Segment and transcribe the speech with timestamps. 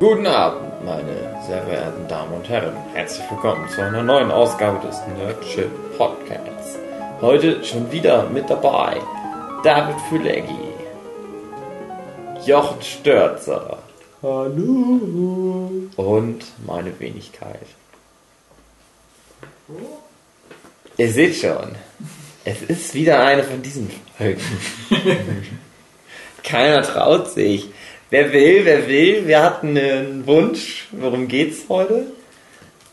[0.00, 2.74] Guten Abend, meine sehr verehrten Damen und Herren.
[2.94, 5.68] Herzlich willkommen zu einer neuen Ausgabe des Nerdship
[5.98, 6.78] Podcasts.
[7.20, 8.98] Heute schon wieder mit dabei
[9.62, 10.56] David Füleggi,
[12.46, 13.76] Jochen Störzer.
[14.22, 15.70] Hallo.
[15.96, 17.66] Und meine Wenigkeit.
[20.96, 21.74] Ihr seht schon,
[22.46, 24.40] es ist wieder eine von diesen Folgen.
[26.42, 27.68] Keiner traut sich.
[28.10, 29.28] Wer will, wer will.
[29.28, 30.88] Wir hatten einen Wunsch.
[30.90, 32.06] Worum geht's heute?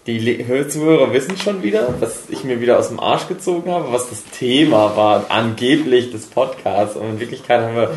[0.05, 4.12] Die Zuhörer wissen schon wieder, was ich mir wieder aus dem Arsch gezogen habe, was
[4.12, 6.95] das Thema war, angeblich des Podcasts.
[6.95, 7.91] Und in Wirklichkeit haben wir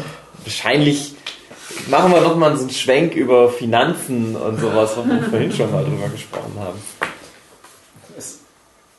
[0.44, 1.14] wahrscheinlich,
[1.88, 5.84] machen wir nochmal so einen Schwenk über Finanzen und sowas, wo wir vorhin schon mal
[5.84, 6.78] drüber gesprochen haben.
[8.16, 8.38] Es,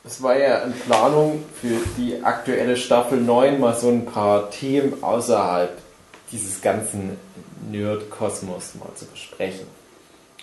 [0.04, 5.02] es war ja in Planung für die aktuelle Staffel 9 mal so ein paar Themen
[5.02, 5.81] außerhalb
[6.32, 7.18] dieses ganzen
[7.70, 9.66] Nerd-Kosmos mal zu besprechen.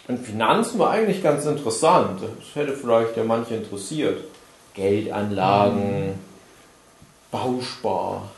[0.07, 2.21] Und Finanzen war eigentlich ganz interessant.
[2.21, 4.23] Das hätte vielleicht ja manche interessiert.
[4.73, 6.13] Geldanlagen,
[7.31, 8.29] Bauspar,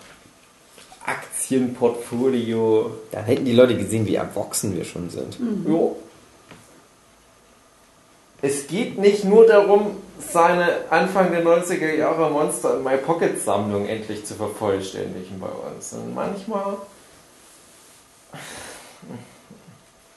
[1.06, 2.92] Aktienportfolio.
[3.12, 5.38] Dann hätten die Leute gesehen, wie erwachsen wir schon sind.
[5.66, 5.98] Jo.
[8.42, 13.86] Es geht nicht nur darum, seine Anfang der 90er Jahre Monster in My Pocket Sammlung
[13.86, 15.94] endlich zu vervollständigen bei uns.
[15.94, 16.78] Und manchmal.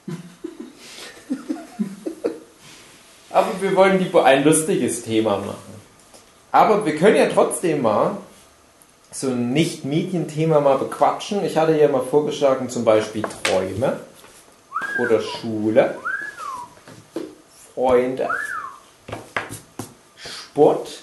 [3.31, 5.75] Aber wir wollen lieber ein lustiges Thema machen.
[6.53, 8.17] Aber wir können ja trotzdem mal
[9.11, 11.45] so ein Nicht-Medien-Thema mal bequatschen.
[11.45, 13.99] Ich hatte ja mal vorgeschlagen, zum Beispiel Träume
[15.01, 15.97] oder Schule,
[17.75, 18.29] Freunde,
[20.17, 21.01] Sport.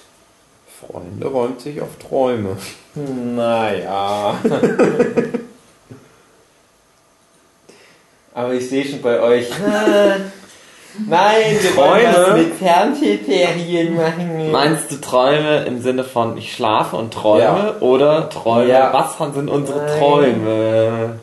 [0.79, 2.57] Freunde räumt sich auf Träume.
[2.95, 4.39] Naja.
[8.33, 9.49] Aber ich sehe schon bei euch.
[11.07, 12.43] Nein, wir wollen Träume?
[12.43, 14.51] mit Fernsehferien machen.
[14.51, 17.75] Meinst du Träume im Sinne von ich schlafe und träume Ja.
[17.79, 18.69] oder Träume?
[18.69, 18.91] Ja.
[18.93, 19.99] Was sind unsere Nein.
[19.99, 21.19] Träume?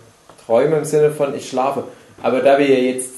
[0.46, 1.84] Träume im Sinne von ich schlafe.
[2.22, 3.10] Aber da wir ja jetzt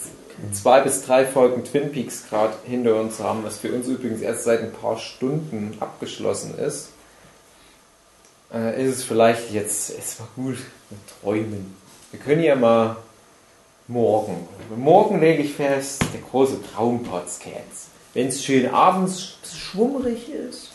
[0.53, 4.45] zwei bis drei Folgen Twin Peaks gerade hinter uns haben, was für uns übrigens erst
[4.45, 6.89] seit ein paar Stunden abgeschlossen ist,
[8.53, 10.59] äh, ist es vielleicht jetzt erstmal gut
[10.91, 11.77] mit Träumen.
[12.11, 12.97] Wir können ja mal
[13.91, 14.49] morgen.
[14.77, 17.89] Morgen lege ich fest, der große Traumpodcast.
[18.15, 20.71] Wenn es schön abends schwummrig ist,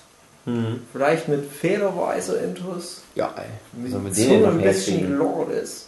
[0.92, 3.46] vielleicht mit fehlerweise Intus, Ja, ey.
[3.74, 5.88] mit Zunge noch ein bisschen gelord ist.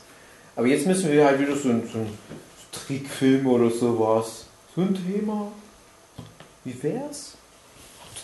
[0.56, 2.00] Aber jetzt müssen wir halt wieder so ein, so
[2.72, 4.46] Trickfilm oder sowas.
[4.76, 5.52] So ein Thema.
[6.64, 7.34] Wie wär's?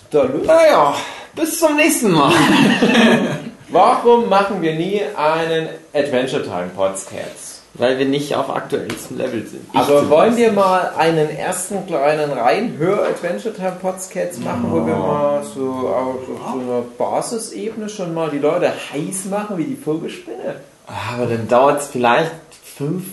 [0.10, 0.24] Da?
[0.26, 0.96] Naja,
[1.36, 2.34] bis zum nächsten Mal.
[3.70, 7.53] Warum machen wir nie einen Adventure Time Podcast?
[7.76, 9.66] Weil wir nicht auf aktuellstem Level sind.
[9.74, 10.56] Ich Aber wollen wir zumindest.
[10.56, 16.60] mal einen ersten kleinen Reinhör-Adventure Time Podcast machen, wo wir mal so auf, auf so
[16.60, 20.58] einer Basisebene schon mal die Leute heiß machen wie die Vogelspinne?
[20.86, 22.32] Aber dann dauert es vielleicht
[22.78, 23.06] fünf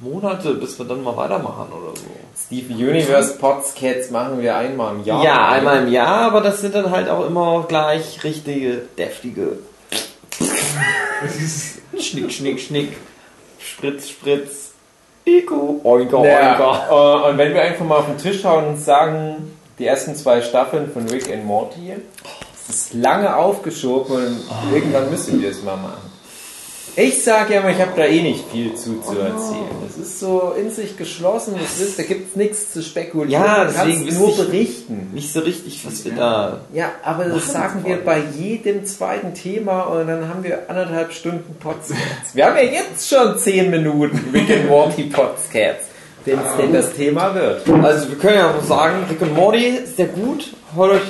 [0.00, 2.06] Monate, bis wir dann mal weitermachen oder so.
[2.36, 5.24] Steven Universe Podcasts machen wir einmal im Jahr.
[5.24, 9.58] Ja, einmal im Jahr, aber das sind dann halt auch immer gleich richtige, deftige.
[11.98, 12.96] schnick, schnick, schnick.
[13.78, 14.70] Spritz, spritz.
[15.24, 15.80] Iko.
[15.84, 16.26] Oinka, oinka.
[16.28, 20.16] Ja, äh, und wenn wir einfach mal auf den Tisch hauen und sagen, die ersten
[20.16, 21.92] zwei Staffeln von Rick and Morty,
[22.66, 26.10] das ist lange aufgeschoben und irgendwann müssen wir es mal machen.
[26.96, 29.68] Ich sage ja mal, ich habe da eh nicht viel zu, zu erzählen.
[29.86, 33.30] Das ist so in sich geschlossen, das ist, da gibt es nichts zu spekulieren.
[33.44, 35.10] Ja, du deswegen wüsste nur ich- berichten.
[35.14, 36.60] Nicht so richtig, was wir da.
[36.72, 41.54] Ja, aber das sagen wir bei jedem zweiten Thema und dann haben wir anderthalb Stunden
[41.60, 42.34] Podcasts.
[42.34, 45.86] Wir haben ja jetzt schon zehn Minuten Rick and Morty Podcasts,
[46.24, 47.62] wenn es denn das Thema wird.
[47.82, 50.52] Also, wir können ja auch sagen, Rick und Morty ist sehr gut.
[50.74, 51.00] Hört euch,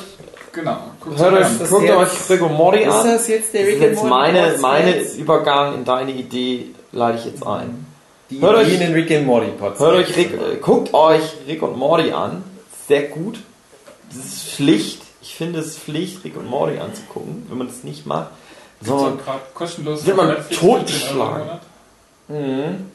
[0.53, 0.79] Genau.
[1.09, 1.59] Guckt hört euch euch, an.
[1.59, 3.07] das guckt jetzt- euch Rick und Morty Ist an.
[3.07, 7.47] das jetzt der Rick ist jetzt meine, meine Übergang in deine Idee, leite ich jetzt
[7.47, 7.87] ein.
[8.31, 9.81] Die Hört euch- in Rick and Morty Podcast.
[9.81, 12.43] Hört euch Rick, äh, guckt euch Rick und Morty an.
[12.87, 13.39] Sehr gut.
[14.15, 15.03] Das ist Pflicht.
[15.23, 17.47] Ich finde es Pflicht, Rick und Morty anzugucken.
[17.49, 18.31] Wenn man das nicht macht,
[18.81, 20.89] Gibt's auch so, gerade kostenlos Wird man totgeschlagen.
[20.99, 22.69] für 10 Euro im Monat.
[22.69, 22.91] Mhm.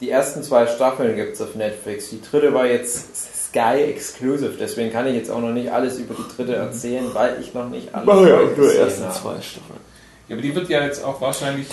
[0.00, 2.10] Die ersten zwei Staffeln gibt es auf Netflix.
[2.10, 3.16] Die dritte war jetzt
[3.50, 7.36] Sky Exclusive, deswegen kann ich jetzt auch noch nicht alles über die dritte erzählen, weil
[7.40, 9.14] ich noch nicht alles oh ja, gesehen nur ersten habe.
[9.14, 9.80] zwei Staffeln.
[10.28, 11.66] Ja, aber die wird ja jetzt auch wahrscheinlich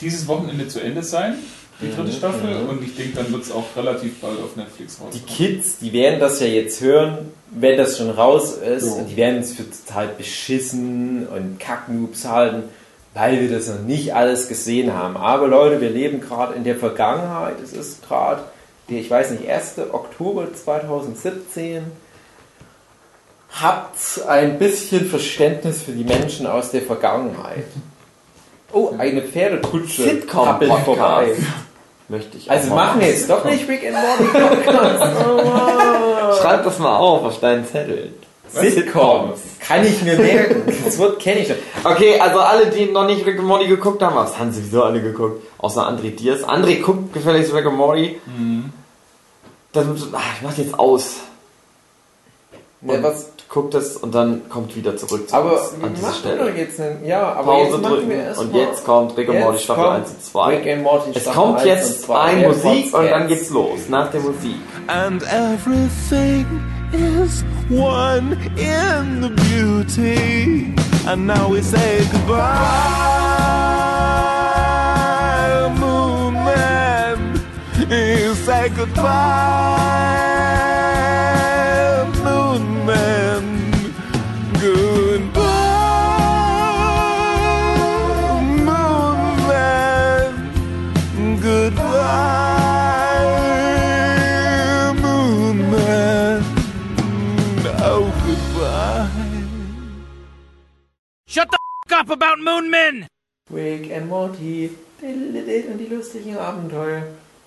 [0.00, 1.34] dieses Wochenende zu Ende sein,
[1.80, 2.54] die dritte Mhm, Staffel.
[2.62, 2.68] mhm.
[2.68, 5.26] Und ich denke, dann wird es auch relativ bald auf Netflix Die rauskommen.
[5.26, 8.92] Kids, die werden das ja jetzt hören, wenn das schon raus ist, Ja.
[8.92, 12.64] und die werden es für total beschissen und Kacknoobs halten,
[13.14, 15.16] weil wir das noch nicht alles gesehen haben.
[15.16, 17.56] Aber Leute, wir leben gerade in der Vergangenheit.
[17.62, 18.42] Es ist gerade
[18.88, 19.78] die, ich weiß nicht, 1.
[19.92, 21.84] Oktober 2017.
[23.62, 23.96] Habt
[24.26, 27.66] ein bisschen Verständnis für die Menschen aus der Vergangenheit.
[28.72, 31.36] Oh, eine Pferdekutsche Sitcom vorbei.
[32.08, 35.16] Möchte ich Also machen wir jetzt doch nicht Rick and Morty Podcast.
[35.24, 36.38] Oh, wow.
[36.40, 38.12] Schreib das mal auf auf deinen Zettel.
[38.48, 39.40] Sitcoms.
[39.60, 40.62] Kann ich mir merken.
[40.84, 41.56] Das Wort kenne ich schon.
[41.82, 45.00] Okay, also alle, die noch nicht Rick and Morty geguckt haben, das haben sowieso alle
[45.00, 46.44] geguckt, außer André Diers.
[46.44, 48.20] André guckt gefälligst Rick and Morty.
[49.72, 51.14] Dann, ach, ich mach jetzt aus.
[52.82, 56.50] Ja, was, Guckt es und dann kommt wieder zurück zu aber uns an diese Stelle.
[56.50, 59.40] doch jetzt einen, ja, aber Pause drücken wir erst und mal- jetzt kommt Rick and
[59.40, 60.46] Morty Staffel kommt 1 und 2.
[60.56, 62.18] Rick and Morty Es Staffel kommt 1 jetzt und 2.
[62.18, 64.56] ein Musik und dann geht's los, nach der Musik.
[64.88, 66.46] and everything
[66.94, 70.74] is one in the beauty.
[71.06, 72.44] And now we say goodbye,
[75.80, 77.18] moon man.
[77.90, 80.13] You say goodbye,
[102.04, 103.06] up about Moon Men!
[103.52, 104.70] Rick and Morty
[105.02, 107.02] und die lustigen Abenteuer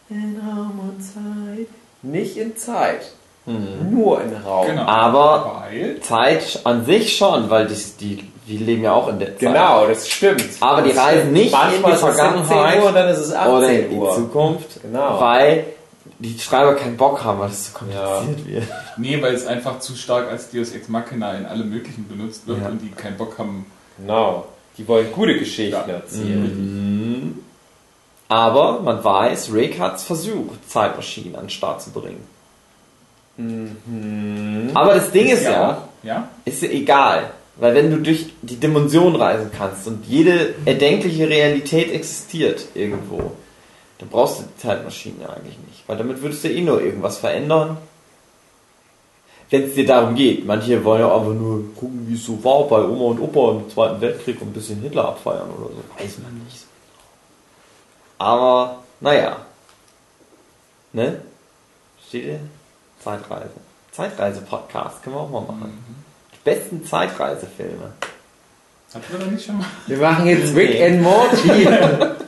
[0.09, 1.67] in Raum und Zeit.
[2.03, 3.11] Nicht in Zeit,
[3.45, 4.67] nur in Raum.
[4.67, 4.83] Genau.
[4.83, 9.29] Aber Weil, Zeit an sich schon, weil die, die, wir leben ja auch in der
[9.29, 9.39] Zeit.
[9.39, 10.43] Genau, das stimmt.
[10.59, 11.33] Aber die Das reisen stimmt.
[11.33, 12.15] nicht Manchmal in die ist es 17
[12.45, 14.15] Vergangenheit Uhr und dann ist es 18 oder in die Uhr.
[14.15, 15.19] Zukunft, Genau.
[15.21, 15.65] weil
[16.19, 18.63] die Schreiber keinen Bock haben, weil es zu kompliziert wird.
[18.97, 22.61] nee, weil es einfach zu stark als Deus Ex Machina in alle möglichen benutzt wird
[22.61, 22.67] Ja.
[22.69, 23.65] und die keinen Bock haben.
[23.97, 24.45] Genau.
[24.77, 25.95] Die wollen gute Geschichten Ja.
[25.95, 27.43] erzählen.
[28.29, 32.23] Aber man weiß, Rick hat es versucht, Zeitmaschinen an den Start zu bringen.
[34.73, 36.27] Aber das Ding ist ja, auch, ja?
[36.45, 37.31] ist ja egal.
[37.55, 43.31] Weil wenn du durch die Dimension reisen kannst und jede erdenkliche Realität existiert irgendwo,
[43.97, 45.83] dann brauchst du die Zeitmaschine ja eigentlich nicht.
[45.87, 47.77] Weil damit würdest du eh nur irgendwas verändern.
[49.49, 50.45] Wenn es dir darum geht.
[50.45, 53.69] Manche wollen ja einfach nur gucken, wie es so war bei Oma und Opa im
[53.69, 56.03] Zweiten Weltkrieg und ein bisschen Hitler abfeiern oder so.
[56.03, 56.65] Weiß man nicht.
[58.17, 59.37] Aber, naja.
[60.91, 61.21] Ne?
[62.07, 62.39] Steht ihr?
[63.03, 63.51] Zeitreise.
[63.91, 66.03] Zeitreise-Podcast können wir auch mal machen.
[66.33, 67.93] Die besten Zeitreisefilme.
[68.93, 69.67] Hatten wir da nicht schon mal?
[69.85, 71.67] Wir machen jetzt Rick and Morty.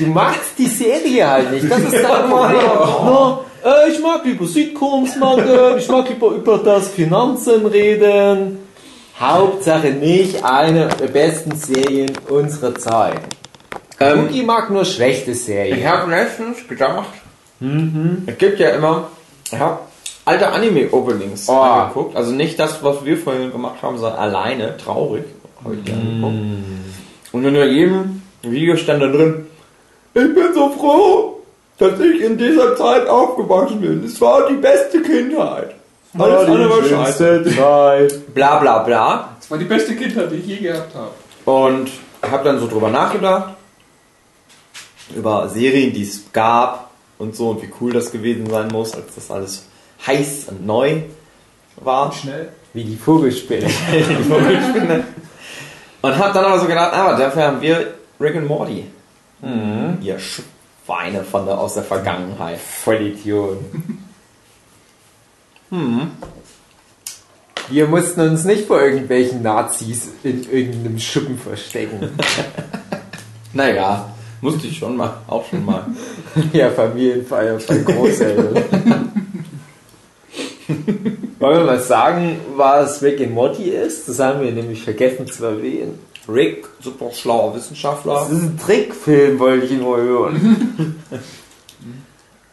[0.00, 1.70] Du magst die Serie halt nicht.
[1.70, 3.38] Das ist dein Problem.
[3.64, 5.44] Äh, ich mag lieber Sitcoms machen.
[5.78, 8.58] Ich mag lieber über das Finanzen reden.
[9.18, 13.20] Hauptsache nicht eine der besten Serien unserer Zeit.
[14.00, 15.86] Ähm, Cookie mag nur schlechte Ich Serien.
[15.86, 17.08] habe letztens gedacht,
[18.26, 19.08] es gibt ja immer,
[19.52, 19.80] ich habe
[20.24, 21.52] alte Anime-Openings Oh.
[21.56, 22.16] angeguckt.
[22.16, 25.24] Also nicht das, was wir vorhin gemacht haben, sondern alleine, traurig,
[25.62, 26.34] habe ich die angeguckt.
[27.32, 29.46] Und in jedem Video stand da drin,
[30.14, 31.39] ich bin so froh,
[31.80, 34.04] dass ich in dieser Zeit aufgewachsen bin.
[34.04, 35.74] Es war die beste Kindheit.
[36.16, 37.44] Alles andere war scheiße.
[37.56, 38.34] Zeit.
[38.34, 39.28] Bla bla bla.
[39.38, 41.10] Das war die beste Kindheit, die ich je gehabt habe.
[41.46, 41.90] Und
[42.22, 43.54] habe dann so drüber nachgedacht.
[45.16, 49.14] Über Serien, die es gab und so und wie cool das gewesen sein muss, als
[49.14, 49.64] das alles
[50.06, 51.02] heiß und neu
[51.76, 52.12] war.
[52.12, 52.50] Schnell.
[52.74, 53.66] Wie die Vogelspinne.
[53.92, 55.04] Die Vogelspinne.
[56.02, 58.84] und habe dann aber so gedacht, aber dafür haben wir Rick and Morty.
[60.02, 60.18] Ihr
[60.90, 62.58] Schweine von der, aus der Vergangenheit.
[62.58, 64.04] Vollidioten.
[67.68, 72.10] Wir mussten uns nicht vor irgendwelchen Nazis in irgendeinem Schuppen verstecken.
[73.52, 74.08] Naja,
[74.42, 75.84] musste ich schon mal, auch schon mal.
[76.52, 78.54] ja, Familienfeier bei Großeltern.
[81.40, 84.08] Wollen wir mal sagen, was Rick and Morty ist?
[84.08, 85.98] Das haben wir nämlich vergessen zu erwähnen.
[86.28, 88.14] Rick, super schlauer Wissenschaftler.
[88.14, 91.02] Das ist ein Trickfilm, wollte ich immer hören.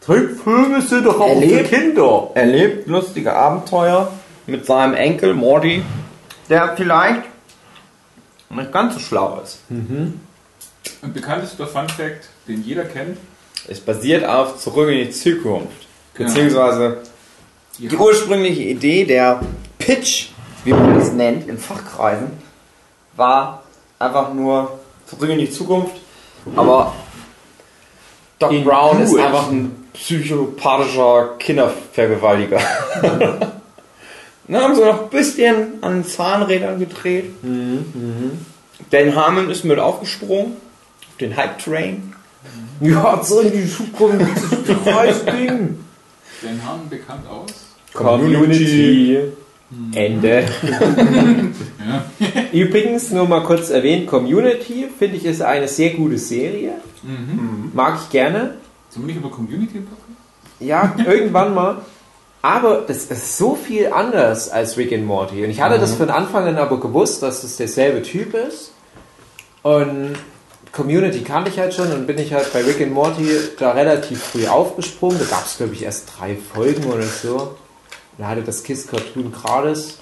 [0.00, 1.68] Trickfilme sind doch auch für Erlebt.
[1.68, 2.30] Kinder.
[2.34, 4.10] erlebt lustige Abenteuer
[4.46, 5.82] mit seinem Enkel Morty,
[6.48, 7.24] der vielleicht
[8.50, 9.60] nicht ganz so schlau ist.
[9.68, 13.18] Und bekanntester Fun Fact, den jeder kennt.
[13.68, 15.86] Es basiert auf Zurück in die Zukunft.
[16.14, 16.28] Genau.
[16.28, 17.02] Beziehungsweise
[17.78, 19.40] die ursprüngliche Idee, der
[19.78, 20.30] Pitch,
[20.64, 22.30] wie man das nennt in Fachkreisen,
[23.18, 23.62] war
[23.98, 25.96] einfach nur Zurück in die Zukunft.
[26.54, 26.92] Aber
[28.38, 29.20] Doc In Brown ist Cool.
[29.20, 32.60] einfach ein psychopathischer Kindervergewaltiger.
[34.48, 37.32] Dann haben sie noch ein bisschen an den Zahnrädern gedreht.
[38.90, 40.56] Dan Harmon ist mit aufgesprungen,
[41.08, 42.14] auf den Hype Train.
[42.80, 44.24] Ja, so in die Zukunft,
[44.66, 45.84] dieses Preisding.
[46.42, 47.50] Den Hahn bekannt aus.
[47.92, 49.18] Community.
[49.94, 50.44] Ende.
[51.78, 52.04] Ja.
[52.52, 56.72] Übrigens, nur mal kurz erwähnt, Community finde ich ist eine sehr gute Serie.
[57.02, 57.70] Mhm.
[57.72, 58.56] Mag ich gerne.
[58.90, 60.16] Sollen wir nicht über Community packen?
[60.60, 61.82] Ja, irgendwann mal.
[62.42, 65.44] Aber das ist so viel anders als Rick and Morty.
[65.44, 68.72] Und ich hatte das von Anfang an aber gewusst, dass das derselbe Typ ist.
[69.62, 70.16] Und
[70.72, 74.22] Community kannte ich halt schon und bin ich halt bei Rick and Morty da relativ
[74.22, 75.18] früh aufgesprungen.
[75.18, 77.56] Da gab es, glaube ich, erst drei Folgen oder so.
[78.18, 79.98] Da hatte das Kiss Cartoon gratis.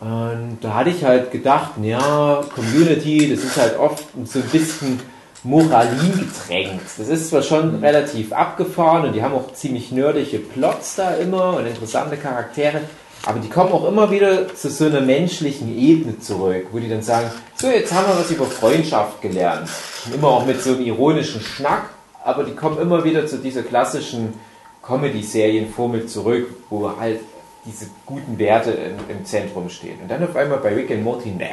[0.00, 5.00] Und da hatte ich halt gedacht, ja, Community, das ist halt oft so ein bisschen
[5.44, 6.86] Moralin getränkt.
[6.98, 11.56] Das ist zwar schon relativ abgefahren und die haben auch ziemlich nerdische Plots da immer
[11.56, 12.82] und interessante Charaktere,
[13.24, 17.02] aber die kommen auch immer wieder zu so einer menschlichen Ebene zurück, wo die dann
[17.02, 19.68] sagen, so jetzt haben wir was über Freundschaft gelernt.
[20.06, 21.90] Und immer auch mit so einem ironischen Schnack,
[22.24, 24.34] aber die kommen immer wieder zu dieser klassischen
[24.82, 27.20] Comedy-Serienformel zurück, wo halt
[27.64, 29.98] diese guten Werte im, im Zentrum stehen.
[30.02, 31.50] Und dann auf einmal bei Rick and Morty, ne.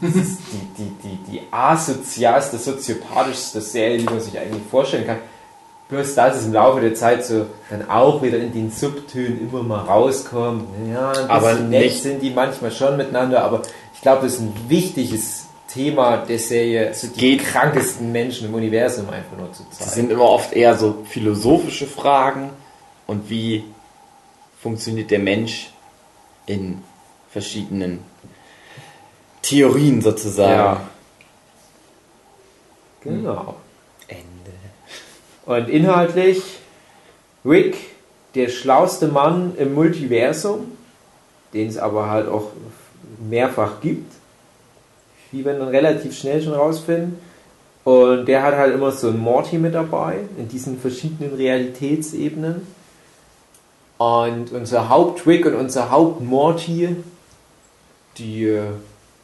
[0.00, 5.18] Das ist die, die, die, die asozialste, soziopathischste Serie, die man sich eigentlich vorstellen kann.
[5.90, 9.62] Bloß dass es im Laufe der Zeit so dann auch wieder in den Subtönen immer
[9.62, 10.64] mal rauskommt.
[10.90, 13.60] Ja, Aber nett nicht- sind die manchmal schon miteinander, aber
[13.94, 18.54] ich glaube, das ist ein wichtiges Thema der Serie, so die Geht- krankesten Menschen im
[18.54, 19.90] Universum einfach nur zu Das zeigen.
[19.90, 22.48] sind immer oft eher so philosophische Fragen
[23.12, 23.62] und wie
[24.60, 25.70] funktioniert der Mensch
[26.46, 26.78] in
[27.30, 28.00] verschiedenen
[29.42, 30.52] Theorien sozusagen.
[30.52, 30.80] Ja.
[33.02, 33.56] Genau.
[34.08, 34.22] Ende.
[35.44, 36.42] Und inhaltlich,
[37.44, 37.76] Rick,
[38.34, 40.72] der schlauste Mann im Multiversum,
[41.52, 42.50] den es aber halt auch
[43.28, 44.10] mehrfach gibt,
[45.32, 47.18] wie wir dann relativ schnell schon rausfinden.
[47.84, 52.81] Und der hat halt immer so einen Morty mit dabei, in diesen verschiedenen Realitätsebenen.
[54.02, 56.96] Und unser Haupt-Rick und unser Haupt-Morty,
[58.18, 58.62] die äh,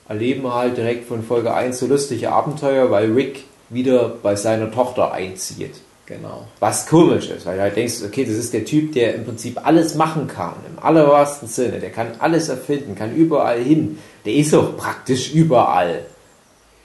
[0.08, 5.10] erleben halt direkt von Folge 1 so lustige Abenteuer, weil Rick wieder bei seiner Tochter
[5.10, 5.74] einzieht.
[6.06, 6.46] Genau.
[6.60, 9.66] Was komisch ist, weil du halt denkst, okay, das ist der Typ, der im Prinzip
[9.66, 11.80] alles machen kann, im allerwahrsten Sinne.
[11.80, 13.98] Der kann alles erfinden, kann überall hin.
[14.24, 16.04] Der ist auch praktisch überall.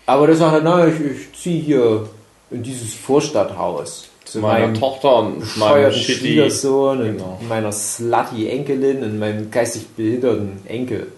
[0.07, 2.09] Aber der sagt halt, na, ich, ich ziehe hier
[2.49, 4.09] in dieses Vorstadthaus.
[4.25, 6.13] Zu meiner Tochter und meinem Shitty.
[6.13, 7.37] Schwiegersohn Genau.
[7.39, 11.11] und meiner slutty Enkelin und meinem geistig behinderten Enkel.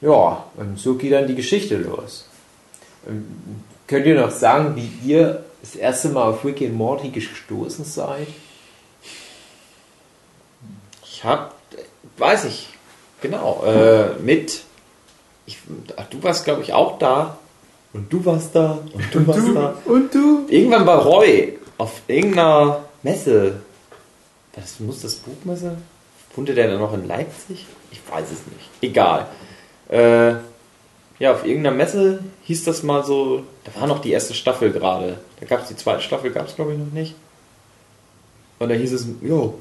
[0.00, 2.26] Ja, und so geht dann die Geschichte los.
[3.08, 3.26] Ähm,
[3.86, 8.28] Könnt ihr noch sagen, wie ihr das erste Mal auf Rick and Morty gestoßen seid?
[11.04, 11.54] Ich hab,
[12.18, 12.68] weiß ich,
[13.20, 14.62] genau, äh, mit,
[15.46, 15.58] ich,
[15.96, 17.38] ach, du warst glaube ich auch da
[17.92, 19.74] und du warst da und du warst da.
[19.84, 20.46] Und du?
[20.48, 23.62] Irgendwann bei Roy auf irgendeiner Messe.
[24.54, 25.78] Was muss das Buchmesse?
[26.36, 27.66] Wohnte der dann noch in Leipzig?
[27.90, 28.68] Ich weiß es nicht.
[28.82, 29.26] Egal.
[29.88, 30.34] Äh,
[31.18, 35.20] ja, auf irgendeiner Messe hieß das mal so, da war noch die erste Staffel gerade.
[35.40, 37.14] Da gab es die zweite Staffel, gab es glaube ich noch nicht.
[38.58, 39.58] Und da hieß es, jo,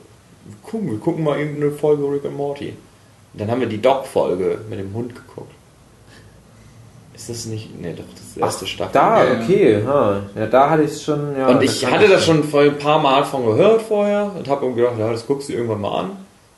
[0.61, 2.73] gucken, wir gucken mal irgendeine Folge Rick and Morty.
[3.31, 5.53] Und dann haben wir die Dog-Folge mit dem Hund geguckt.
[7.19, 7.77] Ist das nicht?
[7.81, 8.93] Ne, doch, das ist die erste Staffel.
[8.93, 9.83] Da, Ja, okay.
[9.85, 10.21] Ha.
[10.37, 11.35] Ja, da hatte ich es schon.
[11.37, 14.65] Ja, Und ich hatte das schon vor ein paar Mal von gehört vorher und habe
[14.67, 16.11] mir gedacht, ja, das guckst du irgendwann mal an.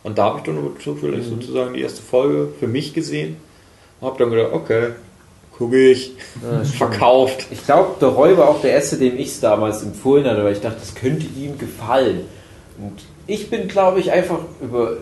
[0.04, 1.30] Und da habe ich dann zufällig Mhm.
[1.42, 3.38] sozusagen die erste Folge für mich gesehen.
[4.00, 4.90] Und habe dann gedacht, okay,
[5.58, 6.12] gucke ich.
[6.44, 6.64] Ja.
[6.64, 7.48] Verkauft.
[7.50, 10.54] Ich glaube, der Roy war auch der erste, dem ich es damals empfohlen hatte, weil
[10.54, 12.22] ich dachte, das könnte ihm gefallen.
[12.78, 14.98] Und ich bin, glaube ich, einfach über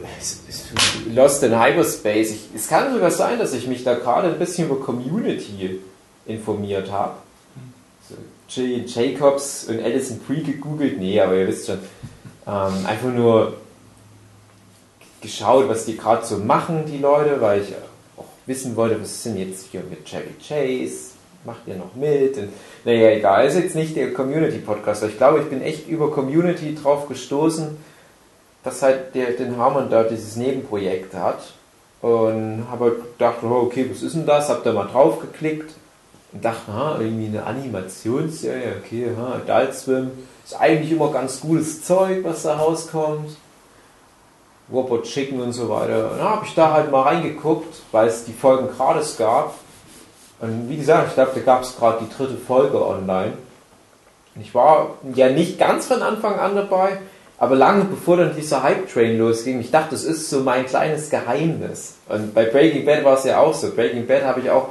[1.12, 2.32] Lost in Hyperspace.
[2.32, 5.80] Ich, es kann sogar sein, dass ich mich da gerade ein bisschen über Community
[6.28, 7.14] informiert habe.
[8.08, 8.16] So,
[8.48, 11.00] Jillian Jacobs und Alison Brie gegoogelt.
[11.00, 11.80] Nee, aber ihr wisst schon.
[12.46, 13.58] Ähm, einfach nur
[15.22, 17.74] geschaut, was die gerade so machen, die Leute, weil ich
[18.16, 21.12] auch wissen wollte, was sind jetzt hier mit Chevy Chase,
[21.46, 22.38] macht ihr noch mit?
[22.38, 22.50] Und,
[22.86, 27.08] naja, egal, ist jetzt nicht der Community-Podcast, ich glaube, ich bin echt über Community drauf
[27.08, 27.78] gestoßen,
[28.64, 31.40] dass halt der, den Harmon da dieses Nebenprojekt hat.
[32.02, 34.50] Und habe halt gedacht, oh, okay, was ist denn das?
[34.50, 35.74] Hab da mal drauf geklickt
[36.32, 40.12] und dachte, ha, irgendwie eine Animationsserie, okay, ha, Adult Swim.
[40.46, 43.36] Ist eigentlich immer ganz gutes Zeug, was da rauskommt.
[44.72, 46.12] Robot Chicken und so weiter.
[46.12, 49.56] Und habe ich da halt mal reingeguckt, weil es die Folgen gratis gab.
[50.40, 53.34] Und wie gesagt, ich glaube, da gab es gerade die dritte Folge online.
[54.40, 57.00] Ich war ja nicht ganz von Anfang an dabei,
[57.40, 61.96] aber lange bevor dann dieser Hype-Train losging, ich dachte, das ist so mein kleines Geheimnis.
[62.10, 63.72] Und bei Breaking Bad war es ja auch so.
[63.72, 64.70] Breaking Bad habe ich auch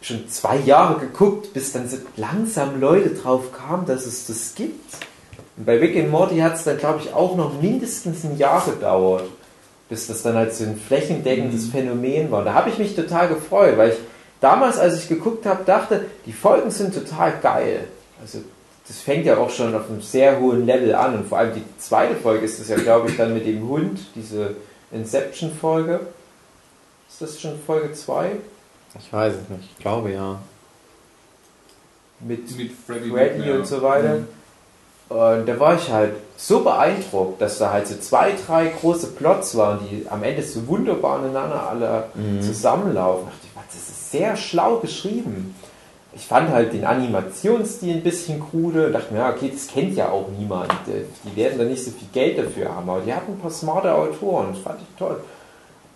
[0.00, 4.94] schon zwei Jahre geguckt, bis dann so langsam Leute drauf kamen, dass es das gibt.
[5.56, 8.64] Und bei Rick and Morty hat es dann, glaube ich, auch noch mindestens ein Jahr
[8.64, 9.24] gedauert,
[9.88, 12.44] bis das dann halt so ein flächendeckendes Phänomen war.
[12.44, 13.98] Da habe ich mich total gefreut, weil ich
[14.40, 17.88] damals, als ich geguckt habe, dachte, die Folgen sind total geil.
[18.20, 18.38] Also
[18.88, 21.64] das fängt ja auch schon auf einem sehr hohen Level an und vor allem die
[21.78, 24.54] zweite Folge ist das ja, glaube ich, dann mit dem Hund, diese
[24.92, 26.00] Inception-Folge.
[27.08, 28.32] Ist das schon Folge 2?
[28.98, 29.70] Ich weiß es nicht.
[29.76, 30.38] Ich glaube ja.
[32.20, 33.54] Mit Mit Freddy, Freddy Krueger.
[33.58, 34.18] und so weiter.
[35.08, 39.56] Und da war ich halt so beeindruckt, dass da halt so zwei, drei große Plots
[39.56, 42.04] waren, die am Ende so wunderbar aneinander alle
[42.40, 43.26] zusammenlaufen.
[43.26, 45.54] Da dachte ich, was, das ist sehr schlau geschrieben.
[46.16, 49.94] Ich fand halt den Animationsstil ein bisschen krude und dachte mir, ja, okay, das kennt
[49.96, 50.72] ja auch niemand.
[50.86, 53.94] Die werden da nicht so viel Geld dafür haben, aber die hatten ein paar smarte
[53.94, 55.20] Autoren, das fand ich toll.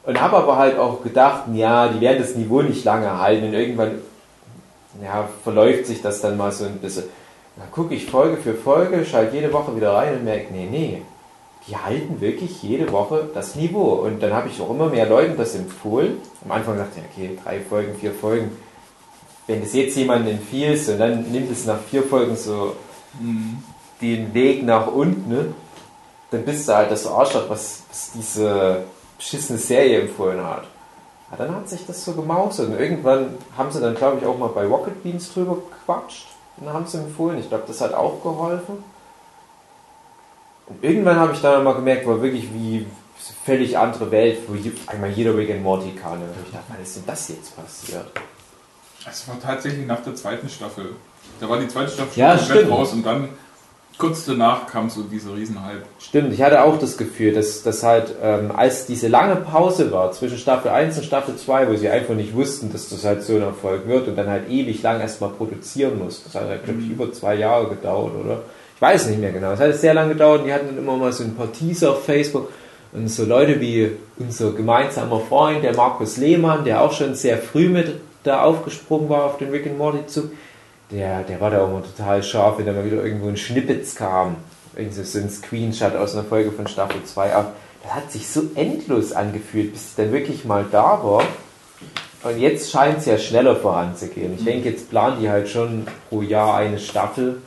[0.05, 3.55] Und habe aber halt auch gedacht, ja, die werden das Niveau nicht lange halten und
[3.55, 3.99] irgendwann
[5.03, 7.05] ja, verläuft sich das dann mal so ein bisschen.
[7.57, 11.03] Da gucke ich Folge für Folge, schalte jede Woche wieder rein und merke, nee, nee,
[11.67, 13.93] die halten wirklich jede Woche das Niveau.
[13.93, 16.19] Und dann habe ich auch immer mehr Leuten das empfohlen.
[16.45, 18.51] Am Anfang dachte ich, okay, drei Folgen, vier Folgen.
[19.51, 22.77] Wenn das jetzt jemandem empfiehlst und dann nimmt es nach vier Folgen so
[24.01, 25.55] den Weg nach unten, ne,
[26.31, 28.85] dann bist du halt das Arschloch, was, was diese
[29.19, 30.69] beschissene Serie empfohlen hat.
[31.33, 32.69] Ja, dann hat sich das so gemausert.
[32.69, 36.29] Und irgendwann haben sie dann, glaube ich, auch mal bei Rocket Beans drüber gequatscht.
[36.57, 37.41] Und haben sie empfohlen.
[37.41, 38.85] Ich glaube, das hat auch geholfen.
[40.69, 42.87] Und irgendwann habe ich dann mal gemerkt, war wirklich wie
[43.45, 44.55] völlig andere Welt, wo
[44.87, 46.23] einmal jeder Rick and Morty kann.
[46.23, 48.07] Und ich dachte, was ist denn das jetzt passiert?
[49.11, 50.87] Es war tatsächlich nach der zweiten Staffel.
[51.41, 52.73] Da war die zweite Staffel Ja, schon komplett stimmt.
[52.79, 53.29] raus und dann
[53.99, 55.83] kurz danach kam so dieser Riesenhype.
[55.99, 60.11] Stimmt, ich hatte auch das Gefühl, dass, dass halt, ähm, als diese lange Pause war
[60.13, 63.35] zwischen Staffel 1 und Staffel 2, wo sie einfach nicht wussten, dass das halt so
[63.37, 66.31] ein Erfolg wird und dann halt ewig lang erstmal produzieren mussten.
[66.33, 68.41] Das hat halt, glaube ich, über zwei Jahre gedauert, oder?
[68.77, 69.53] Ich weiß nicht mehr genau.
[69.53, 71.91] Es hat sehr lange gedauert und die hatten dann immer mal so ein paar Teaser
[71.91, 72.51] auf Facebook
[72.93, 77.69] und so Leute wie unser gemeinsamer Freund, der Markus Lehmann, der auch schon sehr früh
[77.69, 80.31] mit da aufgesprungen war auf den Rick and Morty Zug,
[80.91, 83.95] der, der war da auch immer total scharf, wenn da mal wieder irgendwo ein Schnippets
[83.95, 84.37] kam.
[84.77, 87.55] Irgendwie so ein Screenshot aus einer Folge von Staffel 2 ab.
[87.83, 91.23] Das hat sich so endlos angefühlt, bis es dann wirklich mal da war.
[92.23, 94.35] Und jetzt scheint es ja schneller voranzugehen.
[94.35, 97.41] Ich denke, jetzt planen die halt schon pro Jahr eine Staffel.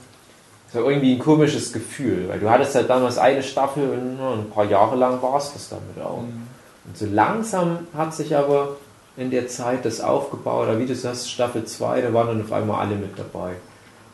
[0.66, 4.34] Das ja irgendwie ein komisches Gefühl, weil du hattest halt damals eine Staffel und ja,
[4.34, 6.18] ein paar Jahre lang war es das damit auch.
[6.86, 8.78] Und so langsam hat sich aber
[9.18, 12.52] in der Zeit das aufgebaut, oder wie du sagst, Staffel 2, da waren dann auf
[12.52, 13.54] einmal alle mit dabei.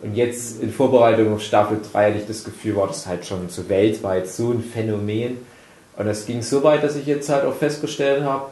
[0.02, 3.50] Und jetzt in Vorbereitung auf Staffel 3 hatte ich das Gefühl, war das halt schon
[3.50, 5.38] so weltweit so ein Phänomen.
[5.98, 8.46] Und das ging so weit, dass ich jetzt halt auch festgestellt habe,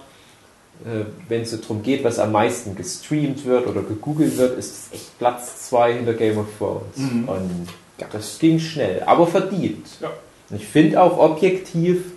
[0.86, 4.72] äh, wenn es so darum geht, was am meisten gestreamt wird oder gegoogelt wird, ist
[4.72, 6.98] es echt Platz 2 hinter Game of Thrones.
[7.28, 7.68] Und
[8.12, 9.88] das ging schnell, aber verdient.
[10.02, 10.12] Ja.
[10.50, 12.12] Und ich finde auch objektiv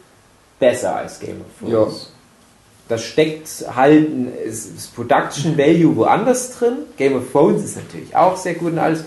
[0.59, 2.13] besser als Game of Thrones.
[2.91, 4.09] Da steckt halt
[4.45, 6.79] ist Production Value woanders drin.
[6.99, 9.05] Game of Thrones ist natürlich auch sehr gut und alles.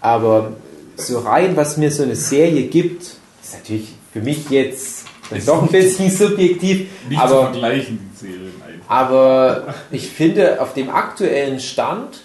[0.00, 0.52] Aber
[0.96, 5.04] so rein, was mir so eine Serie gibt, ist natürlich für mich jetzt
[5.46, 6.88] doch ein nicht- bisschen subjektiv.
[7.08, 8.90] Nicht zu aber, vergleichen, die Serien einfach.
[8.90, 12.24] aber ich finde, auf dem aktuellen Stand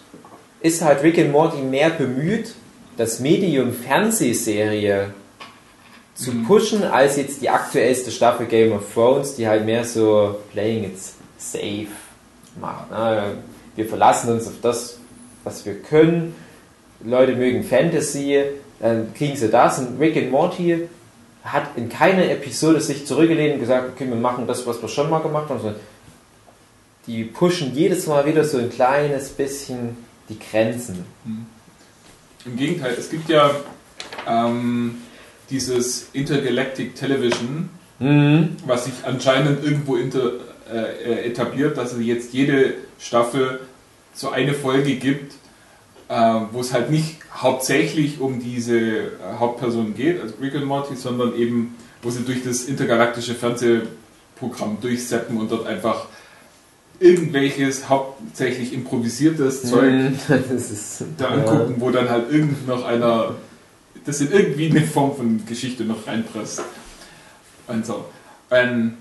[0.62, 2.54] ist halt Rick and Morty mehr bemüht,
[2.96, 5.14] das Medium Fernsehserie
[6.16, 10.86] zu pushen, als jetzt die aktuellste Staffel Game of Thrones, die halt mehr so playing
[10.86, 10.98] it
[11.38, 11.88] safe
[12.60, 12.88] macht.
[13.76, 15.00] Wir verlassen uns auf das,
[15.44, 16.36] was wir können.
[17.04, 18.44] Leute mögen Fantasy,
[18.80, 19.80] dann kriegen sie das.
[19.80, 20.88] Und Rick and Morty
[21.44, 25.10] hat in keiner Episode sich zurückgelehnt und gesagt, okay, wir machen das, was wir schon
[25.10, 25.76] mal gemacht haben,
[27.08, 29.98] die pushen jedes Mal wieder so ein kleines bisschen
[30.30, 31.04] die Grenzen.
[32.46, 33.52] Im Gegenteil, es gibt ja
[34.28, 35.02] ähm,
[35.54, 37.70] dieses Intergalactic Television,
[38.66, 40.32] was sich anscheinend irgendwo inter,
[40.72, 43.60] äh, äh, etabliert, dass es jetzt jede Staffel
[44.14, 45.34] so eine Folge gibt,
[46.10, 46.16] äh,
[46.52, 51.36] wo es halt nicht hauptsächlich um diese äh, Hauptperson geht, also Rick and Morty, sondern
[51.36, 56.08] eben, wo sie durch das intergalaktische Fernsehprogramm durchseppen und dort einfach
[57.00, 63.36] irgendwelches hauptsächlich improvisiertes Zeug das ist, da angucken, wo dann halt irgend noch einer
[64.06, 66.62] das in irgendwie eine Form von Geschichte noch reinpresst.
[67.68, 68.06] Und so.
[68.52, 68.98] Ähm,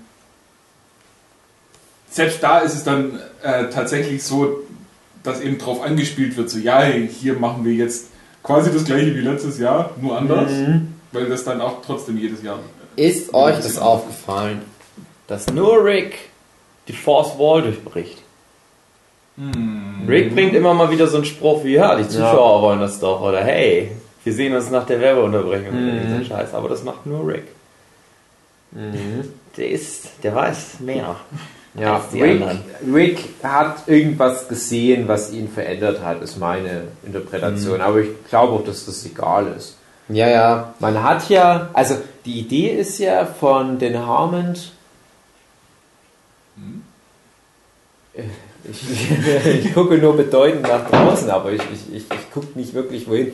[2.09, 4.59] selbst da ist es dann äh, tatsächlich so,
[5.23, 8.07] dass eben drauf angespielt wird, so ja, hier machen wir jetzt
[8.43, 10.51] quasi das gleiche wie letztes Jahr, nur anders,
[11.11, 12.59] weil das dann auch trotzdem jedes Jahr.
[12.95, 14.61] Ist euch das aufgefallen,
[15.27, 16.29] dass nur Rick
[16.87, 18.21] die Force Wall durchbricht?
[20.07, 23.21] Rick bringt immer mal wieder so einen Spruch wie, ja, die Zuschauer wollen das doch.
[23.21, 23.91] Oder hey,
[24.23, 26.19] wir sehen uns nach der Werbeunterbrechung.
[26.19, 26.25] Mhm.
[26.25, 26.53] Scheiß.
[26.53, 27.47] Aber das macht nur Rick.
[29.57, 31.15] Der ist, der weiß mehr.
[31.75, 32.61] Ja, als die Rick, anderen.
[32.93, 37.81] Rick hat irgendwas gesehen, was ihn verändert hat, ist meine Interpretation.
[37.81, 39.77] Aber ich glaube auch, dass das egal ist.
[40.09, 40.73] Ja, ja.
[40.79, 44.71] Man hat ja, also die Idee ist ja von den Harmond.
[48.13, 52.73] Ich, ich, ich gucke nur bedeutend nach draußen, aber ich, ich, ich, ich gucke nicht
[52.73, 53.33] wirklich wohin.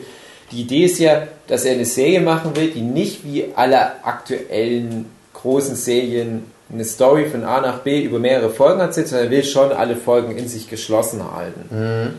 [0.52, 5.06] Die Idee ist ja, dass er eine Serie machen will, die nicht wie alle aktuellen
[5.32, 9.44] großen Serien eine Story von A nach B über mehrere Folgen erzählt, sondern er will
[9.44, 12.14] schon alle Folgen in sich geschlossen halten.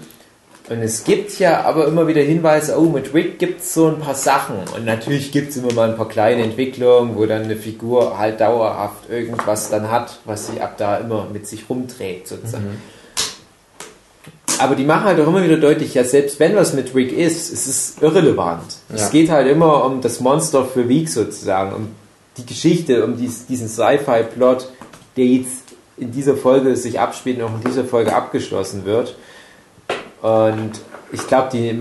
[0.70, 4.00] Und es gibt ja aber immer wieder Hinweise, oh, mit Rick gibt es so ein
[4.00, 4.58] paar Sachen.
[4.76, 8.40] Und natürlich gibt es immer mal ein paar kleine Entwicklungen, wo dann eine Figur halt
[8.40, 12.82] dauerhaft irgendwas dann hat, was sie ab da immer mit sich rumträgt, sozusagen.
[14.62, 17.52] Aber die machen halt auch immer wieder deutlich, ja, selbst wenn was mit Rick ist,
[17.52, 18.76] es ist irrelevant.
[18.90, 18.96] Ja.
[18.96, 21.88] Es geht halt immer um das Monster für Week sozusagen, um
[22.38, 24.70] die Geschichte, um dies, diesen Sci-Fi-Plot,
[25.18, 25.64] der jetzt
[25.98, 29.16] in dieser Folge sich abspielt und auch in dieser Folge abgeschlossen wird.
[30.22, 30.74] Und
[31.12, 31.76] ich glaube, die,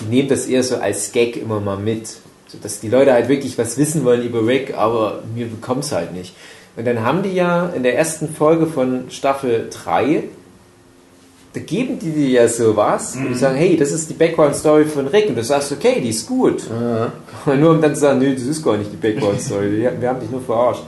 [0.00, 2.08] die nehmen das eher so als Gag immer mal mit.
[2.46, 5.92] So, dass die Leute halt wirklich was wissen wollen über Rick, aber mir bekommt es
[5.92, 6.34] halt nicht.
[6.76, 10.24] Und dann haben die ja in der ersten Folge von Staffel 3,
[11.56, 15.06] da geben die dir ja sowas und die sagen, hey, das ist die Background-Story von
[15.06, 15.30] Rick.
[15.30, 16.64] Und du sagst, okay, die ist gut.
[17.46, 20.20] Und nur um dann zu sagen, nee, das ist gar nicht die Background-Story, wir haben
[20.20, 20.82] dich nur verarscht.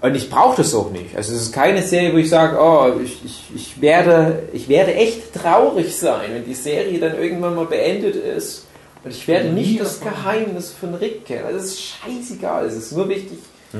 [0.00, 1.16] Und ich brauche das auch nicht.
[1.16, 4.94] Also es ist keine Serie, wo ich sage, oh, ich, ich, ich, werde, ich werde
[4.94, 8.66] echt traurig sein, wenn die Serie dann irgendwann mal beendet ist.
[9.02, 11.46] Und ich werde nicht das Geheimnis von Rick kennen.
[11.46, 12.66] Also es ist scheißegal.
[12.66, 13.38] Es ist nur wichtig,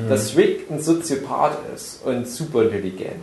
[0.08, 3.22] dass Rick ein Soziopath ist und super intelligent.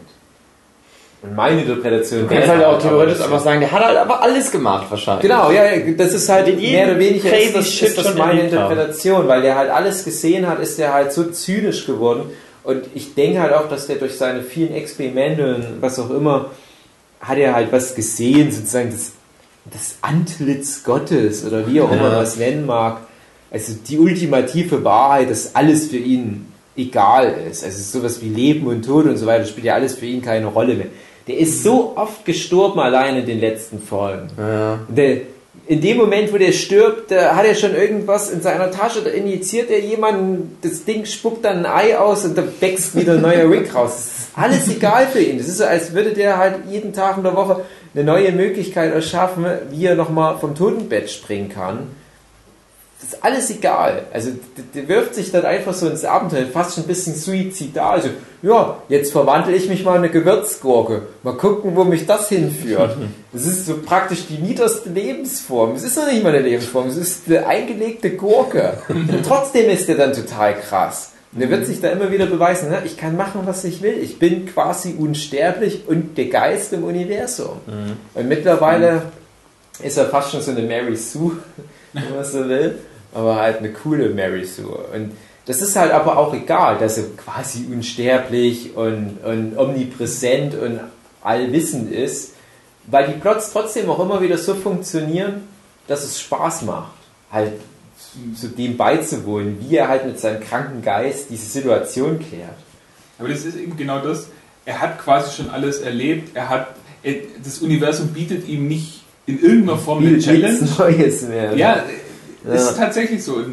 [1.24, 4.52] Und meine Interpretation Du kannst halt auch theoretisch einfach sagen, der hat halt aber alles
[4.52, 5.22] gemacht wahrscheinlich.
[5.22, 5.64] Genau, ja,
[5.98, 8.42] das ist halt mehr oder weniger ist das, ist das schon meine.
[8.42, 12.26] Interpretation, weil der halt alles gesehen hat, ist der halt so zynisch geworden.
[12.66, 16.52] Und ich denke halt auch, dass der durch seine vielen Experimente und was auch immer,
[17.22, 19.14] hat er halt was gesehen, sozusagen das,
[19.72, 23.00] das Antlitz Gottes oder wie auch immer man es nennen mag.
[23.50, 27.64] Also die ultimative Wahrheit, dass alles für ihn egal ist.
[27.64, 30.48] Also sowas wie Leben und Tod und so weiter spielt ja alles für ihn keine
[30.48, 30.88] Rolle mehr.
[31.28, 34.30] Der ist so oft gestorben allein in den letzten Folgen.
[34.38, 34.80] Ja.
[34.90, 35.22] Der,
[35.66, 39.10] in dem Moment, wo der stirbt, da hat er schon irgendwas in seiner Tasche, da
[39.10, 43.22] injiziert er jemanden, das Ding spuckt dann ein Ei aus und da wächst wieder ein
[43.22, 44.10] neuer Rick raus.
[44.36, 45.38] Alles egal für ihn.
[45.38, 47.64] Das ist so, als würde der halt jeden Tag in der Woche
[47.96, 51.88] eine neue Möglichkeit erschaffen, wie er nochmal vom Totenbett springen kann.
[53.04, 54.04] Das ist alles egal.
[54.14, 54.32] Also
[54.74, 57.96] der, wirft sich dann einfach so ins Abenteuer, fast schon ein bisschen suizidal.
[57.96, 58.10] Also,
[58.42, 61.02] ja, jetzt verwandle ich mich mal in eine Gewürzgurke.
[61.22, 62.98] Mal gucken, wo mich das hinführt.
[63.34, 65.72] Das ist so praktisch die niederste Lebensform.
[65.72, 68.78] Es ist noch nicht mal eine Lebensform, es ist eine eingelegte Gurke.
[68.88, 71.14] Und trotzdem ist der dann total krass.
[71.34, 72.84] Und er wird sich da immer wieder beweisen, ne?
[72.86, 73.98] ich kann machen, was ich will.
[73.98, 77.58] Ich bin quasi unsterblich und der Geist im Universum.
[78.14, 79.02] Und mittlerweile
[79.82, 81.38] ist er fast schon so eine Mary Sue,
[81.94, 82.76] wenn man so will.
[83.14, 84.86] Aber halt eine coole Mary Sue.
[84.94, 85.12] Und
[85.46, 90.80] das ist halt aber auch egal, dass er quasi unsterblich und, und omnipräsent und
[91.22, 92.34] allwissend ist,
[92.88, 95.48] weil die Plots trotzdem auch immer wieder so funktionieren,
[95.88, 96.94] dass es Spaß macht,
[97.32, 97.54] halt
[98.36, 102.58] zu dem beizuwohnen, wie er halt mit seinem kranken Geist diese Situation klärt.
[103.20, 104.28] Aber das ist eben genau das.
[104.66, 106.36] Er hat quasi schon alles erlebt.
[106.36, 110.68] Er hat, er, das Universum bietet ihm nicht in irgendeiner Form eine Challenge.
[110.78, 111.56] Neues mehr.
[111.56, 111.84] Ja,
[112.46, 112.54] Ja.
[112.54, 113.44] ist tatsächlich so.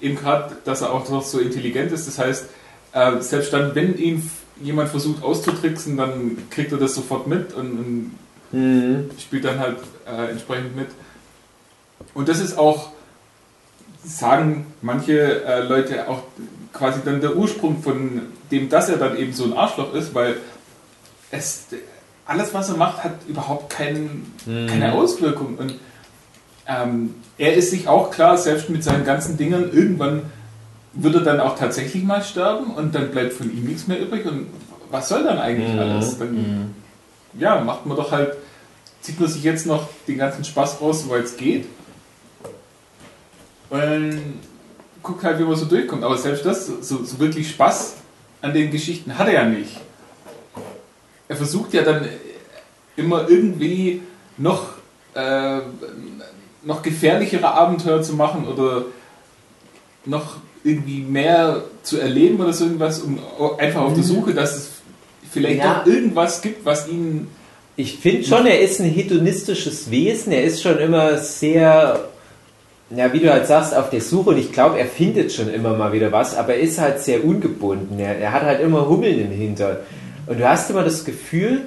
[0.00, 2.06] Eben gerade, dass er auch noch so intelligent ist.
[2.06, 2.46] Das heißt,
[2.92, 4.30] äh, selbst dann, wenn ihn
[4.62, 8.10] jemand versucht auszutricksen, dann kriegt er das sofort mit und, und
[8.52, 9.10] Mhm.
[9.20, 10.86] spielt dann halt äh, entsprechend mit.
[12.14, 12.90] Und das ist auch,
[14.04, 16.22] sagen manche äh, Leute auch
[16.72, 20.36] quasi dann der Ursprung von dem, dass er dann eben so ein Arschloch ist, weil
[21.32, 21.64] es
[22.26, 25.56] alles, was er macht, hat überhaupt keinen, keine Auswirkung.
[25.58, 25.74] Und
[26.66, 30.22] ähm, er ist sich auch klar, selbst mit seinen ganzen Dingern, irgendwann
[30.92, 34.24] wird er dann auch tatsächlich mal sterben und dann bleibt von ihm nichts mehr übrig.
[34.26, 34.46] Und
[34.90, 36.18] was soll dann eigentlich alles?
[36.18, 36.74] Dann,
[37.38, 38.34] ja, macht man doch halt,
[39.00, 41.66] zieht man sich jetzt noch den ganzen Spaß raus, soweit es geht.
[43.70, 44.38] Und
[45.02, 46.04] guckt halt, wie man so durchkommt.
[46.04, 47.96] Aber selbst das, so, so wirklich Spaß
[48.40, 49.80] an den Geschichten hat er ja nicht.
[51.28, 52.08] Er versucht ja dann
[52.96, 54.02] immer irgendwie
[54.36, 54.74] noch,
[55.14, 55.60] äh,
[56.64, 58.84] noch gefährlichere Abenteuer zu machen oder
[60.06, 63.18] noch irgendwie mehr zu erleben oder so irgendwas, um
[63.58, 64.70] einfach auf der Suche, dass es
[65.30, 65.80] vielleicht Ja.
[65.80, 67.28] doch irgendwas gibt, was ihn
[67.76, 70.32] Ich finde schon, er ist ein hedonistisches Wesen.
[70.32, 72.04] Er ist schon immer sehr,
[72.90, 74.30] ja, wie du halt sagst, auf der Suche.
[74.30, 77.24] Und ich glaube, er findet schon immer mal wieder was, aber er ist halt sehr
[77.24, 77.98] ungebunden.
[77.98, 79.78] Er, er hat halt immer Hummeln im Hintern.
[80.28, 81.62] Und du hast immer das Gefühl,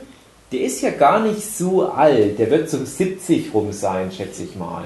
[0.52, 2.40] der ist ja gar nicht so alt.
[2.40, 4.84] Der wird so 70 rum sein, schätze ich mal.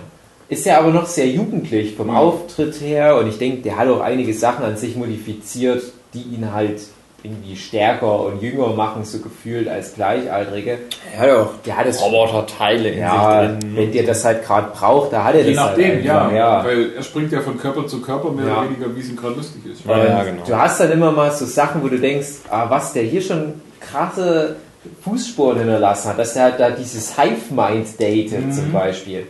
[0.50, 3.16] Ist ja aber noch sehr jugendlich vom Auftritt her.
[3.18, 6.82] Und ich denke, der hat auch einige Sachen an sich modifiziert, die ihn halt
[7.24, 10.80] irgendwie stärker und jünger machen, so gefühlt als Gleichaltrige.
[11.14, 13.76] Er hat ja auch Der hat es Roboterteile in ja, sich drin.
[13.76, 16.66] wenn der das halt gerade braucht, da hat er Je das nachdem, halt ja, ja.
[16.66, 18.62] Weil er springt ja von Körper zu Körper mehr Ja.
[18.62, 19.86] oder weniger, wie es ihm gerade lustig ist.
[19.86, 20.42] Ja, ja, genau.
[20.48, 23.54] Du hast dann immer mal so Sachen, wo du denkst, ah, was der hier schon
[23.80, 24.56] krasse
[25.04, 28.52] Fußspuren hinterlassen hat, dass der halt da dieses Hive-Mind datet Mhm.
[28.52, 29.28] zum Beispiel.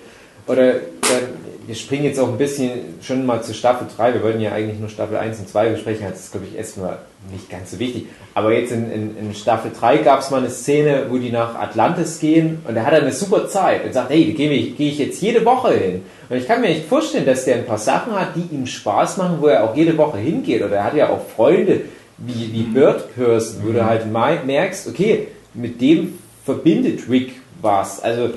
[0.47, 4.41] Oder dann, wir springen jetzt auch ein bisschen schon mal zu Staffel 3, wir wollten
[4.41, 6.97] ja eigentlich nur Staffel 1 und 2 besprechen, das ist glaube ich erstmal
[7.31, 8.07] nicht ganz so wichtig.
[8.33, 11.55] Aber jetzt in, in, in Staffel 3 gab es mal eine Szene, wo die nach
[11.55, 14.75] Atlantis gehen und er hat dann eine super Zeit und sagt, hey, da gehe ich,
[14.77, 16.01] gehe ich jetzt jede Woche hin.
[16.29, 19.17] Und ich kann mir nicht vorstellen, dass der ein paar Sachen hat, die ihm Spaß
[19.17, 20.63] machen, wo er auch jede Woche hingeht.
[20.63, 21.81] Oder er hat ja auch Freunde
[22.17, 28.01] wie, wie Bird Person, wo du halt mei- merkst, okay, mit dem verbindet Rick was.
[28.01, 28.31] Also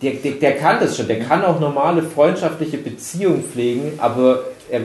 [0.00, 4.82] der, der, der kann das schon, der kann auch normale freundschaftliche Beziehungen pflegen, aber er,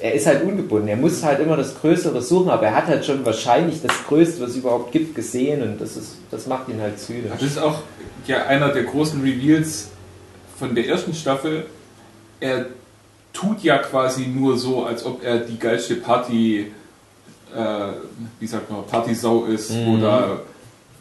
[0.00, 0.88] er ist halt ungebunden.
[0.88, 4.42] Er muss halt immer das Größere suchen, aber er hat halt schon wahrscheinlich das Größte,
[4.42, 7.30] was es überhaupt gibt, gesehen und das, ist, das macht ihn halt zynisch.
[7.32, 7.80] Das ist auch
[8.26, 9.90] ja einer der großen Reveals
[10.58, 11.66] von der ersten Staffel.
[12.40, 12.66] Er
[13.32, 16.72] tut ja quasi nur so, als ob er die geilste Party,
[17.54, 17.92] äh,
[18.40, 20.40] wie sagt man, Partysau ist, wo da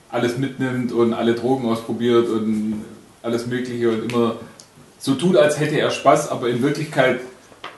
[0.09, 2.83] alles mitnimmt und alle Drogen ausprobiert und
[3.21, 4.35] alles Mögliche und immer
[4.99, 7.19] so tut, als hätte er Spaß, aber in Wirklichkeit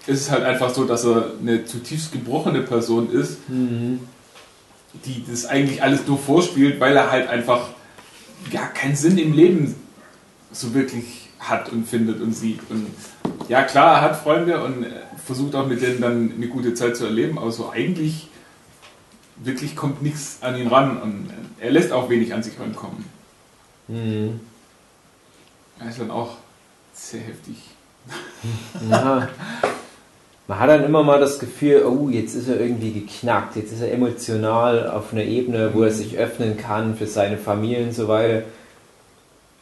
[0.08, 3.38] ist es halt einfach so, dass er eine zutiefst gebrochene Person ist,
[5.06, 7.70] die das eigentlich alles nur vorspielt, weil er halt einfach
[8.52, 9.76] ja keinen Sinn im Leben
[10.52, 12.62] so wirklich hat und findet und sieht.
[12.70, 12.88] Und
[13.48, 14.86] ja, klar, er hat Freunde und
[15.26, 18.28] versucht auch mit denen dann eine gute Zeit zu erleben, aber so eigentlich
[19.40, 23.06] wirklich kommt nichts an ihn ran und er lässt auch wenig an sich rankommen.
[23.88, 24.40] Mhm.
[25.80, 26.38] Er ist dann auch
[26.94, 27.56] sehr heftig.
[28.90, 29.30] Ja.
[30.48, 33.82] Man hat dann immer mal das Gefühl, oh, jetzt ist er irgendwie geknackt, jetzt ist
[33.82, 38.08] er emotional auf einer Ebene, wo er sich öffnen kann für seine Familie und so
[38.08, 38.44] weiter.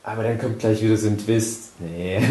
[0.03, 1.71] Aber dann kommt gleich wieder so ein Twist.
[1.79, 2.21] Nee.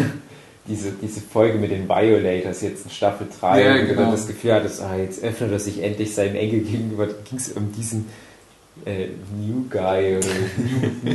[0.67, 4.11] Diese, diese Folge mit den Violators jetzt in Staffel 3, Ja, wo du genau.
[4.11, 7.05] das Gefühl hattest, ah, jetzt öffnet er sich endlich seinem Enkel gegenüber.
[7.07, 8.05] Da ging es um diesen
[8.85, 9.07] äh,
[9.39, 10.27] New Guy oder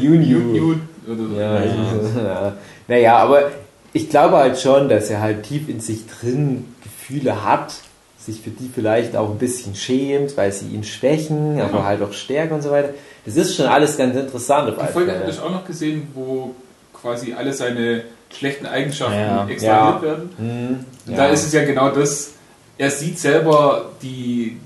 [0.01, 0.39] New New.
[0.39, 1.37] Newt oder so.
[1.39, 2.57] Ja, ja.
[2.89, 3.51] Naja, aber
[3.93, 7.75] ich glaube halt schon, dass er halt tief in sich drin Gefühle hat,
[8.19, 11.85] sich für die vielleicht auch ein bisschen schämt, weil sie ihn schwächen, aber Ja.
[11.85, 12.91] halt auch stärken und so weiter.
[13.27, 14.75] Das ist schon alles ganz interessant.
[14.81, 16.55] Die Folge habe ich auch noch gesehen, wo
[16.95, 18.05] quasi alle seine
[18.39, 19.47] schlechten Eigenschaften Ja.
[19.49, 20.31] extrahiert werden.
[20.37, 21.17] Hm, ja.
[21.17, 22.33] da ist es ja genau das,
[22.79, 24.57] er sieht selber die,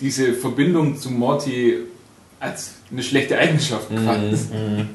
[0.00, 1.78] diese Verbindung zu Morty
[2.38, 4.38] als eine schlechte Eigenschaft quasi.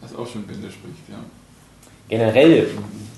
[0.00, 1.18] Was auch schon Bände spricht, ja.
[2.08, 2.66] Generell,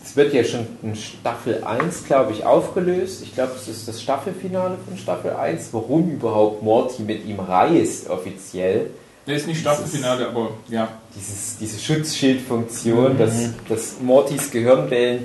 [0.04, 3.22] es wird ja schon in Staffel 1, glaube ich, aufgelöst.
[3.22, 8.10] Ich glaube, es ist das Staffelfinale von Staffel 1, warum überhaupt Morty mit ihm reist
[8.10, 8.90] offiziell.
[9.26, 10.88] Der ist nicht Staffelfinale, aber ja.
[11.16, 15.24] Dieses, diese Schutzschildfunktion, dass, dass Mortys Gehirnwellen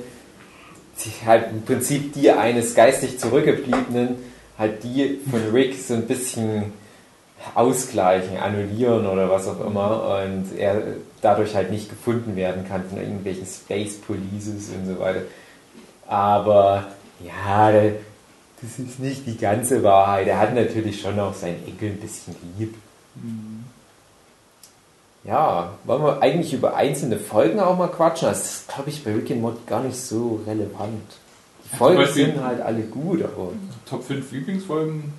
[0.96, 4.16] sich halt im Prinzip die eines geistig Zurückgebliebenen,
[4.58, 6.74] halt die von Rick so ein bisschen
[7.54, 10.82] ausgleichen, annullieren oder was auch immer und er
[11.22, 15.22] dadurch halt nicht gefunden werden kann von irgendwelchen Space Polices und so weiter.
[16.08, 16.88] Aber
[17.24, 20.28] ja, das ist nicht die ganze Wahrheit.
[20.28, 22.76] Er hat natürlich schon auch seinen Enkel ein bisschen lieb.
[25.28, 28.30] Ja, wollen wir eigentlich über einzelne Folgen auch mal quatschen?
[28.30, 31.04] Das ist, glaube ich, bei Rick and Morty gar nicht so relevant.
[31.72, 33.50] Die Folgen Beispiel- sind halt alle gut, aber
[33.90, 35.14] Top 5 Lieblingsfolgen.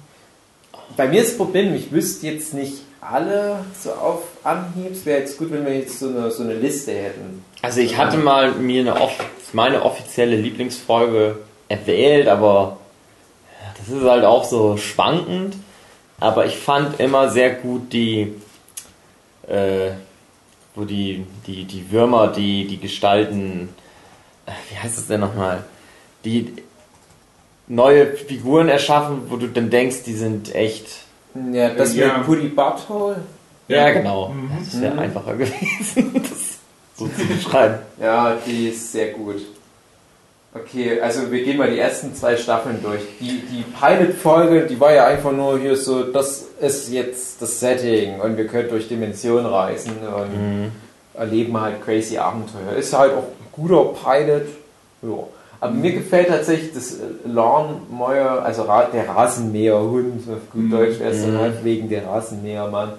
[0.97, 4.93] bei mir ist das Problem, ich wüsste jetzt nicht alle so auf Anhieb.
[4.93, 7.45] Es wäre jetzt gut, wenn wir jetzt so eine, so eine Liste hätten.
[7.61, 9.13] Also ich hatte mal mir eine off
[9.53, 12.79] meine offizielle Lieblingsfolge erwählt, aber
[13.79, 15.55] das ist halt auch so schwankend.
[16.21, 18.35] Aber ich fand immer sehr gut die,
[19.49, 19.91] äh,
[20.75, 23.69] wo die, die, die Würmer, die, die Gestalten,
[24.47, 25.65] äh, wie heißt es denn nochmal,
[26.25, 26.53] die
[27.67, 30.87] neue Figuren erschaffen, wo du dann denkst, die sind echt.
[31.53, 32.07] Ja, das Ja.
[32.07, 33.17] wäre Putty Butthole.
[33.69, 34.29] Ja, genau.
[34.31, 34.51] Mhm.
[34.65, 36.59] Das wäre einfacher gewesen, das
[36.97, 37.79] so zu beschreiben.
[38.01, 39.43] Ja, die ist sehr gut.
[40.63, 43.01] Okay, also wir gehen mal die ersten zwei Staffeln durch.
[43.21, 48.21] Die, die Pilot-Folge, die war ja einfach nur hier so, das ist jetzt das Setting
[48.21, 50.73] und wir können durch Dimensionen reisen und
[51.15, 52.77] erleben halt crazy Abenteuer.
[52.77, 54.47] Ist halt auch ein guter Pilot.
[55.03, 55.25] Ja.
[55.61, 60.71] Aber mir gefällt tatsächlich das äh, Lawnmower, also der Rasenmäherhund, auf gut Mhm.
[60.71, 62.93] Deutsch wäre es dann halt wegen der Rasenmähermann.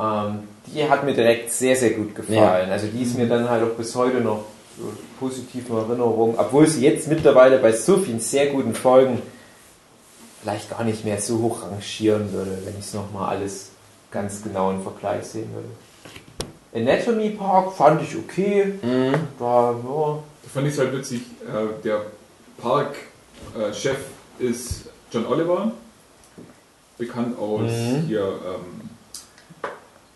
[0.00, 2.70] Ähm, die hat mir direkt sehr, sehr gut gefallen.
[2.70, 4.44] Also die ist mir dann halt auch bis heute noch
[4.78, 9.20] so positiv in Erinnerung, obwohl sie jetzt mittlerweile bei so vielen sehr guten Folgen
[10.42, 13.70] vielleicht gar nicht mehr so hoch rangieren würde, wenn ich es nochmal alles
[14.10, 15.68] ganz genau im Vergleich sehen würde.
[16.74, 18.72] Anatomy Park fand ich okay.
[18.82, 19.14] Mhm.
[19.38, 22.02] Da, ja, Da fand ich es halt witzig, äh, der
[22.58, 23.98] Park-Chef
[24.38, 25.70] ist John Oliver,
[26.98, 28.02] bekannt aus Mhm.
[28.06, 28.88] hier, ähm,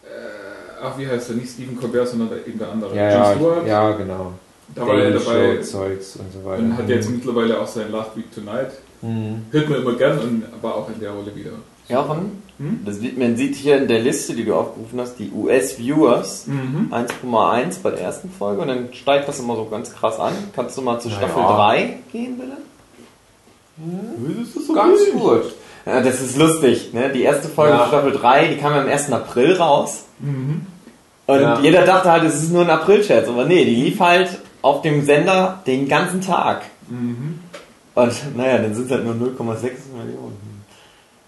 [0.04, 3.34] äh, ach wie heißt er, nicht Stephen Colbert, sondern der, eben der andere, ja, ja,
[3.34, 3.66] Stewart.
[3.66, 4.32] ja, genau.
[4.74, 6.62] Da war er Daily dabei Show, Zeugs und so weiter.
[6.62, 8.72] und hat jetzt mittlerweile auch sein Last Week Tonight.
[9.02, 9.42] Mhm.
[9.50, 11.50] Hört man immer gern und war auch in der Rolle wieder.
[11.88, 12.80] Jochen, Hm?
[12.84, 16.46] das sieht, man sieht hier in der Liste, die du aufgerufen hast, die US-Viewers.
[16.48, 16.88] Mhm.
[16.90, 20.32] 1,1 bei der ersten Folge und dann steigt das immer so ganz krass an.
[20.54, 21.56] Kannst du mal zu Staffel ja.
[21.56, 22.56] 3 gehen, bitte?
[23.76, 25.12] Das ist so Ganz wenig.
[25.22, 25.42] gut.
[25.84, 26.92] Ja, das ist lustig.
[26.92, 27.10] Ne?
[27.12, 27.78] Die erste Folge Ja.
[27.80, 29.12] von Staffel 3, die kam am 1.
[29.12, 30.04] April raus.
[30.18, 30.62] Mhm.
[31.26, 31.60] Und Ja.
[31.60, 33.28] jeder dachte halt, es ist nur ein April-Scherz.
[33.28, 34.30] Aber nee, die lief halt
[34.66, 36.62] auf dem Sender den ganzen Tag.
[36.88, 37.38] Mhm.
[37.94, 39.62] Und naja, dann sind es halt nur 0,6
[39.96, 40.64] Millionen.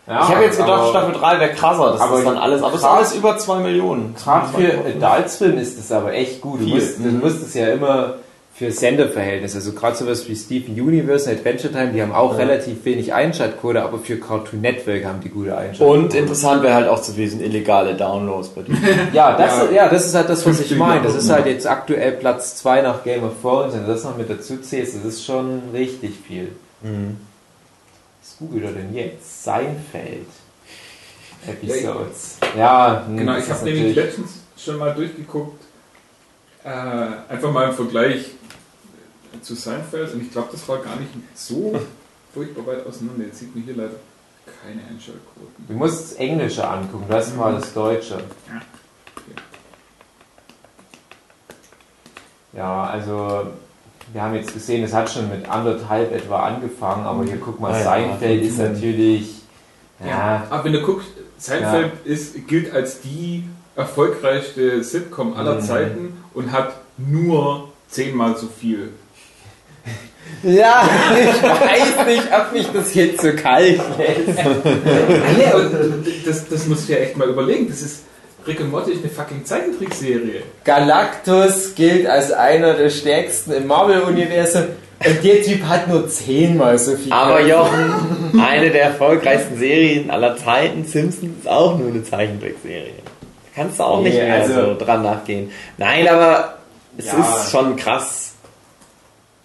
[0.09, 1.93] Ja, ich habe jetzt gedacht, Staffel 3 wäre krasser.
[1.93, 2.63] Das aber ist dann alles.
[2.63, 4.15] Aber es ist alles über 2 Millionen.
[4.17, 6.61] Gerade für Adultsfilm ist das aber echt gut.
[6.61, 8.15] Du musst, du musst es ja immer
[8.59, 13.15] für Senderverhältnisse, also gerade sowas wie Steven Universe, Adventure Time, die haben auch relativ wenig
[13.15, 16.01] Einschaltquote, aber für Cartoon Network haben die gute Einschaltquote.
[16.01, 18.83] Und interessant wäre halt auch zu wissen, illegale Downloads bei denen.
[19.13, 19.71] Ja, das, Ja.
[19.71, 19.89] ja.
[19.89, 21.03] das ist halt das, was ich 50 meine.
[21.03, 23.75] Das ist halt jetzt aktuell Platz 2 nach Game of Thrones.
[23.75, 26.49] Wenn du das noch mit dazu zählst, das ist schon richtig viel.
[26.83, 29.45] Was googelt er denn jetzt?
[29.45, 30.27] Seinfeld.
[31.47, 32.39] Episodes.
[32.57, 35.63] Ja, hm, Genau, ich habe nämlich letztens schon mal durchgeguckt,
[36.65, 38.33] äh, einfach mal im Vergleich
[39.43, 41.79] zu Seinfeld und ich glaube, das war gar nicht so
[42.35, 43.25] furchtbar weit auseinander.
[43.27, 43.95] Jetzt sieht man hier leider
[44.63, 45.67] keine Einschaltquoten.
[45.69, 48.19] Du musst das Englische angucken, du hast mal das Deutsche.
[52.53, 53.47] Ja, also
[54.13, 57.73] wir haben jetzt gesehen, es hat schon mit anderthalb etwa angefangen, aber hier guck mal,
[57.73, 58.73] ja, Seinfeld ist fünf.
[58.73, 59.35] natürlich.
[60.05, 63.45] Ja, Aber wenn du guckst, Seinfeld ist, gilt als die
[63.77, 65.61] erfolgreichste Sitcom aller Mhm.
[65.63, 68.91] Zeiten und hat nur zehnmal so viel.
[70.43, 70.89] Ja
[71.19, 74.39] ich weiß nicht, ob mich das jetzt so kalt lässt.
[75.53, 75.65] Aber
[76.25, 77.69] das, das musst du ja echt mal überlegen.
[77.69, 78.01] Das ist
[78.47, 80.43] Rick und Morty ist eine fucking Zeichentrickserie.
[80.65, 84.63] Galactus gilt als einer der stärksten im Marvel-Universum
[85.05, 87.13] und der Typ hat nur zehnmal so viel.
[87.13, 87.41] Aber.
[87.43, 92.93] Jochen, eine der erfolgreichsten Serien aller Zeiten, Simpsons, ist auch nur eine Zeichentrickserie.
[93.05, 95.51] Da kannst du auch nicht Nee, mehr also- so dran nachgehen.
[95.77, 96.55] Nein, aber
[96.97, 97.13] es Ja.
[97.19, 98.28] ist schon krass.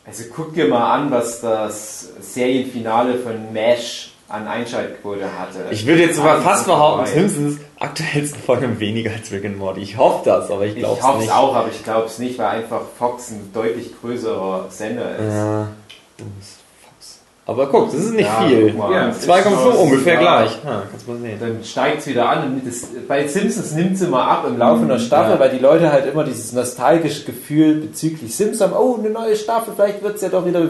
[0.06, 5.66] Also guck dir mal an, was das Serienfinale von MASH an Einschaltquote hatte.
[5.72, 7.06] Ich würde jetzt sogar fast behaupten.
[7.06, 9.82] Simpsons aktuellsten Folgen weniger als Rick and Morty.
[9.82, 11.28] Ich hoffe das, aber ich Ich glaube es hoffe nicht.
[11.28, 15.34] es auch, aber ich glaube es nicht, weil einfach Fox ein deutlich größerer Sender ist.
[15.34, 15.68] Ja.
[17.46, 18.70] Aber guck, das ist nicht Ja, viel.
[18.72, 20.52] guck mal, Ja, das ist 2,5 schon- ungefähr gleich.
[20.64, 21.38] Ja, kannst mal sehen.
[21.42, 24.84] Dann steigt es wieder an und das, bei Simpsons nimmt es immer ab im Laufe
[24.84, 25.40] einer Staffel, Ja.
[25.40, 29.74] weil die Leute halt immer dieses nostalgische Gefühl bezüglich Simpsons haben, oh, eine neue Staffel,
[29.76, 30.62] vielleicht wird es ja doch wieder.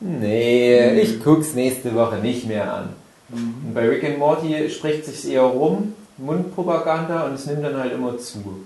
[0.00, 2.88] Nee, ich guck's nächste Woche nicht mehr an.
[3.30, 7.92] Und bei Rick and Morty spricht sich eher rum, Mundpropaganda und es nimmt dann halt
[7.92, 8.64] immer zu.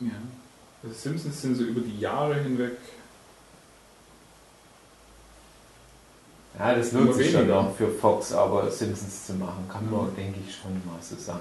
[0.00, 0.08] Ja.
[0.82, 2.72] Also Simpsons sind so über die Jahre hinweg.
[6.58, 10.38] Ja, das lohnt sich schon noch für Fox, aber Simpsons zu machen, kann man, denke
[10.46, 11.40] ich, schon mal so sagen.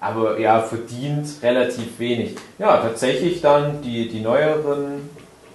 [0.00, 2.36] Aber ja, verdient relativ wenig.
[2.58, 5.08] Ja, tatsächlich dann die, die neueren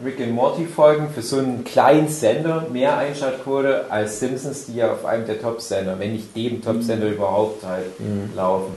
[0.03, 4.91] Rick and Morty Folgen für so einen kleinen Sender mehr Einschaltquote als Simpsons, die ja
[4.91, 7.85] auf einem der Top-Sender, wenn nicht dem Top-Sender überhaupt halt
[8.35, 8.73] laufen.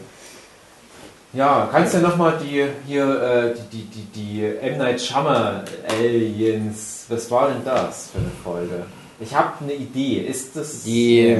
[1.33, 4.77] Ja, kannst du nochmal die hier äh, die, die, die, die M.
[4.79, 8.85] Night Shyamalan Aliens, was war denn das für eine Folge?
[9.23, 10.20] Ich habe eine Idee.
[10.29, 11.37] Ist das Die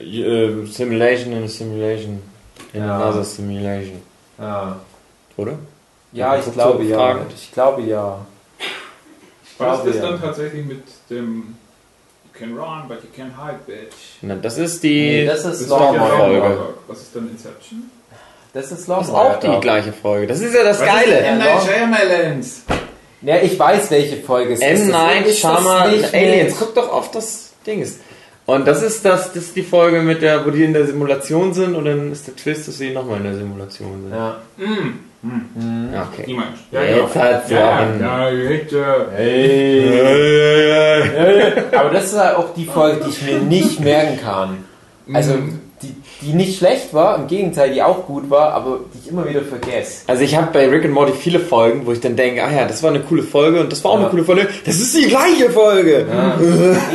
[0.00, 2.22] äh, Simulation in a Simulation.
[2.72, 2.96] In Ja.
[2.96, 4.02] another Simulation.
[4.38, 4.76] Ja,
[5.36, 5.58] Oder?
[6.12, 7.16] ja ich So glaube ja.
[7.34, 8.18] Ich glaube ja.
[9.44, 10.10] Ich War das glaube das ja.
[10.10, 11.54] dann tatsächlich mit dem
[12.24, 13.94] You can run, but you can't hide, bitch?
[14.22, 14.88] Na, das ist die.
[15.20, 16.40] Nee, das ist Das ist Longmire doch Folge.
[16.40, 16.74] Folge.
[16.88, 17.90] Was ist dann Inception?
[18.52, 20.26] Das ist das ist auch die gleiche Folge.
[20.28, 21.18] Das ist ja das Was Geile.
[21.18, 21.38] Ist M.
[21.38, 22.62] Night Shyamalans.
[23.24, 24.74] Ja, ich weiß, welche Folge es M.
[24.74, 24.88] ist.
[24.88, 26.54] Night Ist das Shyamalan nicht Aliens.
[26.58, 27.86] Guck doch auf das Ding.
[28.46, 31.54] Und das ist das, das ist die Folge mit der, wo die in der Simulation
[31.54, 34.12] sind und dann ist der Twist, dass sie nochmal in der Simulation sind.
[34.12, 34.36] Ja.
[35.90, 36.24] Ja, okay.
[36.26, 36.58] Niemand.
[36.70, 37.86] Ja, jetzt hat's ja.
[37.98, 38.84] ja, bitte.
[41.72, 44.64] Aber das ist halt auch die Folge, die ich mir nicht merken kann.
[45.14, 45.38] Also,
[46.22, 49.42] die, nicht schlecht war, im Gegenteil, die auch gut war, aber die ich immer wieder
[49.42, 50.02] vergesse.
[50.06, 52.66] Also ich habe bei Rick and Morty viele Folgen, wo ich dann denke, ah ja,
[52.66, 54.00] das war eine coole Folge und das war auch Ja.
[54.02, 54.48] eine coole Folge.
[54.64, 56.06] Das ist die gleiche Folge.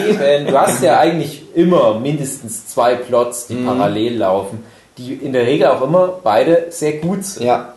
[0.07, 4.63] Eben, du hast ja eigentlich immer mindestens zwei Plots, die parallel laufen,
[4.97, 7.45] die in der Regel auch immer beide sehr gut sind.
[7.45, 7.73] Ja.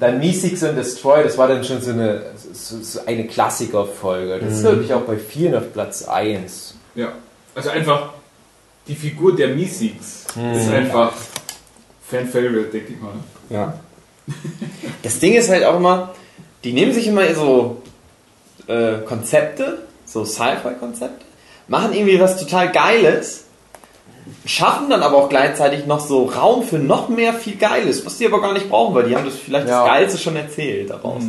[0.00, 2.22] Dann Meeseeks and Destroy, das war dann schon so eine,
[2.54, 4.38] so, so eine Klassikerfolge.
[4.42, 6.74] Das ist wirklich auch bei vielen auf Platz 1.
[6.94, 7.12] Ja.
[7.54, 8.10] Also einfach
[8.86, 11.12] die Figur der Meeseeks ist einfach
[12.08, 13.12] Fan-Favorite, denke ich mal.
[13.50, 13.74] Ja.
[15.02, 16.14] Das Ding ist halt auch immer,
[16.64, 17.82] die nehmen sich immer so
[18.66, 21.24] äh, Konzepte, so Sci-Fi-Konzepte,
[21.68, 23.44] machen irgendwie was total Geiles,
[24.44, 28.26] schaffen dann aber auch gleichzeitig noch so Raum für noch mehr viel Geiles, was die
[28.26, 29.82] aber gar nicht brauchen, weil die haben das vielleicht Ja.
[29.84, 31.22] das Geilste schon erzählt daraus.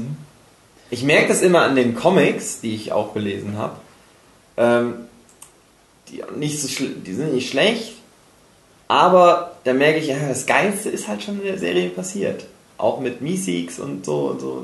[0.90, 3.76] Ich merke das immer an den Comics, die ich auch gelesen habe.
[4.58, 4.94] Ähm,
[6.10, 7.94] die, nicht so die sind nicht schlecht,
[8.90, 12.46] aber da merke ich, ja, das Geilste ist halt schon in der Serie passiert.
[12.78, 14.64] Auch mit Meeseeks und so und so.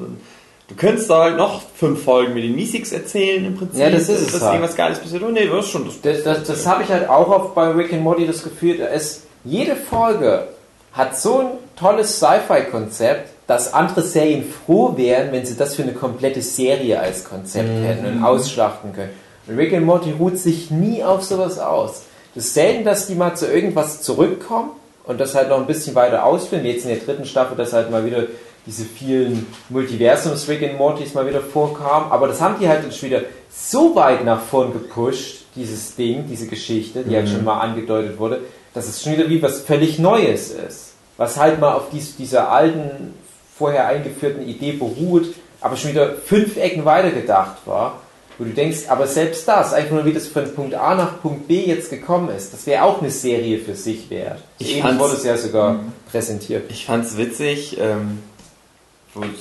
[0.67, 3.79] Du könntest da halt noch fünf Folgen mit den Meeseeks erzählen im Prinzip.
[3.79, 4.55] Ja, das ist es dass halt.
[4.55, 5.21] irgendwas Geiles passiert.
[5.21, 6.01] Oh nee, das ist schon das.
[6.01, 9.23] Das, das, das habe ich halt auch auf, bei Rick and Morty das Gefühl, es,
[9.43, 10.47] jede Folge
[10.91, 15.93] hat so ein tolles Sci-Fi-Konzept, dass andere Serien froh wären, wenn sie das für eine
[15.93, 19.11] komplette Serie als Konzept hätten und ausschlachten können.
[19.45, 22.05] Und Rick and Morty ruht sich nie auf sowas aus.
[22.35, 24.71] Das ist selten, dass die mal zu irgendwas zurückkommen
[25.05, 27.89] und das halt noch ein bisschen weiter ausführen, jetzt in der dritten Staffel, dass halt
[27.89, 28.23] mal wieder
[28.65, 33.01] diese vielen Multiversums Rick and Mortys mal wieder vorkamen, aber das haben die halt jetzt
[33.01, 38.19] wieder so weit nach vorn gepusht, dieses Ding, diese Geschichte, die halt schon mal angedeutet
[38.19, 38.41] wurde,
[38.73, 40.93] dass es schon wieder wie was völlig Neues ist.
[41.17, 43.13] Was halt mal auf dies, dieser alten,
[43.57, 48.01] vorher eingeführten Idee beruht, aber schon wieder fünf Ecken weiter gedacht war.
[48.37, 51.47] Wo du denkst, aber selbst das, einfach nur wie das von Punkt A nach Punkt
[51.47, 54.41] B jetzt gekommen ist, das wäre auch eine Serie für sich wert.
[54.59, 55.79] Ich fand's- wurde es ja sogar
[56.11, 56.69] präsentiert.
[56.69, 58.19] Ich fand's witzig, ähm,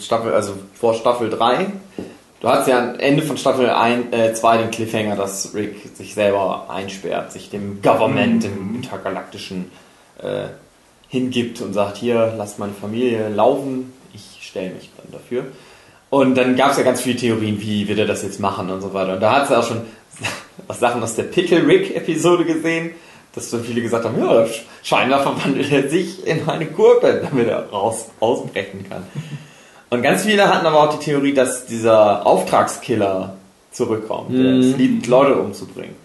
[0.01, 1.67] Staffel, also vor Staffel 3.
[2.41, 6.15] Du hast ja am Ende von Staffel 1, äh, 2 den Cliffhanger, dass Rick sich
[6.15, 9.73] selber einsperrt, sich dem Government, dem intergalaktischen,
[10.23, 10.45] äh,
[11.09, 15.47] hingibt und sagt, hier, lasst meine Familie laufen, ich stelle mich dann dafür.
[16.15, 18.81] Und dann gab es ja ganz viele Theorien, wie wird er das jetzt machen und
[18.81, 19.15] so weiter.
[19.15, 19.83] Und da hat es ja auch schon
[20.69, 22.93] Sachen aus der Pickle Rick Episode gesehen,
[23.35, 24.47] dass so viele gesagt haben, ja,
[24.85, 29.03] scheinbar verwandelt er sich in eine Gurke, damit er raus, ausbrechen kann.
[29.91, 33.37] Und ganz viele hatten aber auch die Theorie, dass dieser Auftragskiller
[33.73, 35.97] zurückkommt, der es liebt, Leute umzubringen.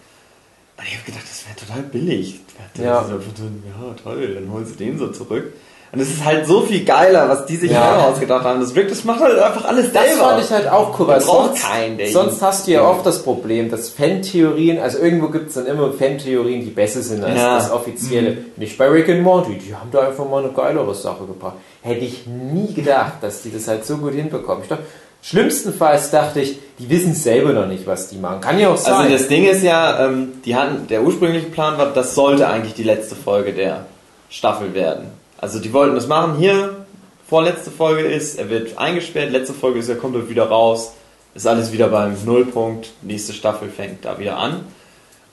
[0.75, 2.39] Und ich habe gedacht, das wäre total billig.
[2.81, 3.03] Ja.
[3.03, 5.53] so, ja, toll, dann holen sie den so zurück.
[5.91, 7.97] Und es ist halt so viel geiler, was die sich Ja.
[8.07, 8.59] ausgedacht haben.
[8.61, 10.23] Das Rick, das macht halt einfach alles Das selber.
[10.29, 13.71] fand ich halt auch cool, weil sonst, keinen, sonst hast du ja oft das Problem,
[13.71, 17.55] dass Fan-Theorien, also irgendwo gibt es dann immer Fan-Theorien, die besser sind als Ja.
[17.55, 18.37] das offizielle.
[18.57, 21.55] Nicht bei Rick and Morty, die haben da einfach mal eine geilere Sache gebracht.
[21.81, 24.61] Hätte ich nie gedacht, dass die das halt so gut hinbekommen.
[24.63, 24.83] Ich dachte,
[25.23, 28.41] schlimmstenfalls dachte ich, die wissen selber noch nicht, was die machen.
[28.41, 28.93] Kann ja auch sein.
[28.93, 32.73] Also das Ding ist ja, ähm, die hatten, der ursprüngliche Plan war, das sollte eigentlich
[32.73, 33.85] die letzte Folge der
[34.29, 35.05] Staffel werden.
[35.41, 36.85] Also die wollten das machen, hier,
[37.27, 40.93] vorletzte Folge ist, er wird eingesperrt, letzte Folge ist, er kommt wieder raus,
[41.33, 44.65] ist alles wieder beim Nullpunkt, nächste Staffel fängt da wieder an.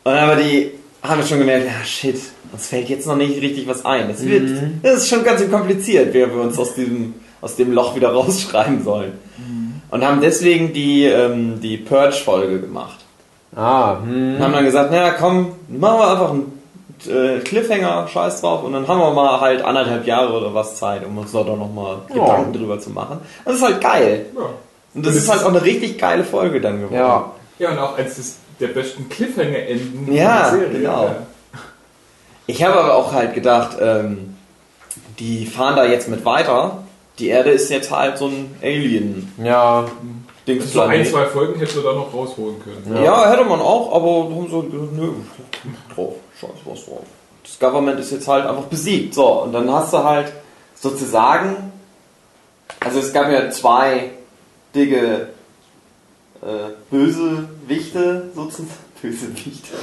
[0.05, 0.71] Und aber die
[1.03, 2.21] haben schon gemerkt, ja shit,
[2.53, 4.09] uns fällt jetzt noch nicht richtig was ein.
[4.09, 4.49] Das, wird,
[4.83, 8.09] das ist schon ganz schön kompliziert, wie wir uns aus diesem, aus dem Loch wieder
[8.13, 9.13] rausschreiben sollen.
[9.91, 12.99] Und haben deswegen die, ähm, die Purge-Folge gemacht.
[13.55, 14.35] ah, hm.
[14.37, 16.56] Und haben dann gesagt, naja, komm, machen wir einfach einen
[17.07, 21.05] äh, Cliffhanger, scheiß drauf, und dann haben wir mal halt anderthalb Jahre oder was Zeit,
[21.05, 23.18] um uns da doch nochmal Gedanken drüber zu machen.
[23.44, 24.26] Das ist halt geil.
[24.34, 24.42] Ja.
[24.94, 26.94] Und das ist halt auch eine richtig geile Folge dann geworden.
[26.97, 27.30] Ja.
[27.59, 30.78] Ja, und auch eines des- der besten Cliffhanger-Enden Ja, der Serie.
[30.78, 31.11] genau.
[32.47, 34.36] Ich habe aber auch halt gedacht, ähm,
[35.18, 36.78] die fahren da jetzt mit weiter.
[37.18, 39.44] Die Erde ist jetzt halt so ein Alien-Ding.
[39.47, 39.84] Ja,
[40.72, 43.03] So ein, zwei Folgen hättest du da noch rausholen können.
[43.05, 43.30] Ja.
[43.30, 45.09] hätte man auch, aber haben so, nö,
[45.94, 47.05] drauf, scheiß was drauf.
[47.43, 49.14] Das Government ist jetzt halt einfach besiegt.
[49.14, 50.32] So, und dann hast du halt
[50.74, 51.72] sozusagen,
[52.80, 54.11] also es gab ja zwei
[54.74, 55.28] dicke
[56.43, 58.70] äh, Bösewichte, sozusagen,
[59.03, 59.76] Bösewichte,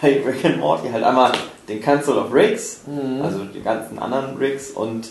[0.00, 0.90] bei Rick and Morty.
[0.90, 1.32] Halt einmal
[1.68, 2.82] den Council of Ricks,
[3.22, 5.08] also die ganzen anderen Ricks und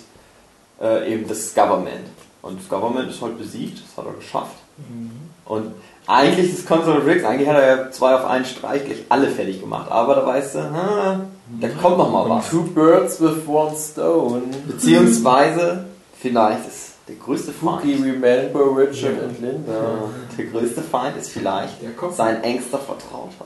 [0.81, 2.07] äh, eben das Government.
[2.41, 4.57] Und das Government ist halt besiegt, das hat er geschafft.
[5.45, 5.73] Und
[6.07, 9.59] eigentlich ist Console Riggs, eigentlich hat er ja zwei auf einen Streich gleich alle fertig
[9.61, 9.91] gemacht.
[9.91, 11.21] Aber da weißt du, hm,
[11.61, 12.49] da kommt noch mal was.
[12.49, 14.43] Two birds with one stone.
[14.67, 15.85] Beziehungsweise,
[16.21, 18.05] vielleicht ist der größte Cookie, Feind.
[18.05, 19.71] remember Richard and Linda.
[19.71, 21.75] Ja, Der größte Feind ist vielleicht
[22.11, 23.45] sein engster Vertrauter.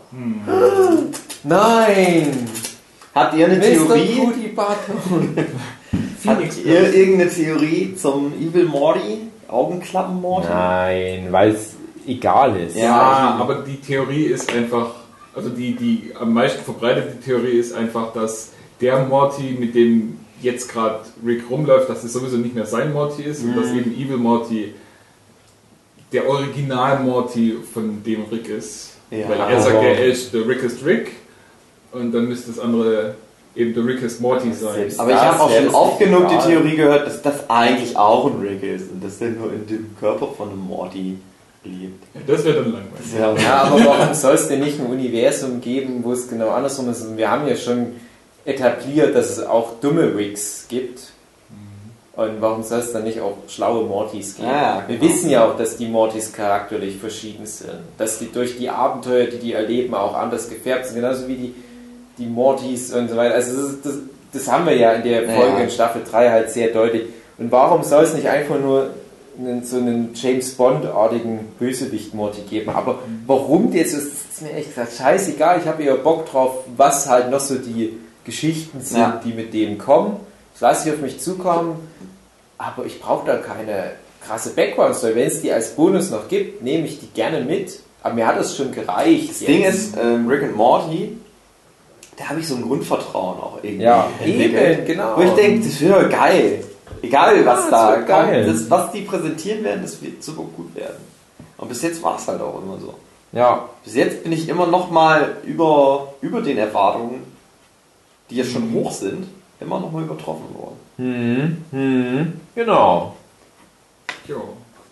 [1.43, 2.47] Nein!
[3.15, 3.63] Habt ihr eine Mr.
[3.63, 4.55] Theorie?
[6.25, 9.29] Habt ihr irgendeine Theorie zum Evil Morty?
[9.47, 10.47] Augenklappen Morty?
[10.47, 11.71] Nein, weil es
[12.09, 12.75] egal ist.
[12.75, 12.83] Ja.
[12.83, 14.91] Ja, aber die Theorie ist einfach,
[15.35, 18.51] also die, die am meisten verbreitete Theorie ist einfach, dass
[18.81, 23.23] der Morty, mit dem jetzt gerade Rick rumläuft, dass es sowieso nicht mehr sein Morty
[23.23, 24.73] ist und dass eben Evil Morty
[26.11, 28.91] der Original Morty von dem Rick ist.
[29.11, 29.27] Ja.
[29.27, 31.11] Weil er sagt, ja, er ist der Rickest Rick
[31.91, 33.15] und dann müsste das andere
[33.55, 34.91] eben der Rickest Morty sein.
[34.97, 36.47] Aber ich Das habe auch schon das oft genug die.
[36.47, 39.95] Theorie gehört, dass das eigentlich auch ein Rick ist und dass der nur in dem
[39.99, 41.17] Körper von einem Morty
[41.63, 42.03] lebt.
[42.27, 43.13] Das wäre dann langweilig.
[43.13, 46.89] Wäre Ja, aber warum soll es denn nicht ein Universum geben, wo es genau andersrum
[46.89, 47.01] ist?
[47.01, 47.95] Und wir haben ja schon
[48.45, 51.11] etabliert, dass es auch dumme Rigs gibt.
[52.15, 54.49] Und warum soll es dann nicht auch schlaue Mortys geben?
[54.49, 55.09] Ja, wir genau.
[55.09, 57.79] wissen ja auch, dass die Mortys charakterlich verschieden sind.
[57.97, 60.95] Dass die durch die Abenteuer, die die erleben, auch anders gefärbt sind.
[60.95, 61.55] Genauso wie die,
[62.17, 63.35] die Mortys und so weiter.
[63.35, 63.93] Also das, ist, das,
[64.33, 65.33] das haben wir ja in der Ja.
[65.33, 67.03] Folge in Staffel 3 halt sehr deutlich.
[67.37, 68.89] Und warum soll es nicht einfach nur
[69.39, 72.69] einen, so einen James Bond-artigen Bösewicht-Morty geben?
[72.71, 75.59] Aber warum jetzt ist, ist mir echt gesagt scheißegal.
[75.61, 79.21] Ich habe eher Bock drauf, was halt noch so die Geschichten sind, Ja.
[79.23, 80.17] die mit dem kommen.
[80.53, 81.75] Das lasse ich auf mich zukommen.
[82.57, 83.91] Aber ich brauche da keine
[84.25, 85.15] krasse Background-Story.
[85.15, 87.79] Wenn es die als Bonus noch gibt, nehme ich die gerne mit.
[88.03, 89.29] Aber mir hat es schon gereicht.
[89.29, 91.17] Das Ding ist, ähm, Rick und Morty,
[92.17, 93.83] da habe ich so ein Grundvertrauen auch irgendwie.
[93.85, 94.77] Ja, entwickelt.
[94.79, 95.17] eben, genau.
[95.17, 96.63] Wo ich denke, das doch geil.
[97.01, 98.47] Egal, was da kommt.
[98.47, 100.97] Das, was die präsentieren werden, das wird super gut werden.
[101.57, 102.93] Und bis jetzt war es halt auch immer so.
[103.31, 107.21] ja, Bis jetzt bin ich immer noch mal über, über den Erwartungen,
[108.29, 109.27] die ja schon hoch sind,
[109.59, 110.77] immer noch mal übertroffen worden.
[110.97, 113.15] Hm, hm, genau.
[114.27, 114.41] Jo.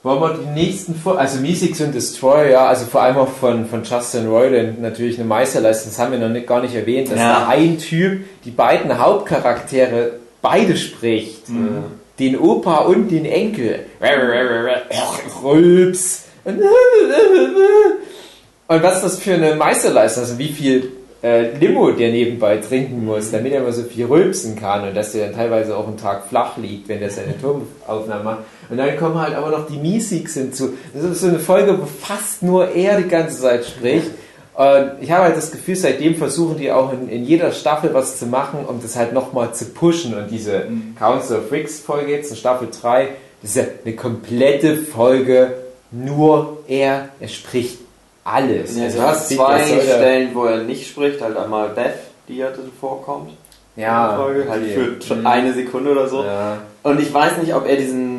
[0.04, 3.66] Wollen wir die nächsten vor, also Mystics und Destroyer, ja, also vor allem auch von,
[3.66, 7.20] von Justin Roiland natürlich eine Meisterleistung, das haben wir noch nicht, gar nicht erwähnt, dass
[7.20, 7.42] Ja.
[7.42, 11.44] da ein Typ die beiden Hauptcharaktere beide spricht.
[12.20, 13.86] Den Opa und den Enkel.
[15.44, 16.26] Rülps.
[16.46, 16.60] Und
[18.84, 20.24] was ist das für eine Meisterleistung?
[20.24, 20.92] Also wie viel
[21.24, 25.14] äh, Limo der nebenbei trinken muss, damit er mal so viel rülpsen kann und dass
[25.14, 28.40] der dann teilweise auch einen Tag flach liegt, wenn der seine Turmaufnahme macht.
[28.70, 30.74] Und dann kommen halt aber noch die Miesigs hinzu.
[30.94, 34.12] Das ist so eine Folge, wo fast nur er die ganze Zeit spricht.
[34.58, 38.18] Und ich habe halt das Gefühl, seitdem versuchen die auch in, in jeder Staffel was
[38.18, 40.16] zu machen, um das halt nochmal zu pushen.
[40.18, 40.64] Und diese
[40.98, 43.10] Council of Ricks Folge jetzt in Staffel 3,
[43.44, 45.54] das ist ja eine komplette Folge,
[45.92, 47.78] nur er, er spricht
[48.24, 48.76] alles.
[48.76, 51.22] Ja, Also du hast zwei Stellen, wo er nicht spricht.
[51.22, 51.94] Halt einmal Beth,
[52.28, 52.48] die ja
[52.80, 53.32] vorkommt.
[53.76, 55.28] Ja, in der Folge, halt für schon Mhm.
[55.28, 56.24] eine Sekunde oder so.
[56.24, 56.58] Ja.
[56.82, 58.17] Und ich weiß nicht, ob er diesen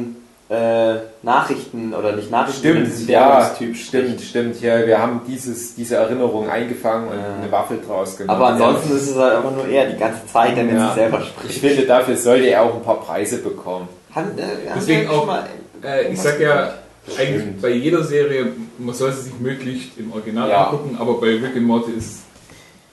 [0.50, 4.30] äh, Nachrichten oder nicht Nachrichten, Stimmt, ja, Werbungstyp stimmt, spricht.
[4.30, 4.60] stimmt.
[4.62, 7.34] Ja, wir haben dieses, diese Erinnerung eingefangen und Ja.
[7.42, 8.34] eine Waffel draus gemacht.
[8.36, 10.86] Aber ansonsten ist es halt einfach nur er die ganze Zeit, der mit Ja.
[10.86, 11.58] sich selber ich spricht.
[11.60, 13.88] finde, dafür sollte er auch ein paar Preise bekommen.
[14.14, 15.44] Haben, äh, haben Deswegen auch, mal
[15.84, 16.72] Äh, ich sag ja,
[17.18, 18.46] eigentlich bei jeder Serie,
[18.78, 20.64] man soll sie sich möglichst im Original Ja.
[20.66, 22.22] angucken, aber bei Rick and Morty ist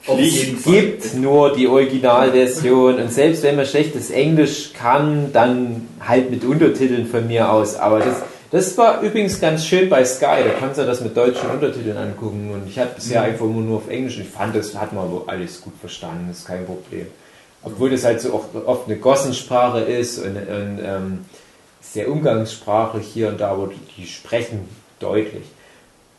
[0.08, 2.96] es gibt nur die Originalversion.
[2.96, 7.76] Und selbst wenn man schlechtes Englisch kann, dann halt mit Untertiteln von mir aus.
[7.76, 11.50] Aber das, das war übrigens ganz schön bei Sky, da kannst du das mit deutschen
[11.50, 12.50] Untertiteln angucken.
[12.52, 14.16] Und ich hatte bisher einfach immer nur auf Englisch.
[14.16, 17.06] Und ich fand, das hat man alles gut verstanden, das ist kein Problem.
[17.62, 21.18] Obwohl das halt so oft, oft eine Gossensprache ist und, und ähm,
[21.80, 24.68] sehr Umgangssprache hier und da, aber die sprechen
[25.00, 25.44] deutlich.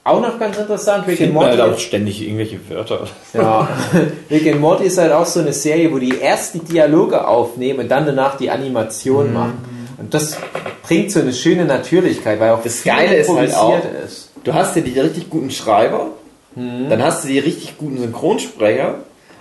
[0.08, 3.08] Auch noch ganz interessant, Rick and man Morty halt auch ständig irgendwelche Wörter.
[3.34, 3.68] ja.
[4.32, 7.82] Rick and Morty ist halt auch so eine Serie, wo die erst die Dialoge aufnehmen
[7.82, 9.88] und dann danach die Animation machen.
[9.97, 10.38] Und das
[10.84, 14.32] bringt so eine schöne Natürlichkeit, weil auch Das Geile ist halt auch, ist.
[14.43, 16.08] du hast ja die richtig guten Schreiber,
[16.55, 18.95] dann hast du die richtig guten Synchronsprecher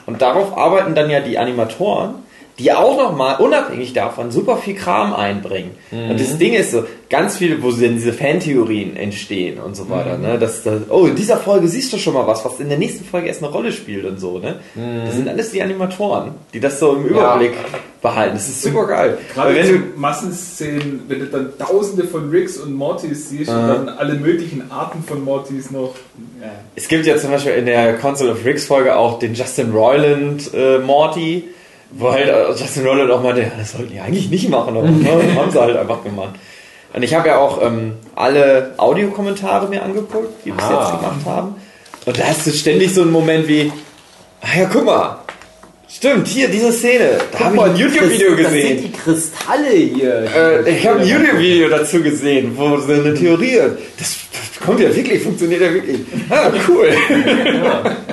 [0.07, 2.17] und darauf arbeiten dann ja die Animatoren,
[2.59, 5.73] die auch nochmal unabhängig davon super viel Kram einbringen.
[5.91, 10.19] Und das Ding ist so, ganz viele, wo dann diese Fantheorien entstehen und so weiter,
[10.19, 12.79] ne, dass, das, oh, in dieser Folge siehst du schon mal was, was in der
[12.79, 14.57] nächsten Folge erst eine Rolle spielt und so, ne.
[15.05, 17.53] Das sind alles die Animatoren, die das so im Überblick
[18.03, 18.35] behalten.
[18.35, 19.19] Das ist super geil.
[19.33, 23.89] Gerade wenn du, Massenszenen, wenn du dann tausende von Ricks und Mortys siehst und dann
[23.89, 25.95] alle möglichen Arten von Mortys noch.
[26.41, 26.51] Ja.
[26.75, 30.51] Es gibt ja zum Beispiel in der Console of Riggs Folge auch den Justin Roiland
[30.55, 31.45] äh, Morty,
[31.91, 34.89] wo halt äh, Justin Roiland auch meinte, ja, das sollten die eigentlich nicht machen, aber
[34.91, 36.35] ne, haben sie halt einfach gemacht.
[36.93, 40.81] Und ich habe ja auch ähm, alle Audiokommentare mir angeguckt, die bis Ah.
[40.81, 41.55] jetzt gemacht haben.
[42.07, 43.71] Und da hast du ständig so einen Moment wie,
[44.41, 45.19] ah ja, guck mal,
[45.89, 48.83] stimmt, hier, diese Szene, da habe ich ein YouTube-Video Das sind gesehen.
[48.83, 50.25] die Kristalle hier.
[50.65, 53.59] Äh, ich habe ein YouTube-Video dazu gesehen, wo so eine Theorie,
[53.99, 55.99] das, das kommt ja wirklich, funktioniert ja wirklich.
[56.31, 56.91] Ah, cool.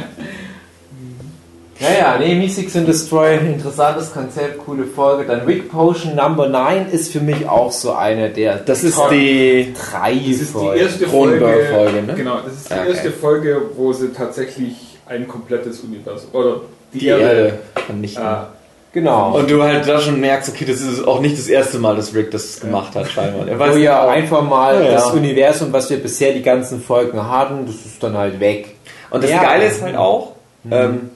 [1.84, 5.26] Naja, nee, Mystics and Destroy, interessantes Konzept, coole Folge.
[5.26, 9.10] Dann Rick Potion Number 9 ist für mich auch so eine der Das ist Top
[9.10, 10.80] die, drei Das ist die Folgen.
[10.80, 12.14] erste Folge, Cronenberg-Folge, ne?
[12.16, 12.90] Genau, das ist die okay.
[12.90, 14.76] erste Folge, wo sie tatsächlich
[15.08, 16.62] ein komplettes Universum oder
[16.94, 17.24] die, die Erde.
[17.24, 17.54] Erde
[17.86, 18.24] vernichten.
[18.24, 18.48] Ah,
[18.94, 19.36] Genau.
[19.36, 22.14] Und du halt da schon merkst, okay, das ist auch nicht das erste Mal, dass
[22.14, 23.48] Rick das gemacht hat, scheinbar.
[23.48, 24.92] Er Wo weiß ja auch- einfach mal Ja, ja.
[24.92, 28.76] das Universum, was wir bisher die ganzen Folgen hatten, das ist dann halt weg.
[29.10, 29.42] Und das Ja.
[29.42, 30.34] Geile ist halt auch,
[30.70, 31.10] ähm,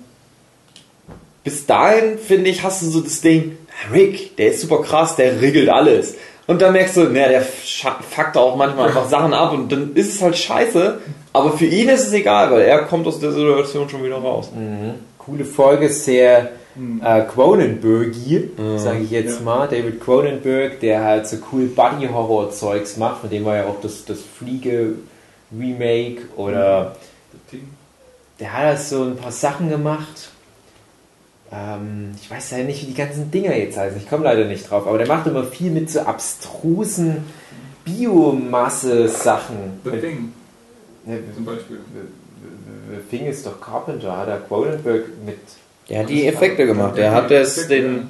[1.47, 3.57] bis dahin, finde ich, hast du so das Ding,
[3.93, 6.15] Rick, der ist super krass, der regelt alles.
[6.45, 10.13] Und dann merkst du, naja, der fuckt auch manchmal einfach Sachen ab und dann ist
[10.13, 10.99] es halt scheiße,
[11.31, 14.49] aber für ihn ist es egal, weil er kommt aus der Situation schon wieder raus.
[15.19, 16.49] Coole Folge, sehr
[17.01, 19.45] äh, Cronenbergy, sage ich jetzt Ja.
[19.45, 19.67] mal.
[19.69, 24.17] David Cronenberg, der halt so cool Buddy-Horror-Zeugs macht, von dem war ja auch das, das
[24.37, 26.97] Fliege-Remake oder
[28.41, 30.31] der hat halt so ein paar Sachen gemacht.
[31.51, 33.97] Ähm, ich weiß ja nicht, wie die ganzen Dinger jetzt heißen.
[33.97, 34.85] Ich komme leider nicht drauf.
[34.87, 37.23] Aber der macht immer viel mit so abstrusen
[37.85, 39.79] Biomasse-Sachen.
[39.83, 40.33] The Thing
[41.05, 41.77] Ne, zum Beispiel.
[42.91, 45.37] The Thing ist doch Carpenter, hat er Cronenberg mit.
[45.89, 48.09] Der hat die Effekte gemacht, der hat das, den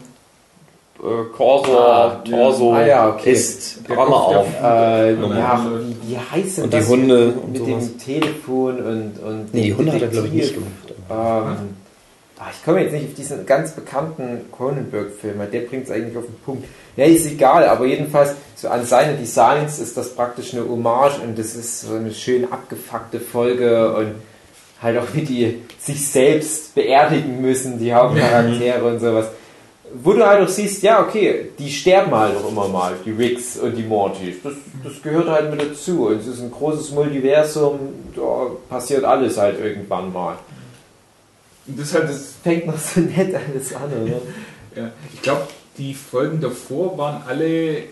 [1.00, 2.24] äh, Corso, Ah.
[2.28, 3.34] Torso, Ah, ja, okay.
[3.34, 4.48] ist der auf.
[4.64, 5.64] Äh, ja,
[6.04, 9.54] wie, wie heißt denn Und die das Hunde mit, und mit dem Telefon und, und
[9.54, 10.72] Nee, die Hunde hat er, glaube ich, nicht gemacht.
[11.12, 11.77] Ähm,
[12.40, 16.26] ah, ich komme jetzt nicht auf diesen ganz bekannten Cronenberg-Film, der bringt es eigentlich auf
[16.26, 16.66] den Punkt.
[16.96, 21.38] Ja, ist egal, aber jedenfalls so an seine Designs ist das praktisch eine Hommage und
[21.38, 24.16] das ist so eine schön abgefuckte Folge und
[24.82, 29.28] halt auch wie die sich selbst beerdigen müssen, die Hauptcharaktere und sowas.
[29.94, 33.58] Wo du halt auch siehst, ja, okay, die sterben halt auch immer mal, die Ricks
[33.58, 34.36] und die Mortys.
[34.44, 36.08] Das, das gehört halt mit dazu.
[36.08, 37.80] Und es ist ein großes Multiversum,
[38.14, 40.36] da passiert alles halt irgendwann mal.
[41.68, 44.22] Und das halt das, Fängt noch so nett alles an, oder?
[44.76, 45.48] ja, ich glaube,
[45.78, 47.84] die Folgen davor waren alle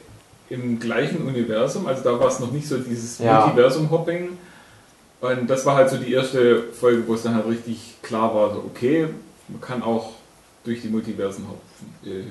[0.50, 3.46] im gleichen Universum, also da war es noch nicht so dieses Ja.
[3.46, 4.38] Multiversum-Hopping.
[5.22, 8.54] Und das war halt so die erste Folge, wo es dann halt richtig klar war,
[8.54, 9.08] so okay,
[9.48, 10.12] man kann auch
[10.64, 11.96] durch die Multiversen hopfen.
[12.06, 12.26] Äh.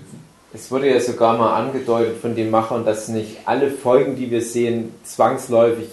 [0.53, 4.43] Es wurde ja sogar mal angedeutet von den Machern, dass nicht alle Folgen, die wir
[4.43, 5.89] sehen, zwangsläufig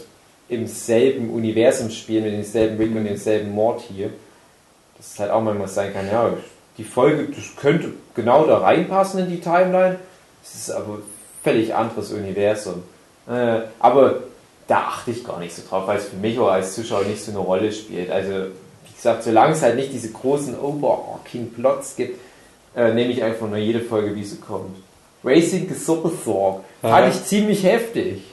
[0.49, 4.11] im selben Universum spielen, mit demselben Rick und demselben Mord hier.
[5.01, 6.31] Das halt auch manchmal sein kann, ja,
[6.77, 9.97] die Folge, das könnte genau da reinpassen in die Timeline,
[10.43, 11.03] es ist aber ein
[11.43, 12.83] völlig anderes Universum.
[13.27, 14.21] Äh, aber
[14.67, 17.23] da achte ich gar nicht so drauf, weil es für mich auch als Zuschauer nicht
[17.23, 18.09] so eine Rolle spielt.
[18.11, 22.19] Also, wie gesagt, solange es halt nicht diese großen overarching Plots gibt,
[22.75, 24.77] äh, nehme ich einfach nur jede Folge, wie sie kommt.
[25.23, 28.23] Racing the Superthorg fand ich ziemlich heftig,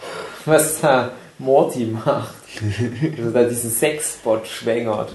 [0.45, 2.35] was da Morty macht.
[3.19, 5.13] also da diesen Sexbot schwängert.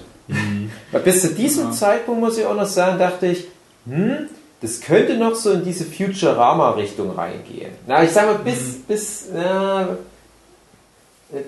[0.90, 1.72] Weil bis zu diesem Ja.
[1.72, 3.46] Zeitpunkt, muss ich auch noch sagen, dachte ich,
[3.86, 4.28] hm,
[4.60, 7.72] das könnte noch so in diese Futurama-Richtung reingehen.
[7.86, 9.98] Na, ich sag mal, bis, bis, na,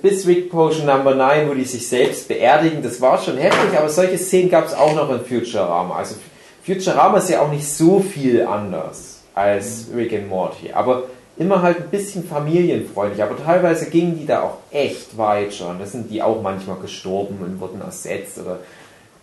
[0.03, 3.89] bis Rick Potion Number 9, wo die sich selbst beerdigen, das war schon heftig, aber
[3.89, 5.97] solche Szenen gab es auch noch in Futurama.
[5.97, 6.17] Also
[6.65, 11.05] Futurama ist ja auch nicht so viel anders als Rick and Morty, aber
[11.39, 15.79] immer halt ein bisschen familienfreundlich, aber teilweise gingen die da auch echt weit schon.
[15.79, 18.61] Da sind die auch manchmal gestorben und wurden ersetzt oder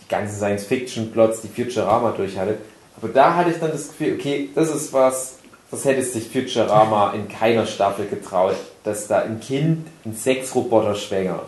[0.01, 2.57] die ganzen Science-Fiction-Plots, die Futurama durch hatte.
[2.97, 5.37] Aber da hatte ich dann das Gefühl, okay, das ist was,
[5.71, 11.47] das hätte sich Futurama in keiner Staffel getraut, dass da ein Kind einen Sexroboter schwängert.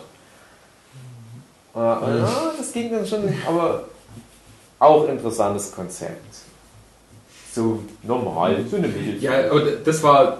[1.74, 3.84] Äh, und, ja, das ging dann schon, aber
[4.78, 6.24] auch interessantes Konzept.
[7.52, 9.22] So normal, so eine Mittel.
[9.22, 10.38] Ja, aber das war,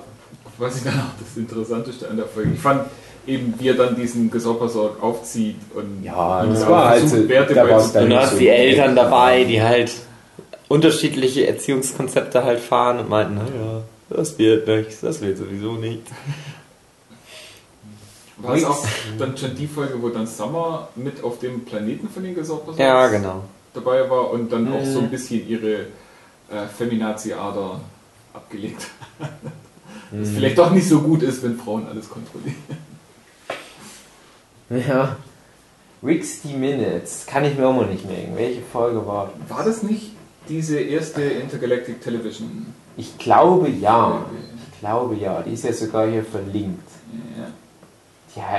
[0.59, 2.53] was ich dann auch das Interessanteste an der Folge.
[2.55, 2.83] Ich fand
[3.27, 7.55] eben, wie er dann diesen Gesorpersorg aufzieht und Ja, und das war halt so- Werte
[7.55, 8.13] da war's beizubringen.
[8.13, 8.49] Und hast so die.
[8.49, 9.93] Eltern dabei, die halt
[10.69, 16.11] unterschiedliche Erziehungskonzepte halt fahren und meinten, naja, das wird nichts, das wird sowieso nichts.
[18.39, 18.85] War es auch
[19.19, 23.07] dann schon die Folge, wo dann Summer mit auf dem Planeten von den Gesorpersorgs Ja,
[23.09, 23.43] genau.
[23.73, 24.93] dabei war und dann auch Mhm.
[24.93, 25.73] so ein bisschen ihre
[26.49, 27.81] äh, Feminazi-Ader
[28.35, 28.87] abgelegt
[29.19, 29.29] hat.
[30.11, 30.23] Mhm.
[30.23, 32.57] Was vielleicht doch nicht so gut ist, wenn Frauen alles kontrollieren.
[34.71, 35.17] Ja.
[36.03, 38.33] 60 Minutes, kann ich mir auch mal nicht merken.
[38.37, 39.57] Welche Folge war das?
[39.57, 40.13] War das nicht
[40.49, 42.67] diese erste Intergalactic Television?
[42.97, 44.25] Ich glaube ja.
[44.73, 46.87] Ich glaube ja, die ist ja sogar hier verlinkt.
[47.39, 47.47] Ja.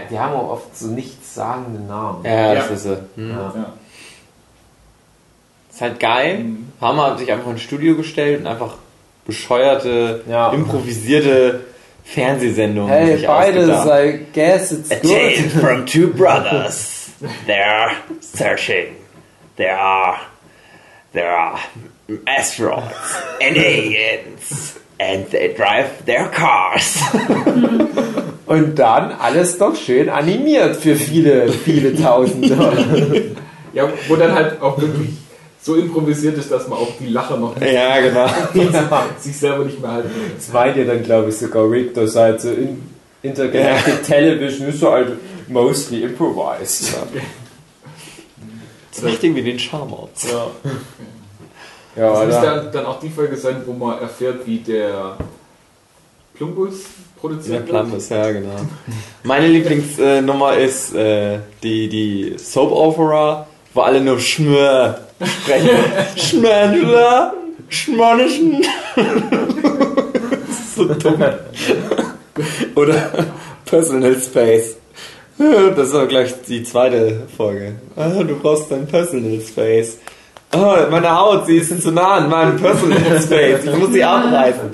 [0.05, 2.25] Die, die haben auch oft so nichtssagende Namen.
[2.25, 2.55] Ja, Ja.
[2.55, 2.97] das ist sie.
[3.15, 3.29] Hm.
[3.29, 3.53] Ja.
[3.55, 3.73] Ja.
[5.69, 6.39] Ist halt geil.
[6.39, 6.67] Mhm.
[6.81, 8.75] Hammer hat sich einfach ins Studio gestellt und einfach
[9.27, 10.51] bescheuerte, Ja.
[10.51, 11.61] improvisierte
[12.03, 13.69] Fernsehsendungen Hey, sich beides.
[13.85, 15.11] I guess it's A good.
[15.11, 17.09] tale from two brothers.
[17.45, 18.95] They're searching.
[19.57, 20.15] There are
[21.13, 21.57] there are
[22.25, 26.97] asteroids and aliens and they drive their cars.
[28.45, 32.77] Und dann alles doch schön animiert für viele, viele tausend Dollar.
[33.73, 35.09] ja, wo dann halt auch wirklich
[35.67, 38.25] so improvisiert ist, dass man auch die Lacher noch nicht, ja, genau.
[39.19, 40.31] sich selber nicht mehr halten kann.
[40.37, 42.81] Das meint ihr dann, glaube ich, sogar Rick, das halt so in
[43.21, 45.17] Intergalactic Television ist so halt
[45.49, 46.95] mostly improvised.
[48.93, 50.09] Das macht irgendwie den Charme aus.
[50.23, 50.47] Ja,
[51.95, 55.17] Das ja müsste da, dann, dann auch die Folge sein, wo man erfährt, wie der
[56.33, 57.67] Plumbus Der produziert wird.
[57.67, 58.55] Plumbus, ja, genau.
[59.23, 65.69] Meine Lieblingsnummer ist äh, die, die Soap Opera, wo alle nur Schmör sprechen.
[66.15, 67.33] Schmöndler,
[67.69, 68.63] Schmonnischen.
[68.95, 71.23] das ist so dumm.
[72.75, 73.09] Oder
[73.65, 74.77] Personal Space.
[75.37, 77.75] Das ist aber gleich die zweite Folge.
[77.95, 79.97] Ah, du brauchst dein Personal Space.
[80.53, 83.65] Oh, meine Haut, sie ist zu nah an meinem Personal Space.
[83.65, 84.71] Ich muss sie abreißen.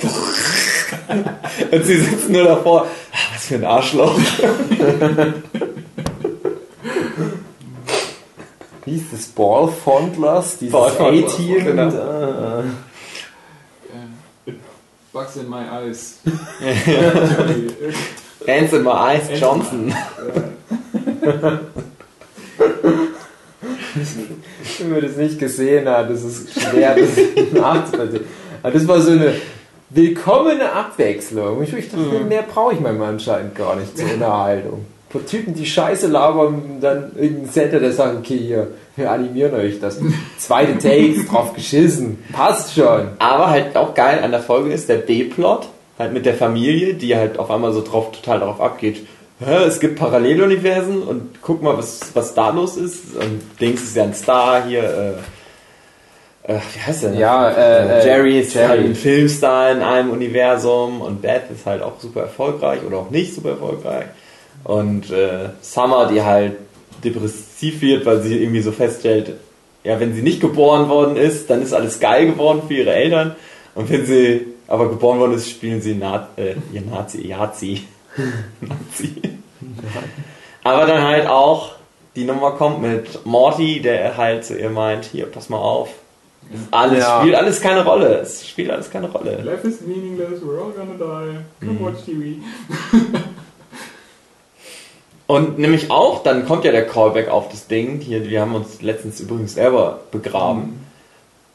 [1.72, 2.86] Und sie sitzen nur davor.
[3.12, 4.18] Ah, Was für ein Arschloch.
[8.86, 11.64] wie hieß das Ball Fondlers, dieses Ball Fondlers, A-Team.
[11.66, 11.88] genau.
[11.90, 12.60] Äh,
[14.50, 14.54] Äh,
[15.12, 16.18] Bugs in my eyes.
[18.48, 19.94] Hands in my eyes, Johnson.
[24.80, 27.10] Wenn man das nicht gesehen hat, das ist schwer, das
[27.54, 28.26] nachzuvollziehen.
[28.62, 29.36] Aber das war so eine
[29.90, 31.62] willkommene Abwechslung.
[31.64, 34.86] Ich dachte, mehr brauche ich meinem anscheinend gar nicht zur Unterhaltung.
[35.20, 39.80] Typen, die Scheiße labern, und dann irgendein Center, der sagt, okay, hier, wir animieren euch
[39.80, 40.00] das.
[40.38, 42.24] Zweite Takes, drauf geschissen.
[42.32, 43.10] Passt schon.
[43.20, 45.68] Aber halt auch geil an der Folge ist der B-Plot,
[46.00, 49.06] halt mit der Familie, die halt auf einmal so drauf, total darauf abgeht.
[49.40, 53.16] Es gibt Paralleluniversen und guck mal, was, was da los ist.
[53.16, 57.14] Und Dings ist ja ein Star hier, äh, äh, wie heißt der?
[57.14, 58.68] Ja, äh, äh, Jerry ist Jerry.
[58.68, 63.10] halt ein Filmstar in einem Universum und Beth ist halt auch super erfolgreich oder auch
[63.10, 64.06] nicht super erfolgreich.
[64.64, 66.54] Und äh, Summer, die halt
[67.04, 69.34] depressiv wird, weil sie irgendwie so feststellt,
[69.84, 73.36] ja, wenn sie nicht geboren worden ist, dann ist alles geil geworden für ihre Eltern.
[73.76, 77.84] Und wenn sie aber geboren worden ist, spielen sie Na äh, ihr Nazi, Yazi.
[78.62, 79.22] Nazi.
[80.64, 81.74] aber dann halt auch,
[82.16, 85.90] die Nummer kommt mit Morty, der halt zu ihr meint, hier, pass mal auf.
[86.72, 87.20] Alles Ja.
[87.22, 88.20] spielt alles keine Rolle.
[88.20, 89.42] Es spielt alles keine Rolle.
[89.44, 91.66] Life is meaningless, we're all gonna die.
[91.66, 92.38] Come watch TV.
[95.26, 98.00] Und nämlich auch, dann kommt ja der Callback auf das Ding.
[98.02, 100.86] Hier, wir haben uns letztens übrigens selber begraben.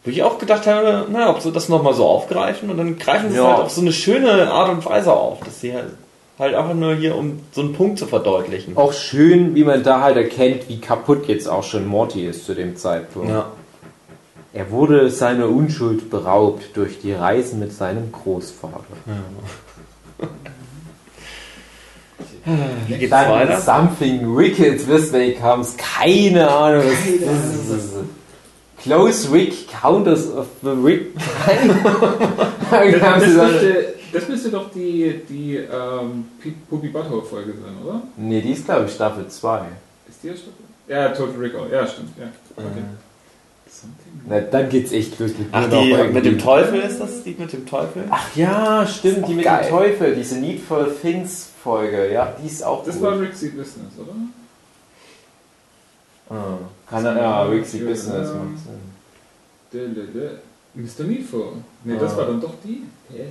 [0.05, 2.71] Wo ich auch gedacht habe, na, ob sie das nochmal so aufgreifen.
[2.71, 3.49] Und dann greifen sie es Ja.
[3.57, 5.41] halt auf so eine schöne Art und Weise auf.
[5.41, 5.93] Dass sie halt,
[6.39, 8.77] halt einfach nur hier, um so einen Punkt zu verdeutlichen.
[8.77, 12.55] Auch schön, wie man da halt erkennt, wie kaputt jetzt auch schon Morty ist zu
[12.55, 13.29] dem Zeitpunkt.
[13.29, 13.47] Ja.
[14.55, 18.83] Er wurde seiner Unschuld beraubt durch die Reisen mit seinem Großvater.
[22.87, 23.61] Wie geht's Dann weiter?
[23.61, 25.77] Something Wicked this way comes.
[25.77, 26.85] Keine Ahnung.
[26.85, 27.95] Das ist.
[28.83, 31.09] Close Rick Counters of the Rick.
[32.71, 36.27] Das müsste, das müsste doch die, die ähm,
[36.69, 38.03] Puppy Butthole Folge sein, oder?
[38.17, 39.63] nee, die ist glaube ich Staffel 2.
[40.07, 40.53] Ist die ja Staffel?
[40.87, 41.71] Ja, Total Recall.
[41.73, 42.11] Ja, stimmt.
[42.19, 42.27] Ja.
[42.57, 42.67] Okay.
[42.67, 42.85] Something.
[44.29, 47.23] Na, dann geht's echt los mit Ach, die mit dem Teufel ist das?
[47.23, 48.05] Die mit dem Teufel?
[48.11, 49.65] Ach ja, stimmt, die mit geil.
[49.65, 53.05] dem Teufel, diese Needful Things Folge, ja, die ist auch Das gut.
[53.05, 54.13] war Rixie Business, oder?
[56.31, 56.59] Ah,
[56.89, 58.35] kann er, ja, Rixie Ja, Business ja.
[58.35, 58.81] macht Sinn.
[59.73, 60.31] De, de, de.
[60.75, 61.05] Mr.
[61.05, 61.53] Needful.
[61.85, 62.83] Ne, das war dann doch die?
[63.11, 63.25] Hä?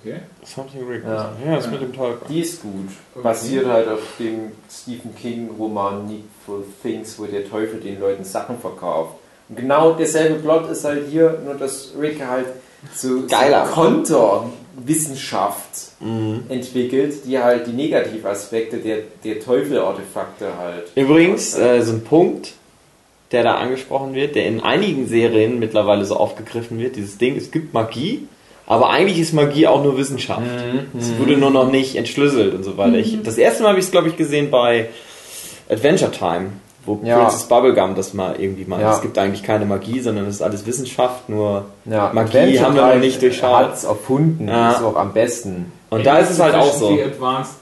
[0.00, 0.20] Okay.
[0.44, 1.04] Something Rick.
[1.04, 1.32] Ja.
[1.44, 2.26] Ja, das mit dem Teufel.
[2.28, 2.88] Die ist gut.
[3.14, 3.22] Okay.
[3.22, 8.58] Basiert halt auf dem Stephen King Roman Needful Things, wo der Teufel den Leuten Sachen
[8.58, 9.16] verkauft.
[9.48, 12.46] Und genau derselbe Plot ist halt hier, nur dass Rick halt
[12.94, 13.66] so, Geiler.
[13.66, 16.42] so Konterwissenschaft Mhm.
[16.48, 20.84] entwickelt, die halt die Negativaspekte der, der Teufel-Artefakte halt.
[20.94, 22.52] Übrigens, äh, so ein Punkt,
[23.32, 27.50] der da angesprochen wird, der in einigen Serien mittlerweile so aufgegriffen wird, dieses Ding, es
[27.50, 28.26] gibt Magie,
[28.66, 30.42] aber eigentlich ist Magie auch nur Wissenschaft.
[30.98, 32.96] Es wurde nur noch nicht entschlüsselt und so weiter.
[32.96, 34.88] Ich, das erste Mal habe ich es, glaube ich, gesehen bei
[35.68, 36.50] Adventure Time,
[36.86, 37.18] wo Ja.
[37.20, 38.82] Princess Bubblegum das mal irgendwie meint.
[38.82, 38.94] Ja.
[38.94, 42.86] Es gibt eigentlich keine Magie, sondern es ist alles Wissenschaft, nur Ja, Magie haben wir
[42.94, 43.54] noch nicht durchschaut.
[43.66, 44.72] Hat es erfunden, Ja.
[44.72, 45.72] ist auch am besten.
[45.90, 46.90] Und da ist es halt auch so.
[47.00, 47.54] Advanced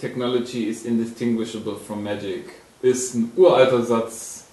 [0.00, 2.44] technology is indistinguishable from magic.
[2.82, 4.44] Ist ein uralter Satz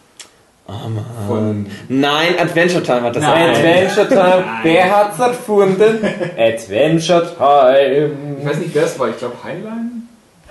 [0.67, 1.05] Oh Mann.
[1.27, 1.65] von.
[1.87, 3.49] Nein, Adventure Time hat das Nein.
[3.55, 4.45] Adventure Time.
[4.61, 5.99] Wer hat's erfunden?
[6.37, 8.11] Adventure Ich Time.
[8.43, 9.09] weiß nicht, wer es war.
[9.09, 9.98] Ich glaube Heinlein?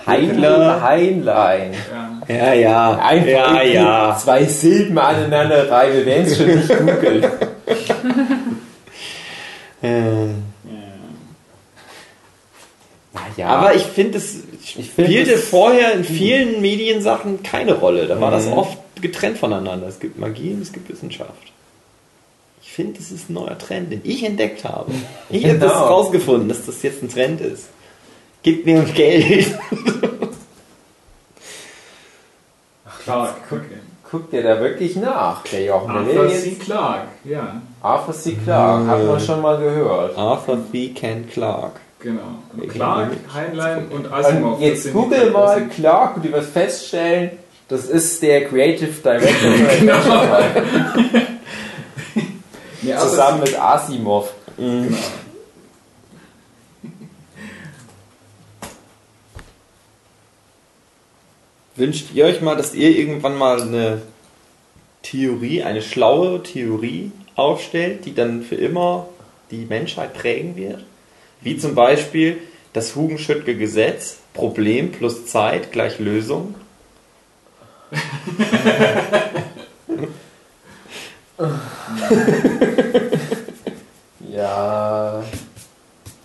[0.06, 0.82] Heinlein.
[0.82, 1.74] Heinlein.
[2.28, 2.36] Ja.
[2.36, 2.98] Ja, ja.
[2.98, 4.18] Einfach ja, ja.
[4.22, 5.94] zwei Silben aneinander reiben.
[5.98, 7.26] Wir werden es schon nicht googeln.
[9.80, 10.26] Äh.
[13.36, 18.06] Ja, Aber ich finde, es Ich find spielte es- vorher in vielen Mediensachen keine Rolle.
[18.06, 18.54] Da war das Mhm.
[18.54, 19.86] oft getrennt voneinander.
[19.86, 21.30] Es gibt Magie und es gibt Wissenschaft.
[22.60, 24.90] Ich finde, es ist ein neuer Trend, den ich entdeckt habe.
[25.30, 25.86] Ich habe das Genau.
[25.86, 27.68] rausgefunden, dass das jetzt ein Trend ist.
[28.42, 29.58] Gib mir Geld.
[33.04, 33.34] Clark.
[33.50, 33.78] Okay.
[34.10, 35.90] guckt ihr da wirklich nach, der Jochen.
[35.90, 36.56] Arthur C.
[36.56, 38.36] Clarke, ja, Arthur C.
[38.42, 40.16] Clarke, hat man schon mal gehört.
[40.16, 40.90] Arthur B.
[40.90, 41.80] Ken Clark.
[42.00, 42.22] genau.
[42.56, 44.56] Und Clark, Heinlein und Asimov.
[44.56, 47.30] Und jetzt google mal Clark und du wirst feststellen,
[47.68, 49.50] das ist der Creative Director.
[52.80, 54.32] Nee, Arthur Zusammen mit Asimov.
[54.56, 54.96] Genau.
[61.78, 64.02] Wünscht ihr euch mal, dass ihr irgendwann mal eine
[65.02, 69.08] Theorie, eine schlaue Theorie aufstellt, die dann für immer
[69.52, 70.84] die Menschheit prägen wird?
[71.40, 72.38] Wie zum Beispiel
[72.72, 76.56] das Hugenschüttke Gesetz, Problem plus Zeit gleich Lösung.
[84.38, 85.22] Ja,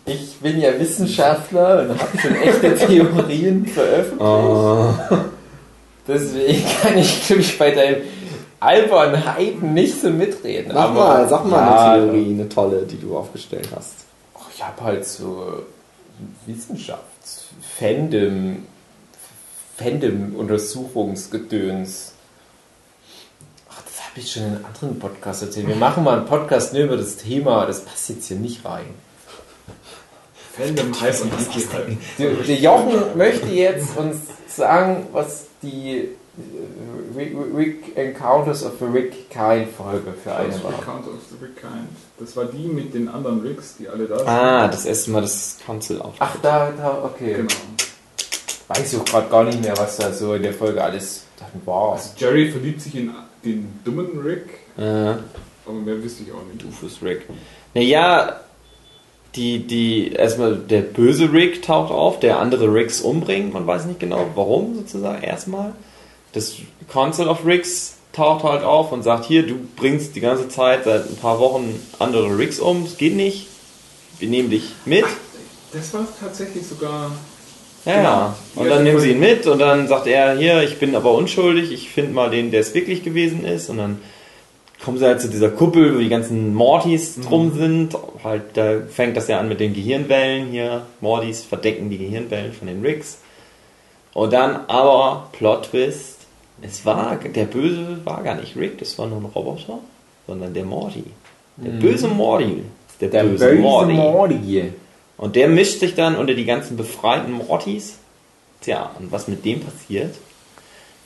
[0.05, 4.21] ich bin ja Wissenschaftler und habe schon echte Theorien veröffentlicht.
[4.21, 4.93] Oh.
[6.07, 8.01] Deswegen kann ich, glaube ich, bei deinem
[8.59, 10.71] Albernheiten nicht so mitreden.
[10.73, 13.93] Sag Aber- mal, sag mal Ja, eine Theorie, eine tolle, die du aufgestellt hast.
[14.35, 15.63] Oh, ich habe halt so
[16.47, 17.45] Wissenschafts-,
[17.77, 18.65] Fandom,
[19.77, 22.13] Fandom-Untersuchungsgedöns.
[23.69, 25.67] Ach, das habe ich schon in einem anderen Podcast erzählt.
[25.67, 28.85] Wir machen mal einen Podcast nur über das Thema, das passt jetzt hier nicht rein.
[30.55, 31.97] Fandom, Hype und Anti-Hype.
[32.19, 34.17] Der, der Jochen möchte jetzt uns
[34.55, 40.71] sagen, was die äh, Rick, Encounters of the Rick Kind Folge für eine war.
[40.71, 41.89] Recount of the Rick Kind.
[42.19, 44.27] Das war die mit den anderen Ricks, die alle da sind.
[44.27, 46.13] Ah, das erste Mal das Council auf.
[46.19, 47.33] Ach, da, da, okay.
[47.35, 47.53] Genau.
[48.69, 51.25] Weiß ich auch gerade gar nicht mehr, was da so in der Folge alles
[51.65, 51.93] war.
[51.93, 53.11] Also Jerry verliebt sich in
[53.43, 54.47] den dummen Rick,
[54.77, 54.81] Äh,
[55.65, 56.65] aber mehr wüsste ich auch nicht.
[56.65, 57.27] Rufus Rick.
[57.73, 58.39] Naja,
[59.35, 63.53] die, die, erstmal der böse Rick taucht auf, der andere Ricks umbringt.
[63.53, 65.73] Man weiß nicht genau warum, sozusagen, erstmal.
[66.33, 66.55] Das
[66.91, 71.09] Council of Ricks taucht halt auf und sagt: Hier, du bringst die ganze Zeit seit
[71.09, 73.47] ein paar Wochen andere Ricks um, es geht nicht.
[74.19, 75.05] Wir nehmen dich mit.
[75.73, 77.11] Das war tatsächlich sogar.
[77.85, 78.03] Ja, Genau.
[78.03, 78.35] ja.
[78.55, 81.13] Und Ja, dann nehmen sie ihn mit und dann sagt er, hier, ich bin aber
[81.13, 83.69] unschuldig, ich finde mal den, der es wirklich gewesen ist.
[83.69, 83.99] Und dann
[84.83, 87.97] kommen sie halt zu dieser Kuppel, wo die ganzen Mortys drum sind.
[88.23, 90.85] Halt, da fängt das ja an mit den Gehirnwellen hier.
[90.99, 93.19] Mortys verdecken die Gehirnwellen von den Ricks.
[94.13, 96.19] Und dann aber, Plot Twist,
[96.61, 99.79] es war, der Böse war gar nicht Rick, das war nur ein Roboter,
[100.27, 101.03] sondern der Morty.
[101.57, 102.63] Der böse Morty.
[103.01, 103.93] Der, Der böse, böse Morty.
[103.93, 104.73] Morty.
[105.17, 107.97] Und der mischt sich dann unter die ganzen befreiten Mortys.
[108.61, 110.15] Tja, und was mit dem passiert?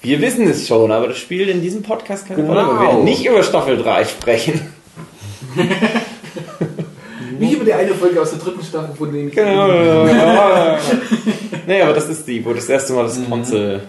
[0.02, 2.54] Wir wissen es schon, aber das spielt in diesem Podcast keine Genau.
[2.54, 2.80] Rolle.
[2.80, 4.74] Wir werden nicht über Staffel 3 sprechen.
[7.40, 9.36] Wie über die eine Folge aus der dritten Staffel, von dem ich.
[9.36, 9.68] Genau.
[11.68, 13.82] nee, aber das ist die, wo das erste Mal das Konzel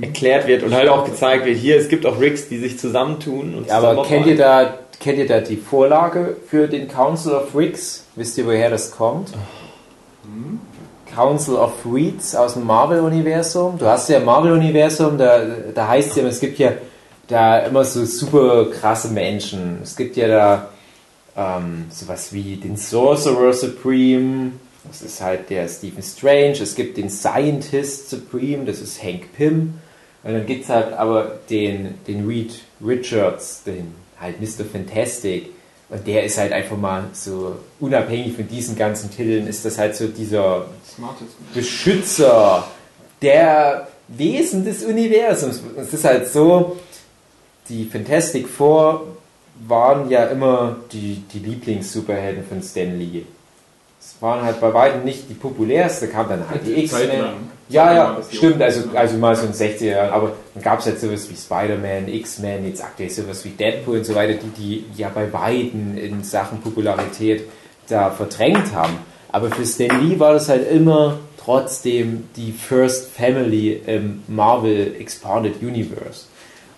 [0.00, 3.54] erklärt wird und halt auch gezeigt wird, hier, es gibt auch Rigs, die sich zusammentun.
[3.54, 4.08] Und Aber zusammenarbeiten.
[4.08, 8.04] kennt ihr, da, kennt ihr da die Vorlage für den Council of Ricks?
[8.16, 9.28] Wisst ihr, woher das kommt?
[11.18, 13.76] Council of Reeds aus dem Marvel-Universum.
[13.76, 15.40] Du hast ja im Marvel-Universum, da,
[15.74, 16.74] da heißt es ja, es gibt ja
[17.26, 19.80] da immer so super krasse Menschen.
[19.82, 20.68] Es gibt ja da
[21.36, 24.52] ähm, sowas wie den Sorcerer Supreme,
[24.84, 26.62] das ist halt der Stephen Strange.
[26.62, 29.74] Es gibt den Scientist Supreme, das ist Hank Pym.
[30.22, 34.64] Und dann gibt es halt aber den, den Reed Richards, den halt Mr.
[34.64, 35.50] Fantastic.
[35.90, 39.96] Und der ist halt einfach mal so, unabhängig von diesen ganzen Titeln, ist das halt
[39.96, 41.54] so dieser Smartest.
[41.54, 42.68] Beschützer
[43.22, 45.62] der Wesen des Universums.
[45.76, 46.76] Es ist halt so,
[47.68, 49.06] die Fantastic Four
[49.66, 53.24] waren ja immer die, die Lieblings-Superhelden von Stan Lee.
[54.00, 57.48] Es waren halt bei weitem nicht die populärste, kam dann halt die X-Men.
[57.68, 60.98] Ja, ja, stimmt, also, also mal so in 60er Jahren, aber dann gab es halt
[60.98, 65.10] sowas wie Spider-Man, X-Men, jetzt aktuell sowas wie Deadpool und so weiter, die die ja
[65.10, 67.44] bei beiden in Sachen Popularität
[67.88, 68.98] da verdrängt haben.
[69.30, 75.60] Aber für Stan Lee war das halt immer trotzdem die First Family im Marvel Expanded
[75.60, 76.24] Universe.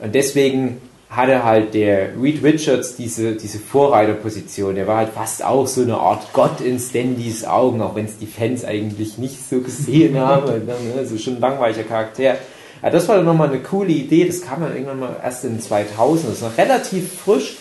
[0.00, 0.80] Und deswegen
[1.11, 4.76] hatte halt der Reed Richards diese, diese Vorreiterposition.
[4.76, 8.18] Der war halt fast auch so eine Art Gott in Standys Augen, auch wenn es
[8.18, 10.68] die Fans eigentlich nicht so gesehen haben.
[10.96, 12.36] Also schon ein langweiliger Charakter.
[12.82, 14.24] Ja, das war dann nochmal eine coole Idee.
[14.24, 16.28] Das kam dann irgendwann mal erst in 2000.
[16.28, 17.56] Das ist noch relativ frisch,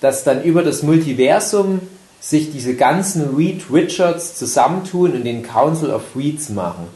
[0.00, 1.80] dass dann über das Multiversum
[2.18, 6.88] sich diese ganzen Reed Richards zusammentun und den Council of Reeds machen.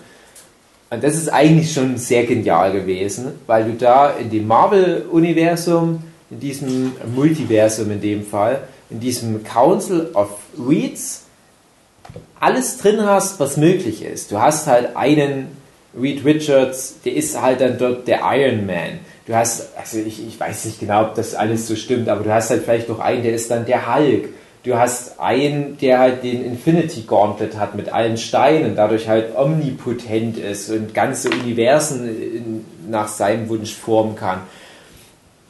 [0.91, 6.41] Und das ist eigentlich schon sehr genial gewesen, weil du da in dem Marvel-Universum, in
[6.41, 11.23] diesem Multiversum in dem Fall, in diesem Council of Reeds
[12.41, 14.33] alles drin hast, was möglich ist.
[14.33, 15.57] Du hast halt einen
[15.99, 18.99] Reed Richards, der ist halt dann dort der Iron Man.
[19.27, 22.33] Du hast, also ich, ich weiß nicht genau, ob das alles so stimmt, aber du
[22.33, 24.31] hast halt vielleicht noch einen, der ist dann der Hulk.
[24.63, 30.37] Du hast einen, der halt den Infinity Gauntlet hat mit allen Steinen, dadurch halt omnipotent
[30.37, 34.41] ist und ganze Universen in, nach seinem Wunsch formen kann.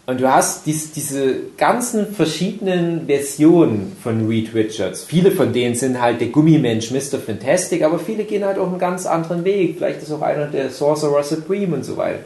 [0.07, 5.05] Und du hast dies, diese ganzen verschiedenen Versionen von Reed Richards.
[5.05, 7.19] Viele von denen sind halt der Gummimensch Mr.
[7.19, 9.77] Fantastic, aber viele gehen halt auch einen ganz anderen Weg.
[9.77, 12.21] Vielleicht ist auch einer der Sorcerer Supreme und so weiter.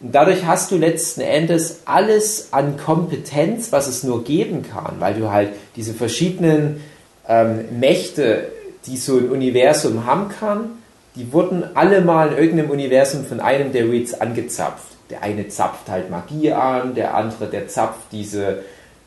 [0.00, 5.14] Und dadurch hast du letzten Endes alles an Kompetenz, was es nur geben kann, weil
[5.14, 6.82] du halt diese verschiedenen
[7.28, 8.48] ähm, Mächte,
[8.86, 10.70] die so ein Universum haben kann,
[11.16, 14.86] die wurden alle mal in irgendeinem Universum von einem der Reeds angezapft.
[15.10, 18.62] Der eine zapft halt Magie an, der andere, der zapft diese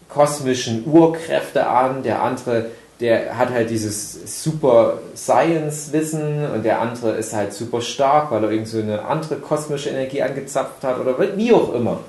[0.10, 2.72] kosmischen Urkräfte an, der andere,
[3.02, 8.52] der hat halt dieses super Science-Wissen und der andere ist halt super stark, weil er
[8.52, 12.02] irgend so eine andere kosmische Energie angezapft hat oder wie auch immer.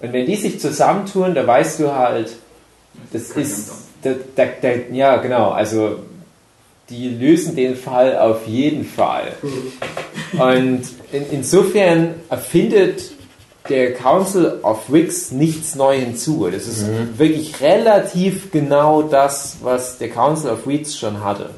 [0.00, 2.36] Und wenn die sich zusammentun, da weißt du halt,
[3.12, 5.98] das ist, da, da, da, ja genau, also
[6.88, 9.32] die lösen den Fall auf jeden Fall.
[10.32, 13.12] Und in, insofern erfindet
[13.68, 16.48] der Council of Wicks nichts neu hinzu.
[16.50, 17.18] Das ist Mhm.
[17.18, 21.50] wirklich relativ genau das, was der Council of Reeds schon hatte.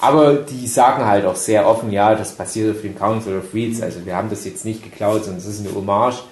[0.00, 3.80] Aber die sagen halt auch sehr offen, ja, das basiert auf dem Council of Reeds.
[3.80, 6.24] Also wir haben das jetzt nicht geklaut, sondern es ist eine Hommage.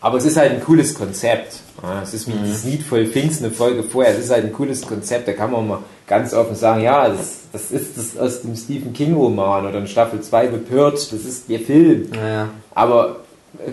[0.00, 1.54] Aber es ist halt ein cooles Konzept.
[1.82, 4.12] Ja, es ist wie dieses Needful Things eine Folge vorher.
[4.12, 5.28] Es ist halt ein cooles Konzept.
[5.28, 8.92] Da kann man mal ganz offen sagen, ja, das, das ist das aus dem Stephen
[8.92, 11.06] King Roman oder in Staffel 2 The Purge.
[11.10, 12.10] Das ist der Film.
[12.10, 12.48] Naja.
[12.74, 13.20] Aber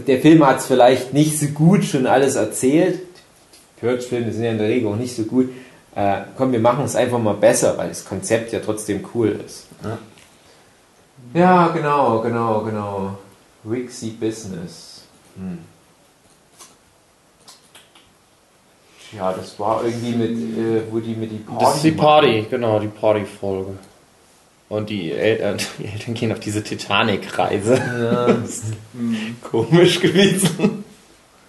[0.08, 3.00] der Film hat es vielleicht nicht so gut schon alles erzählt.
[3.80, 5.50] Purge-Filme sind ja in der Regel auch nicht so gut.
[5.96, 9.68] Äh, komm, wir machen es einfach mal besser, weil das Konzept ja trotzdem cool ist.
[9.84, 9.98] Ja.
[11.34, 13.18] Ja, genau, genau, genau.
[13.70, 15.04] Rixie Business.
[15.36, 15.60] Hm.
[19.16, 21.64] Ja, das war irgendwie mit, äh, wo die mit die Party.
[21.66, 22.00] Das ist die machen.
[22.06, 23.72] Party, genau, die Party-Folge.
[24.68, 27.76] Und die Eltern, die Eltern gehen auf diese Titanic-Reise.
[27.76, 28.28] Ja.
[28.34, 28.64] Das ist
[29.44, 30.84] komisch gewesen.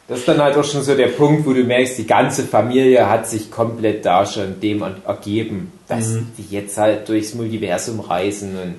[0.08, 3.08] Das ist dann halt auch schon so der Punkt, wo du merkst, die ganze Familie
[3.08, 8.74] hat sich komplett da schon dem ergeben, dass die jetzt halt durchs Multiversum reisen und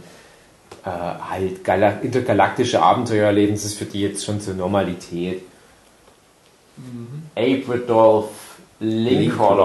[0.86, 3.54] äh, halt gala- intergalaktische Abenteuer erleben.
[3.56, 5.42] Das ist für die jetzt schon zur Normalität.
[7.36, 8.30] April Dolph
[8.80, 9.60] Lincoln.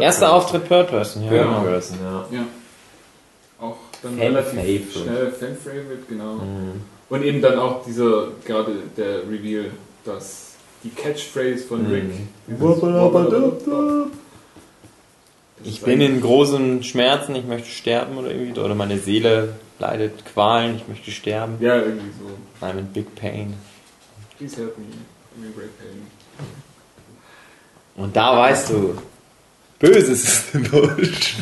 [0.00, 1.30] Erster Auftritt Third Person, ja.
[1.30, 1.64] Third.
[1.64, 2.26] Person, ja.
[2.30, 2.44] Ja.
[3.60, 4.98] Auch dann Fan relativ Favorite.
[5.10, 6.34] schnell Fan-Favorite, genau.
[6.34, 6.80] Mhm.
[7.08, 9.66] Und eben dann auch dieser, gerade der Reveal,
[10.04, 10.52] dass
[10.84, 11.92] die Catchphrase von Mhm.
[11.92, 12.10] Rick.
[15.64, 20.76] Ich bin in großen Schmerzen, ich möchte sterben oder irgendwie, oder meine Seele leidet Qualen,
[20.76, 21.56] ich möchte sterben.
[21.60, 22.66] Ja, irgendwie so.
[22.66, 23.54] I'm in big pain.
[24.38, 24.84] Please help me.
[25.36, 26.06] I'm in great pain.
[27.96, 28.94] Und da weißt du,
[29.78, 31.36] Böses ist im Busch.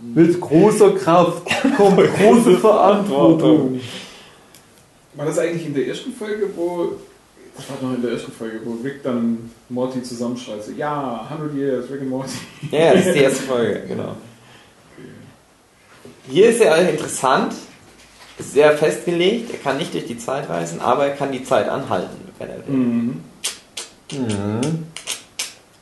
[0.00, 1.42] Mit großer Kraft
[1.76, 3.80] kommt große Verantwortung.
[5.14, 6.96] War das eigentlich in der ersten Folge, wo.
[7.56, 10.64] Das war doch in der ersten Folge, wo Rick dann Morty zusammenschreit.
[10.64, 12.32] So, ja, 100 Years, Rick and Morty.
[12.70, 14.16] Ja, das ist die erste Folge, genau.
[16.28, 17.52] Hier ist er interessant,
[18.38, 21.68] ist sehr festgelegt, er kann nicht durch die Zeit reisen, aber er kann die Zeit
[21.68, 22.74] anhalten, wenn er will.
[22.74, 23.22] Mhm.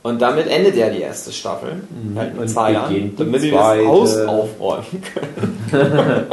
[0.03, 1.83] Und damit endet ja die erste Staffel.
[2.15, 3.85] Halt mit Und zwei Jahren, damit wir das.
[3.85, 5.61] Haus aufräumen können.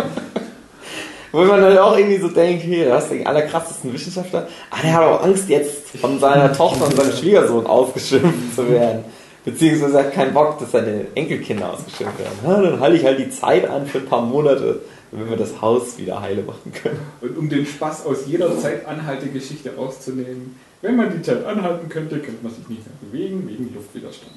[1.32, 4.94] Wo man dann auch irgendwie so denkt, hier, du hast den allerkrassesten Wissenschaftler, ah, der
[4.94, 9.04] hat auch Angst jetzt von seiner Tochter und seinem Schwiegersohn ausgeschimpft zu werden.
[9.44, 12.38] Beziehungsweise hat keinen Bock, dass seine Enkelkinder ausgeschimpft werden.
[12.44, 15.60] Na, dann halte ich halt die Zeit an für ein paar Monate, Wenn wir das
[15.62, 16.98] Haus wieder heile machen können.
[17.22, 22.18] Und um den Spaß aus jeder Zeit Anhaltegeschichte rauszunehmen, wenn man die Zeit anhalten könnte,
[22.18, 24.32] könnte man sich nicht mehr bewegen wegen Luftwiderstand.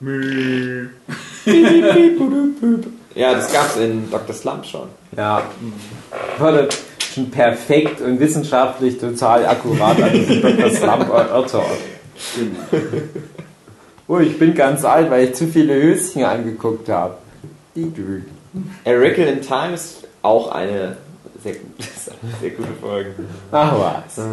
[0.00, 0.88] Mü.
[3.14, 4.34] Ja, das gab's in Dr.
[4.34, 4.88] Slump schon.
[5.16, 5.42] Ja.
[6.38, 6.68] Wurde
[7.14, 10.70] schon perfekt und wissenschaftlich total akkurat an diesem Dr.
[10.70, 11.62] Slump erörtert.
[14.08, 17.14] Oh, ich bin ganz alt, weil ich zu viele Höschen angeguckt habe.
[18.84, 20.96] A Wrinkle in Time ist auch eine
[21.42, 21.88] sehr, gute-
[22.40, 23.14] sehr gute Folge.
[23.50, 24.26] Ach was.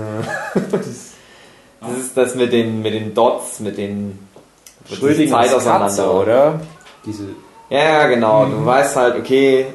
[0.74, 4.20] Das ist das mit den, mit den Dots, mit den
[4.90, 6.60] die Schrödingers Katze, oder?
[7.06, 7.24] Diese
[7.70, 8.46] Ja, genau.
[8.46, 9.68] Du weißt halt, okay,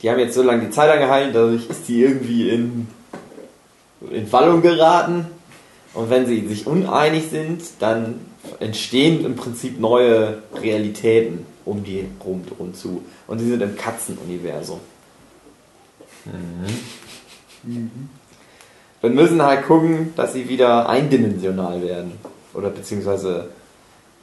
[0.00, 2.88] die haben jetzt so lange die Zeit angehalten, dadurch ist die irgendwie in,
[4.10, 5.26] in Wallung geraten.
[5.92, 8.20] Und wenn sie sich uneinig sind, dann
[8.58, 13.02] entstehen im Prinzip neue Realitäten um die rum und zu.
[13.26, 14.80] Und die sind im Katzenuniversum.
[19.00, 22.12] Wir müssen halt gucken, dass sie wieder eindimensional werden.
[22.54, 23.48] Oder beziehungsweise,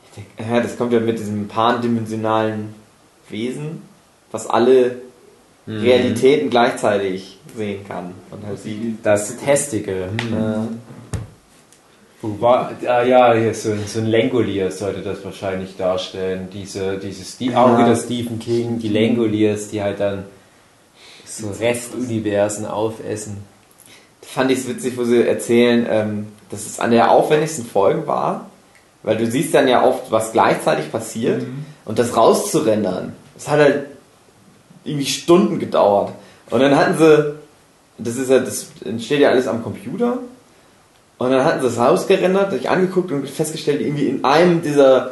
[0.05, 2.75] ich denk, ja, das kommt ja mit diesem pandimensionalen
[3.29, 3.81] Wesen,
[4.31, 4.97] was alle
[5.67, 8.13] Realitäten gleichzeitig sehen kann.
[8.31, 8.97] Und halt sieht.
[9.03, 10.09] das Testicle.
[10.11, 10.33] Hm.
[10.33, 10.67] Äh,
[12.21, 16.47] Wo war, ah ja, so, so ein Langoliers sollte das wahrscheinlich darstellen.
[16.51, 17.79] Diese, dieses, die auch Ja.
[17.79, 20.23] wieder Stephen King, die Langoliers, die halt dann
[21.25, 23.37] so Restuniversen aufessen.
[24.21, 28.49] fand ich es witzig, wo sie erzählen, ähm, dass es eine der aufwendigsten Folgen war,
[29.03, 31.43] weil du siehst dann ja oft, was gleichzeitig passiert
[31.87, 33.85] und das rauszurendern, das hat halt
[34.83, 36.11] irgendwie Stunden gedauert.
[36.49, 37.35] Und dann hatten sie,
[37.97, 40.19] das ist ja, das entsteht ja alles am Computer
[41.17, 45.11] und dann hatten sie das rausgerendert, sich angeguckt und festgestellt, irgendwie in einem dieser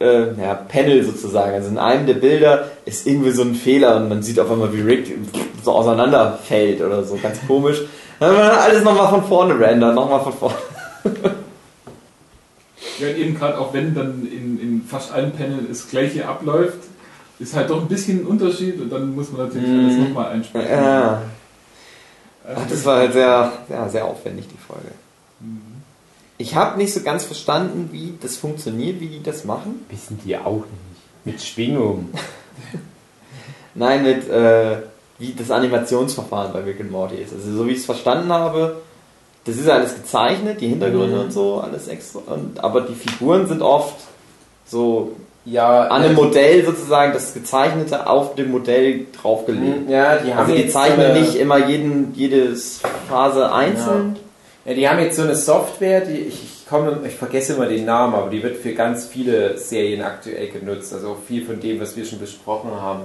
[0.00, 4.08] äh, ja, Panel sozusagen, also in einem der Bilder ist irgendwie so ein Fehler und
[4.08, 5.16] man sieht auf einmal, wie Rick
[5.62, 7.82] so auseinanderfällt oder so, ganz komisch.
[8.18, 10.56] Dann haben wir alles nochmal von vorne rendern, nochmal von vorne.
[13.00, 16.78] Ja, und eben gerade auch wenn dann in, in fast allen Panels das gleiche abläuft,
[17.38, 19.84] ist halt doch ein bisschen ein Unterschied und dann muss man natürlich Mhm.
[19.86, 20.70] alles nochmal einsprechen.
[20.70, 21.22] Ja,
[22.44, 24.88] Also Ach, das war halt sehr, ja, sehr aufwendig, die Folge.
[26.38, 29.84] Ich habe nicht so ganz verstanden, wie das funktioniert, wie die das machen.
[29.90, 31.24] Wissen die auch nicht.
[31.24, 32.08] Mit Schwingung.
[33.74, 34.78] Nein, mit äh,
[35.18, 37.32] wie das Animationsverfahren bei Rick and Morty ist.
[37.34, 38.80] Also so wie ich es verstanden habe,
[39.44, 41.22] das ist alles gezeichnet, die Hintergründe Mhm.
[41.22, 42.20] und so, alles extra.
[42.26, 43.94] Und, aber die Figuren sind oft
[44.66, 45.12] so
[45.46, 49.88] Ja, an einem Modell sozusagen, das Gezeichnete auf dem Modell draufgelegt.
[49.88, 54.16] ja, die haben Also die zeichnen so nicht immer jeden, jedes Phase einzeln.
[54.66, 57.86] Ja, die haben jetzt so eine Software, die ich, ich komme, ich vergesse immer den
[57.86, 60.92] Namen, aber die wird für ganz viele Serien aktuell genutzt.
[60.92, 63.04] Also viel von dem, was wir schon besprochen haben.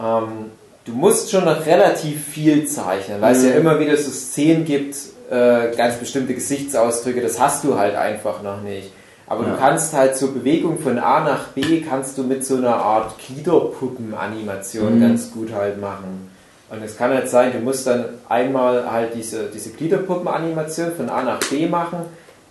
[0.00, 0.50] Ähm,
[0.86, 4.96] du musst schon noch relativ viel zeichnen, weil es ja immer wieder so Szenen gibt,
[5.32, 8.92] äh, ganz bestimmte Gesichtsausdrücke, das hast du halt einfach noch nicht.
[9.26, 12.76] Aber du kannst halt so Bewegung von A nach B kannst du mit so einer
[12.76, 16.30] Art Gliederpuppen-Animation ganz gut halt machen.
[16.68, 21.22] Und es kann halt sein, du musst dann einmal halt diese, diese Gliederpuppen-Animation von A
[21.22, 22.00] nach B machen,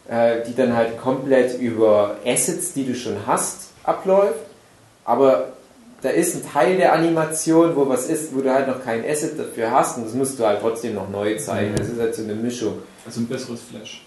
[0.09, 4.39] äh, die dann halt komplett über Assets, die du schon hast, abläuft.
[5.05, 5.49] Aber
[6.01, 9.37] da ist ein Teil der Animation, wo was ist, wo du halt noch kein Asset
[9.37, 11.75] dafür hast und das musst du halt trotzdem noch neu zeigen.
[11.75, 12.79] Das ist halt so eine Mischung.
[13.05, 14.05] Also ein besseres Flash.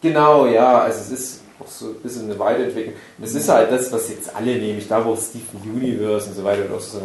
[0.00, 2.94] Genau, ja, also es ist auch so ein bisschen eine Weiterentwicklung.
[3.18, 4.78] Das ist halt das, was jetzt alle nehmen.
[4.78, 6.64] Ich glaube auch Steven Universe und so weiter.
[6.64, 6.98] Und auch so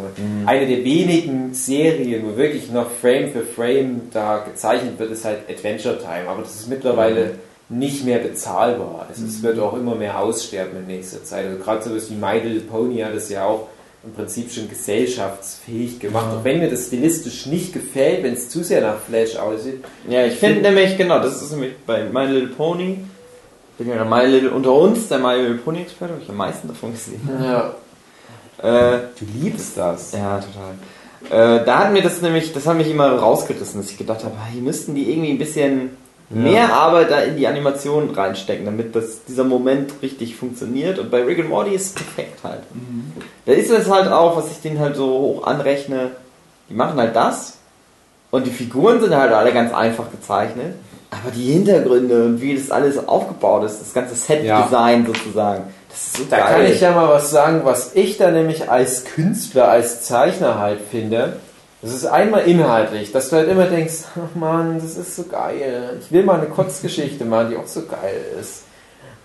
[0.46, 5.48] Eine der wenigen Serien, wo wirklich noch Frame für Frame da gezeichnet wird, ist halt
[5.48, 6.28] Adventure Time.
[6.28, 7.34] Aber das ist mittlerweile
[7.68, 9.06] nicht mehr bezahlbar.
[9.08, 11.46] Also es wird auch immer mehr aussterben in nächster Zeit.
[11.46, 13.68] Also gerade sowas wie My Little Pony hat es ja auch
[14.04, 16.26] im Prinzip schon gesellschaftsfähig gemacht.
[16.38, 19.84] Auch wenn mir das stilistisch nicht gefällt, wenn es zu sehr nach Flash aussieht.
[20.08, 22.98] Ja, ich finde nämlich, genau, das ist nämlich bei My Little Pony,
[23.76, 26.68] bin ja My Little unter uns, der My Little Pony Experte, habe ich am meisten
[26.68, 27.28] davon gesehen.
[27.42, 27.74] Ja.
[28.62, 30.12] Äh, Du liebst das.
[30.12, 30.74] ja, total.
[31.60, 34.34] Äh, da hat mir das nämlich, das hat mich immer rausgerissen, dass ich gedacht habe,
[34.36, 35.90] ah, hier müssten die irgendwie ein bisschen
[36.30, 40.98] mehr Arbeit da in die Animation reinstecken, damit das, dieser Moment richtig funktioniert.
[40.98, 42.60] Und bei Rick and Morty ist es perfekt halt.
[43.46, 46.10] Da ist es halt auch, was ich denen halt so hoch anrechne,
[46.68, 47.54] die machen halt das
[48.30, 50.74] und die Figuren sind halt alle ganz einfach gezeichnet,
[51.10, 56.16] aber die Hintergründe und wie das alles aufgebaut ist, das ganze Set-Design sozusagen, das ist
[56.18, 56.46] so Da geil.
[56.52, 60.80] kann ich ja mal was sagen, was ich da nämlich als Künstler, als Zeichner halt
[60.90, 61.36] finde.
[61.80, 65.98] Das ist einmal inhaltlich, dass du halt immer denkst, ach Mann, das ist so geil.
[66.00, 68.62] Ich will mal eine Kurzgeschichte machen, die auch so geil ist.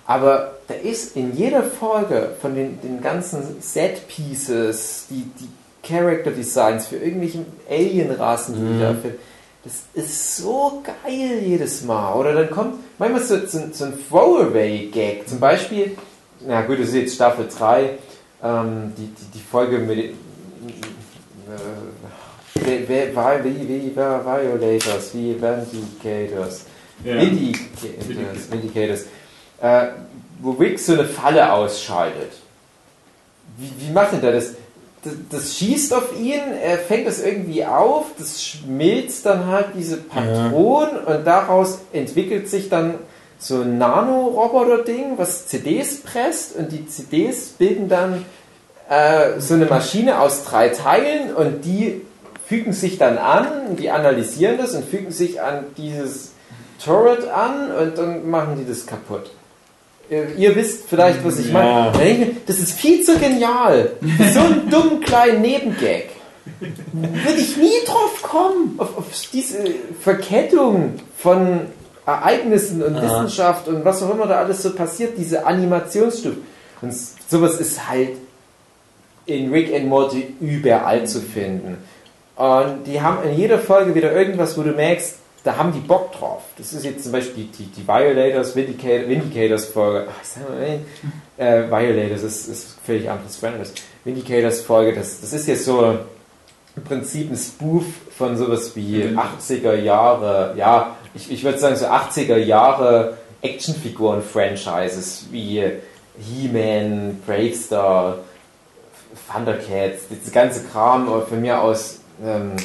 [0.05, 5.47] Aber da ist in jeder Folge von den, den ganzen Set-Pieces, die, die
[5.87, 7.39] Character Designs für irgendwelche
[7.69, 8.73] Alien-Rassen, die Mhm.
[8.77, 9.15] die da für.
[9.63, 12.13] Das ist so geil jedes Mal.
[12.15, 15.27] Oder dann kommt manchmal so, so, so ein Throwaway-Gag.
[15.27, 15.95] Zum Beispiel,
[16.45, 17.91] na gut, das ist jetzt Staffel 3,
[18.43, 19.97] ähm, die, die, die Folge mit.
[19.99, 20.11] Äh,
[22.65, 26.65] wie, wie, wer, Violators, wie Vindicators.
[27.03, 27.15] Ja.
[27.15, 29.05] Vindicators, Vindicators.
[29.61, 29.87] Äh,
[30.39, 32.31] wo Rick so eine Falle ausschaltet.
[33.57, 34.53] Wie, wie macht denn der das?
[35.03, 35.13] das?
[35.29, 40.97] Das schießt auf ihn, er fängt das irgendwie auf, das schmilzt dann halt diese Patronen
[41.05, 42.95] und daraus entwickelt sich dann
[43.37, 48.25] so ein Nano-Roboter-Ding, was CDs presst und die CDs bilden dann
[48.89, 52.01] äh, so eine Maschine aus drei Teilen und die
[52.45, 56.31] fügen sich dann an, die analysieren das und fügen sich an dieses
[56.83, 59.31] Turret an und dann machen die das kaputt.
[60.09, 61.91] Ihr, ihr wisst vielleicht, was ich Ja.
[61.95, 62.31] meine.
[62.45, 63.91] Das ist viel zu genial.
[64.33, 66.09] So einen dummen kleinen Nebengag.
[66.91, 69.59] Würde ich nie drauf kommen, auf, auf diese
[70.01, 71.61] Verkettung von
[72.05, 73.03] Ereignissen und Aha.
[73.03, 76.41] Wissenschaft und was auch immer da alles so passiert, diese Animationsstufen.
[76.81, 76.93] Und
[77.29, 78.09] sowas ist halt
[79.25, 81.77] in Rick and Morty überall zu finden.
[82.35, 86.13] Und die haben in jeder Folge wieder irgendwas, wo du merkst, da haben die Bock
[86.13, 86.41] drauf.
[86.57, 90.07] Das ist jetzt zum Beispiel die, die Violators, Vindicator, Vindicators Folge.
[90.09, 90.79] Ach, ich sag mal,
[91.37, 93.73] äh, Violators ist, ist völlig anderes Franchise.
[94.05, 95.99] Vindicators Folge, das, das ist jetzt so
[96.75, 97.83] im Prinzip ein Spoof
[98.17, 99.19] von sowas wie Mhm.
[99.19, 105.63] 80er Jahre, ja, ich, ich würde sagen so 80er Jahre Actionfiguren-Franchises wie
[106.17, 108.19] He-Man, Bravestar,
[109.31, 112.55] Thundercats, das ganze Kram oder von mir aus ähm,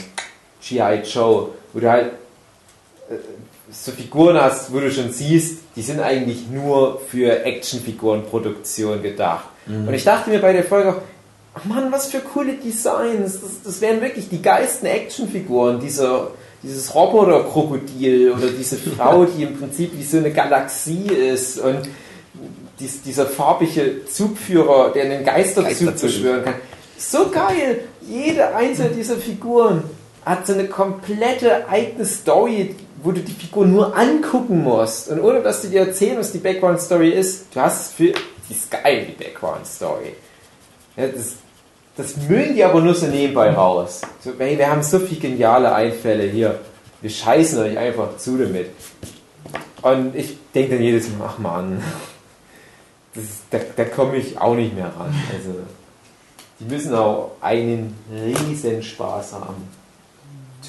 [0.61, 1.03] G.I.
[1.05, 2.13] Joe, wo du halt
[3.11, 3.15] äh,
[3.71, 9.45] so Figuren hast, wo du schon siehst, die sind eigentlich nur für Actionfigurenproduktion gedacht.
[9.67, 11.03] Und ich dachte mir bei der Folge auch,
[11.55, 16.31] ach Mann, was für coole Designs, das, das wären wirklich die geilsten Actionfiguren, dieser,
[16.63, 21.83] dieses Roboter-Krokodil oder diese Frau, die im Prinzip wie so eine Galaxie ist und
[22.81, 26.01] dies, dieser farbige Zugführer, der einen Geisterzug.
[26.01, 26.55] beschwören kann.
[26.97, 27.81] So geil!
[28.09, 29.85] Jede einzelne dieser Figuren
[30.25, 35.09] hat so eine komplette eigene Story, wo du die Figur nur angucken musst.
[35.09, 39.07] Und ohne dass du dir erzählen, was die Background-Story ist, du hast für die geil,
[39.09, 40.15] die Background-Story.
[40.97, 41.35] Ja, das,
[41.97, 44.03] das mögen die aber nur so nebenbei raus.
[44.21, 46.61] So, hey, wir haben so viele geniale Einfälle hier.
[47.01, 48.71] Wir scheißen euch einfach zu damit.
[49.83, 51.83] Und ich denke dann jedes Mal, ach man,
[53.51, 55.15] da, da komme ich auch nicht mehr ran.
[55.33, 55.55] Also,
[56.61, 59.69] die müssen auch einen riesen Spaß haben.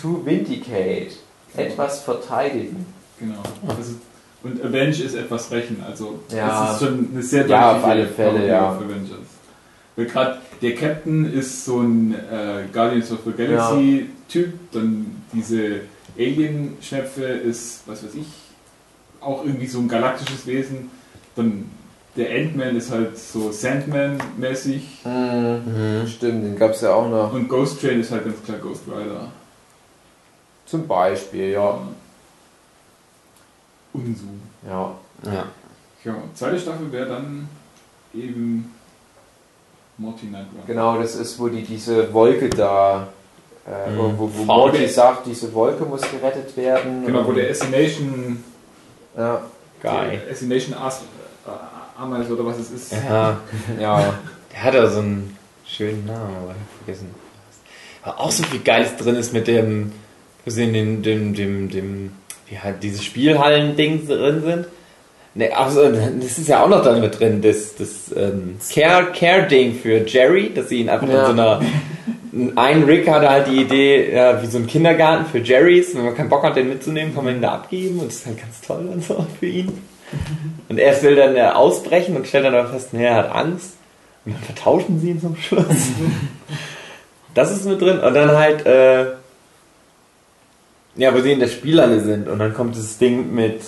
[0.01, 1.17] To vindicate.
[1.55, 2.85] Etwas verteidigen.
[3.19, 3.41] Genau.
[3.79, 3.95] Ist,
[4.43, 5.83] und Avenge ist etwas rächen.
[5.85, 6.47] Also Ja.
[6.67, 8.69] das ist schon eine sehr Ja, auf deutliche alle Fälle, ja.
[8.69, 9.17] auf Avengers.
[9.95, 15.81] Weil gerade der Captain ist so ein äh, Guardians of the Galaxy Typ, dann diese
[16.17, 18.27] Alien-Schnepfe ist, was weiß ich,
[19.19, 20.89] auch irgendwie so ein galaktisches Wesen.
[21.35, 21.69] Dann
[22.19, 24.81] der Ant-Man ist halt so Sandman-mäßig.
[25.05, 26.05] Mhm.
[26.07, 27.33] Stimmt, den gab es ja auch noch.
[27.33, 29.31] Und Ghost Train ist halt ganz klar Ghost Rider.
[30.65, 31.79] Zum Beispiel, ja.
[33.93, 34.25] Unsu.
[34.67, 34.91] Ja.
[35.25, 35.45] Ja.
[36.05, 37.49] Ja, zweite Staffel wäre dann
[38.13, 38.73] eben
[39.97, 40.63] Morty Night Run.
[40.67, 43.07] Genau, das ist, wo die diese Wolke da,
[43.67, 44.17] äh, Mhm.
[44.17, 44.43] wo, wo.
[44.45, 47.05] Morty sagt, diese Wolke muss gerettet werden.
[47.05, 48.43] Genau, wo der Assination,
[49.17, 49.41] Ja,
[49.81, 50.21] Geil.
[50.25, 51.03] der Assination As äh,
[51.99, 52.93] Ameise oder was es ist.
[52.93, 53.39] Ja.
[53.79, 54.13] ja.
[54.53, 55.35] Der hat da so einen
[55.67, 57.09] schönen Namen, aber ich hab vergessen.
[58.03, 59.91] Aber auch so viel Geiles drin ist mit dem,
[60.45, 62.11] wo sie in dem, dem, dem, dem,
[62.47, 64.65] wie halt diese Spielhallen-Dings drin sind.
[65.35, 69.75] Ne, also, das ist ja auch noch da mit drin, das, das ähm, Care- Care-Ding
[69.79, 71.19] für Jerry, dass sie ihn einfach Ja.
[71.19, 71.61] in so einer.
[72.55, 76.15] Ein Rick hatte halt die Idee, ja, wie so ein Kindergarten für Jerrys, wenn man
[76.15, 78.61] keinen Bock hat, den mitzunehmen, kann man ihn da abgeben und das ist halt ganz
[78.61, 79.71] toll und so für ihn.
[80.69, 83.73] Und er will dann äh, ausbrechen und stellt dann aber fest, nee, er hat Angst.
[84.25, 85.65] Und dann vertauschen sie ihn zum Schluss.
[87.33, 87.99] das ist mit drin.
[87.99, 89.05] Und dann halt, äh,
[90.95, 92.27] ja, wo sie in der Spielhalle sind.
[92.27, 93.61] Und dann kommt das Ding mit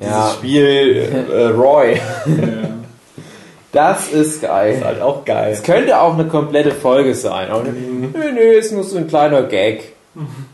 [0.00, 0.06] Ja.
[0.06, 2.00] dieses Spiel äh, Roy.
[3.72, 4.76] Das ist geil.
[4.76, 5.52] ist halt auch geil.
[5.52, 7.48] Es könnte auch eine komplette Folge sein.
[7.50, 8.12] Mhm.
[8.14, 9.92] nö, nö, ist nur so ein kleiner Gag.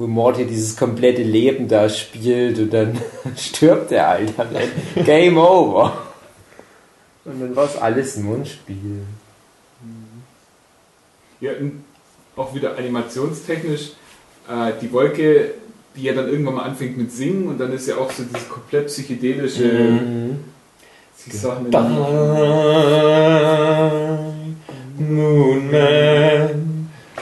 [0.00, 2.98] Wo Morty dieses komplette Leben da spielt und dann
[3.36, 5.04] stirbt er halt am Ende.
[5.04, 5.92] Game over.
[7.26, 9.02] Und dann war es alles nur ein Spiel.
[11.42, 11.84] Ja, und
[12.34, 13.90] auch wieder animationstechnisch,
[14.48, 15.50] äh, die Wolke,
[15.94, 18.48] die ja dann irgendwann mal anfängt mit Singen und dann ist ja auch so dieses
[18.48, 19.64] komplett psychedelische.
[19.64, 20.38] Mhm.
[21.26, 21.68] Ich sag mir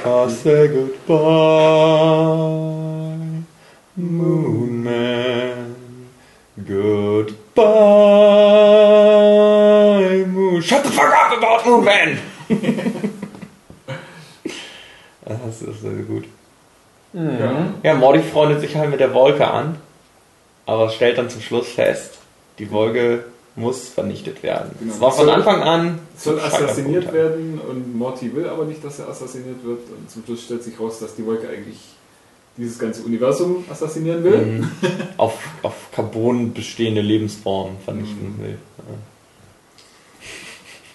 [0.08, 0.30] Man.
[0.30, 1.16] say goodbye,
[3.96, 5.74] Moon Man.
[6.66, 7.64] Goodbye,
[10.26, 10.62] Moon.
[10.62, 12.18] Shut the fuck up about Moon Man!
[15.24, 16.24] das ist so gut.
[17.12, 17.74] Ja.
[17.82, 19.76] Ja, Morty freundet sich halt mit der Wolke an,
[20.66, 22.18] aber stellt dann zum Schluss fest,
[22.58, 23.24] die Wolke
[23.58, 24.70] muss vernichtet werden.
[24.78, 24.92] Genau.
[24.94, 28.98] Es war von Soll- Anfang an Soll assassiniert werden und Morty will aber nicht, dass
[28.98, 29.80] er assassiniert wird.
[29.90, 31.78] Und zum Schluss stellt sich raus, dass die Wolke eigentlich
[32.56, 34.36] dieses ganze Universum assassinieren will.
[34.38, 34.70] Mhm.
[35.16, 38.42] auf, auf Carbon bestehende Lebensformen vernichten Mhm.
[38.42, 38.58] will.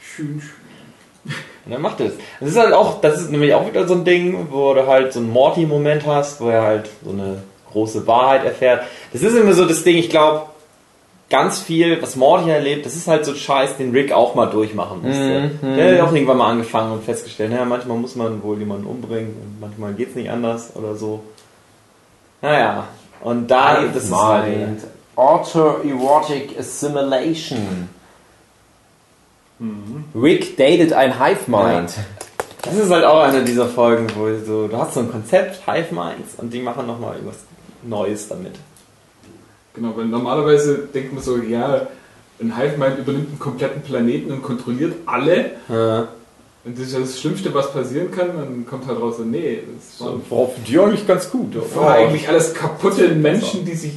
[0.04, 1.34] Schön, schön.
[1.66, 2.14] Und er macht es.
[2.42, 5.14] Das ist halt auch, das ist nämlich auch wieder so ein Ding, wo du halt
[5.14, 7.42] so einen Morty-Moment hast, wo er halt so eine
[7.72, 8.84] große Wahrheit erfährt.
[9.14, 10.48] Das ist immer so das Ding, ich glaube,
[11.34, 14.46] ganz viel, was Morty erlebt, das ist halt so ein Scheiß, den Rick auch mal
[14.46, 15.52] durchmachen musste.
[15.64, 15.76] Mhm.
[15.76, 19.34] Der hat auch irgendwann mal angefangen und festgestellt, naja, manchmal muss man wohl jemanden umbringen
[19.42, 21.24] und manchmal geht's nicht anders oder so.
[22.40, 22.88] Naja,
[23.22, 24.84] und da, das ist halt.
[25.16, 27.90] Auto-erotic Assimilation.
[30.14, 31.96] Rick datet ein Hive Mind.
[32.62, 35.96] Das ist halt auch eine dieser Folgen, wo so, du hast so ein Konzept, Hive
[35.96, 37.40] Minds, und die machen nochmal irgendwas
[37.82, 38.54] Neues damit.
[39.74, 41.88] Genau, weil normalerweise denkt man so, ja,
[42.40, 45.52] ein Hive Mind übernimmt einen kompletten Planeten und kontrolliert alle.
[45.70, 46.08] Ja.
[46.66, 48.30] Und das ist ja das Schlimmste, was passieren kann.
[48.38, 51.56] Dann kommt halt raus, so, nee, das waren Worauf die eigentlich ganz gut.
[51.76, 53.94] war eigentlich alles kaputte Menschen, die sich,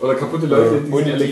[0.00, 1.28] oder kaputte Leute, die Und sich alle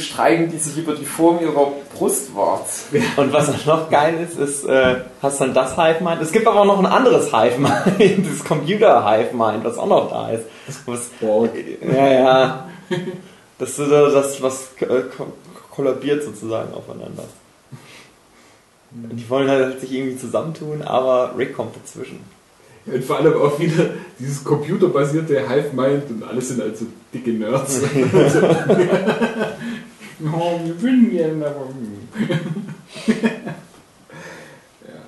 [0.00, 2.86] streiten die sich über die Form ihrer Brustwarz.
[3.16, 6.20] Und was auch noch geil ist, ist, äh, hast dann das Hive Mind.
[6.20, 9.86] Es gibt aber auch noch ein anderes Hive Mind, das Computer Hive Mind, was auch
[9.86, 10.46] noch da ist.
[10.86, 11.48] Was, Boah,
[11.80, 12.68] ja, ja.
[13.58, 15.34] Das ist so das, was äh, ko-
[15.70, 17.24] kollabiert sozusagen aufeinander.
[18.90, 22.18] Und die wollen halt sich irgendwie zusammentun, aber Rick kommt dazwischen.
[22.86, 27.82] Und vor allem auch wieder dieses computerbasierte Hive-Mind und alle sind also dicke Nerds.
[30.32, 31.68] oh, wir würden gerne, aber...
[33.06, 35.00] ja,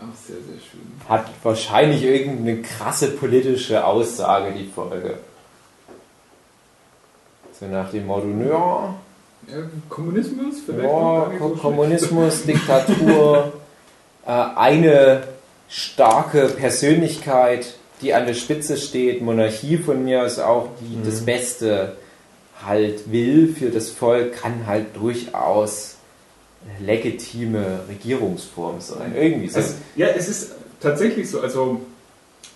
[0.00, 0.80] auch sehr, sehr schön.
[1.08, 5.18] Hat wahrscheinlich irgendeine krasse politische Aussage, die Folge.
[7.64, 8.94] So nach dem Motto, ja,
[9.88, 11.62] Kommunismus vielleicht ja nicht so schlecht.
[11.62, 13.52] Kommunismus, Diktatur,
[14.26, 15.22] äh, eine
[15.68, 21.04] starke Persönlichkeit, die an der Spitze steht, Monarchie von mir ist auch, die Mhm.
[21.04, 21.96] das Beste
[22.66, 25.96] halt will für das Volk, kann halt durchaus
[26.78, 29.14] eine legitime Regierungsform sein.
[29.14, 29.58] Irgendwie so.
[29.58, 31.40] Es, ja, es ist tatsächlich so.
[31.40, 31.80] Also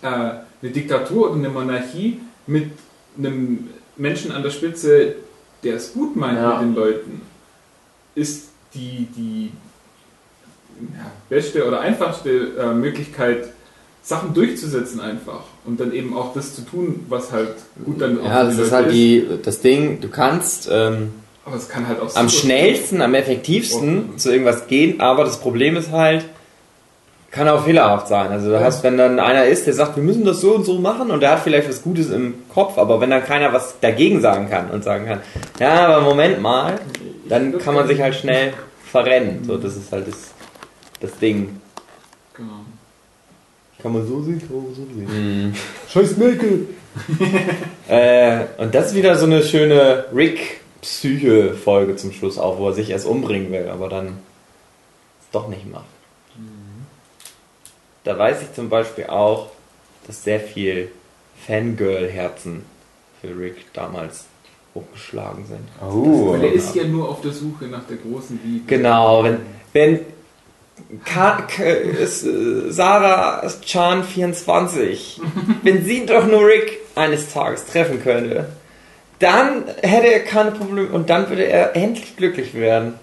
[0.01, 2.71] äh, eine Diktatur oder eine Monarchie mit
[3.17, 3.69] einem
[3.99, 5.15] Menschen an der Spitze,
[5.63, 6.59] der es gut meint Ja.
[6.61, 7.21] mit den Leuten,
[8.15, 9.51] ist die, die
[10.97, 13.49] ja, beste oder einfachste äh, Möglichkeit,
[14.01, 15.43] Sachen durchzusetzen einfach.
[15.65, 17.55] Und dann eben auch das zu tun, was halt
[17.85, 21.11] gut dann auch Ja, das ist Leute halt die, das Ding, du kannst ähm,
[21.45, 26.25] halt am schnellsten, am effektivsten zu irgendwas gehen, aber das Problem ist halt,
[27.31, 28.31] kann auch fehlerhaft sein.
[28.31, 30.79] Also du hast, wenn dann einer ist, der sagt, wir müssen das so und so
[30.79, 34.21] machen und der hat vielleicht was Gutes im Kopf, aber wenn dann keiner was dagegen
[34.21, 35.19] sagen kann und sagen kann,
[35.59, 36.79] ja, aber Moment mal,
[37.27, 38.53] dann kann man sich halt schnell
[38.83, 39.43] verrennen.
[39.43, 40.33] So, das ist halt das,
[40.99, 41.59] das Ding.
[42.33, 42.65] Genau.
[43.81, 45.55] Kann man so sehen, kann man so sehen.
[45.89, 46.67] Scheiß Merkel!
[47.87, 52.91] Äh, und das ist wieder so eine schöne Rick-Psyche-Folge zum Schluss auch, wo er sich
[52.91, 54.19] erst umbringen will, aber dann
[55.19, 55.85] es doch nicht macht.
[58.09, 59.51] Da weiß ich zum Beispiel auch,
[60.07, 60.89] dass sehr viel
[61.45, 62.65] Fangirl-Herzen
[63.21, 64.25] für Rick damals
[64.73, 65.59] hochgeschlagen sind.
[65.79, 66.31] Oh.
[66.31, 68.63] Weil er ist ja nur auf der Suche nach der großen Liebe.
[68.65, 69.37] Genau, wenn,
[69.73, 69.99] wenn
[71.05, 75.21] Ka Ka ist, äh, Sarah Chan 24,
[75.61, 78.47] wenn sie doch nur Rick eines Tages treffen könnte,
[79.19, 82.95] dann hätte er keine Probleme und dann würde er endlich glücklich werden.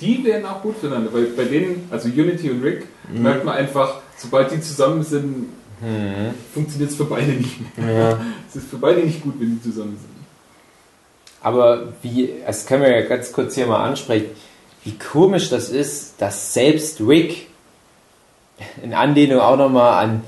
[0.00, 3.22] Die wären auch gut füreinander, weil bei denen, also Unity und Rick, Mhm.
[3.22, 5.46] merkt man einfach, sobald die zusammen sind,
[6.54, 7.92] funktioniert es für beide nicht mehr.
[7.92, 8.20] Ja.
[8.48, 10.12] Es ist für beide nicht gut, wenn die zusammen sind.
[11.40, 14.26] Aber wie, das können wir ja ganz kurz hier mal ansprechen,
[14.84, 17.48] wie komisch das ist, dass selbst Rick,
[18.82, 20.22] in Anlehnung auch nochmal an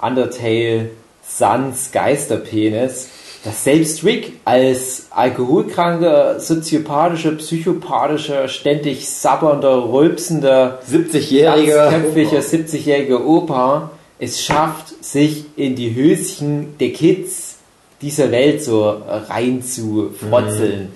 [0.00, 0.90] Undertale
[1.26, 3.08] Suns Geisterpenis,
[3.46, 11.90] dass selbst Rick als alkoholkranker, soziopathischer, psychopathischer, ständig sabbernder, rülpsender, 70-jähriger.
[11.90, 17.56] kämpflicher 70-jähriger Opa es schafft, sich in die Höschen der Kids
[18.00, 20.92] dieser Welt so rein zu frotzeln.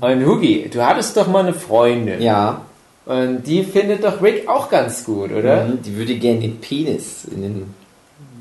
[0.00, 2.20] Und Hugi, du hattest doch mal eine Freundin.
[2.20, 2.62] Ja.
[3.06, 5.66] Und die findet doch Rick auch ganz gut, oder?
[5.66, 7.74] Mhm, Die würde gerne den Penis in den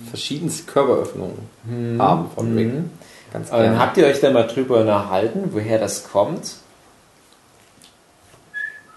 [0.10, 1.38] verschiedensten Körperöffnungen
[2.00, 2.72] haben von Rick.
[3.34, 3.80] Ganz Und gerne.
[3.80, 6.53] habt ihr euch da mal drüber unterhalten, woher das kommt?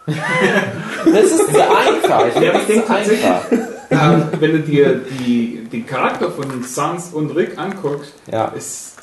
[0.06, 2.26] das ist zu einfach.
[2.28, 3.40] Ich Ja, ich denke einfach.
[3.88, 8.52] Ähm, wenn du dir die, den Charakter von Sans und Rick anguckst, Ja.
[8.58, 8.94] es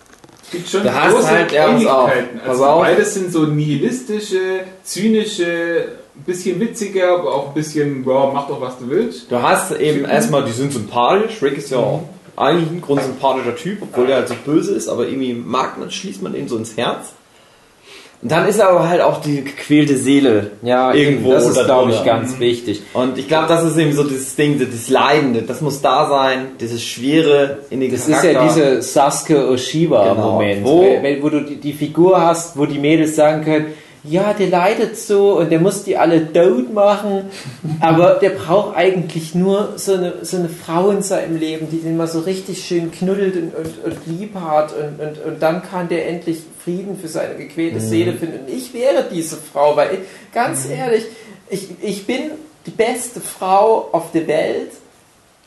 [0.52, 2.42] gibt schon Da hast große halt- Ähnlichkeiten.
[2.46, 2.82] Also auf.
[2.82, 5.86] beides sind so nihilistische, zynische,
[6.18, 9.32] ein bisschen witziger, aber auch ein bisschen, wow, mach doch was du willst.
[9.32, 11.42] Du hast eben erstmal, die sind sympathisch.
[11.42, 12.04] Rick ist ja auch
[12.36, 16.22] eigentlich ein grundsympathischer Typ, obwohl er halt so böse ist, aber irgendwie mag man, schließt
[16.22, 17.14] man ihn so ins Herz.
[18.22, 20.52] Und dann ist er aber halt auch die gequälte Seele.
[20.62, 22.82] Ja, Irgendwo das ist, glaube ich, ganz wichtig.
[22.94, 26.52] Und ich glaube, das ist eben so dieses Ding, das Leidende, das muss da sein,
[26.62, 28.54] dieses Schwere in den Das ist ja Charakter.
[28.54, 30.70] dieser Sasuke Oshiba-Moment, Genau.
[31.22, 33.74] wo, Wo- du die Figur hast, wo die Mädels sagen können,
[34.04, 37.30] ja, der leidet so und der muss die alle tot machen,
[37.80, 41.96] aber der braucht eigentlich nur so eine, so eine Frau in seinem Leben, die den
[41.96, 45.88] mal so richtig schön knuddelt und, und, und lieb hat und, und, und dann kann
[45.88, 48.42] der endlich Frieden für seine gequälte Seele finden.
[48.42, 50.00] Und ich wäre diese Frau, weil ich,
[50.34, 51.06] ganz ehrlich,
[51.50, 52.32] ich, ich bin
[52.66, 54.72] die beste Frau auf der Welt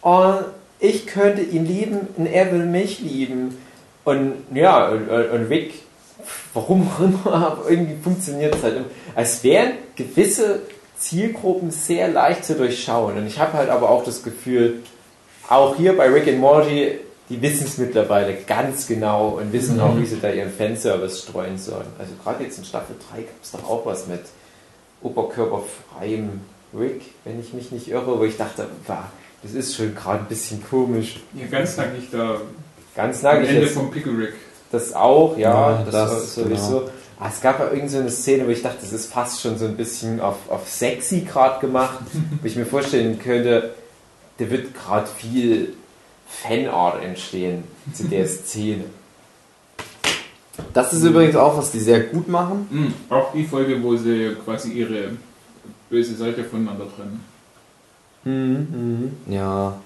[0.00, 0.44] und
[0.80, 3.58] ich könnte ihn lieben und er will mich lieben.
[4.04, 5.74] Und ja, und, und und Rick,
[6.54, 8.84] warum auch immer, aber irgendwie funktioniert es halt.
[9.14, 10.60] Als wären gewisse
[10.98, 13.18] Zielgruppen sehr leicht zu durchschauen.
[13.18, 14.82] Und ich habe halt aber auch das Gefühl,
[15.48, 16.98] auch hier bei Rick and Morty,
[17.28, 21.58] die wissen es mittlerweile ganz genau und wissen auch, wie sie da ihren Fanservice streuen
[21.58, 21.86] sollen.
[21.98, 24.22] Also gerade jetzt in Staffel 3 gab es doch auch was mit
[25.02, 26.40] oberkörperfreiem
[26.78, 28.66] Rick, wenn ich mich nicht irre, wo ich dachte,
[29.42, 31.20] das ist schon gerade ein bisschen komisch.
[31.34, 32.40] Hier ganz nackig da
[32.94, 33.74] Ganz am nackig Ende jetzt.
[33.74, 34.34] vom Pickle Rick.
[34.72, 36.80] Das auch, ja, Ja, das, das, sowieso.
[36.80, 36.90] genau.
[37.18, 39.56] Ah, es gab ja irgend so eine Szene, wo ich dachte, das ist fast schon
[39.56, 42.00] so ein bisschen auf, auf sexy gerade gemacht,
[42.42, 43.74] wo ich mir vorstellen könnte,
[44.38, 45.72] da wird gerade viel
[46.28, 47.64] Fanart entstehen
[47.94, 48.84] zu der Szene.
[50.74, 52.66] Das ist übrigens auch, was die sehr gut machen.
[52.70, 52.94] Mhm.
[53.10, 55.10] Auch die Folge, wo sie quasi ihre
[55.88, 57.24] böse Seite voneinander trennen.
[59.28, 59.78] Ja.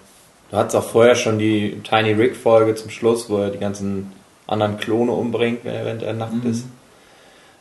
[0.50, 4.10] Du hattest auch vorher schon die Tiny Rick Folge zum Schluss, wo er die ganzen
[4.50, 6.64] anderen Klone umbringt, wenn er, während er nackt ist.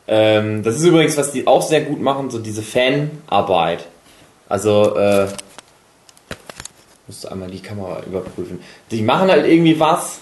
[0.08, 3.86] Ähm, das ist übrigens, was die auch sehr gut machen, so diese Fanarbeit.
[4.48, 5.28] Also, äh,
[7.08, 8.60] musst du einmal die Kamera überprüfen.
[8.92, 10.20] Die machen halt irgendwie was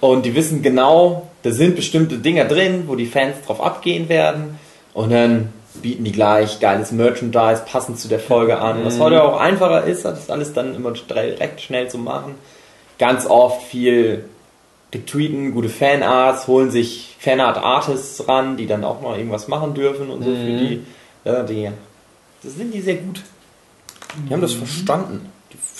[0.00, 4.58] und die wissen genau, da sind bestimmte Dinger drin, wo die Fans drauf abgehen werden
[4.94, 8.84] und dann bieten die gleich geiles Merchandise passend zu der Folge an.
[8.84, 12.34] Was heute auch einfacher ist, das alles dann immer direkt schnell zu machen.
[12.98, 14.24] Ganz oft viel
[14.94, 20.22] retweeten, gute Fanarts, holen sich Fanart-Artists ran, die dann auch mal irgendwas machen dürfen und
[20.22, 20.80] so für die.
[21.24, 21.70] Ja, die.
[22.42, 23.22] Das sind die sehr gut.
[24.28, 25.30] Die haben das verstanden.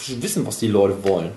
[0.07, 1.33] Die wissen, was die Leute wollen.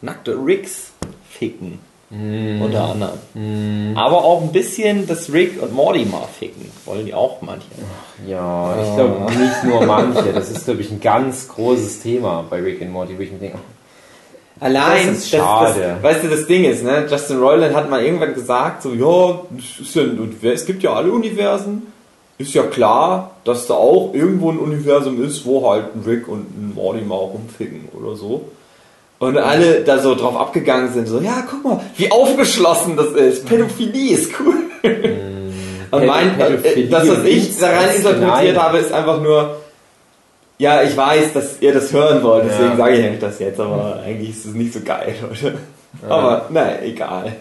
[0.00, 0.92] Nackte Ricks
[1.28, 1.78] ficken.
[2.12, 3.96] Unter anderem.
[3.96, 6.68] Aber auch ein bisschen das Rick und Morty mal ficken.
[6.84, 7.68] Wollen die auch manche.
[8.26, 10.32] Ja, ich glaube nicht nur manche.
[10.32, 13.38] Das ist, glaube ich, ein ganz großes Thema bei Rick and Morty, wo ich mir
[13.38, 13.58] denke,
[14.60, 15.98] Allein, Das ist schade.
[16.00, 17.06] Das, weißt du, das Ding ist, ne?
[17.10, 19.40] Justin Roiland hat mal irgendwann gesagt, so, ja,
[20.42, 21.86] ja es gibt ja alle Universen.
[22.36, 26.40] Ist ja klar, dass da auch irgendwo ein Universum ist, wo halt ein Rick und
[26.40, 28.48] ein Morty mal rumficken oder so.
[29.18, 33.46] Und alle da so drauf abgegangen sind, so, ja, guck mal, wie aufgeschlossen das ist.
[33.46, 34.54] Pädophilie ist cool.
[35.90, 39.59] Und mein, äh, Pädophilie das, was ich da rein interpretiert habe, ist einfach nur,
[40.60, 42.76] ja, ich weiß, dass ihr das hören wollt, deswegen Ja.
[42.76, 45.58] sage ich euch das jetzt, aber eigentlich ist es nicht so geil, Leute.
[46.08, 47.32] Aber, naja, egal.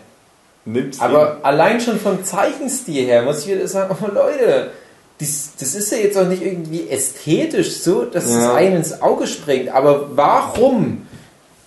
[0.65, 4.71] Nimm's Aber allein schon vom Zeichenstil her muss ich wieder sagen, oh Leute,
[5.19, 8.53] das, das ist ja jetzt auch nicht irgendwie ästhetisch so, dass es Ja.
[8.55, 9.69] einem ins Auge springt.
[9.69, 11.05] Aber warum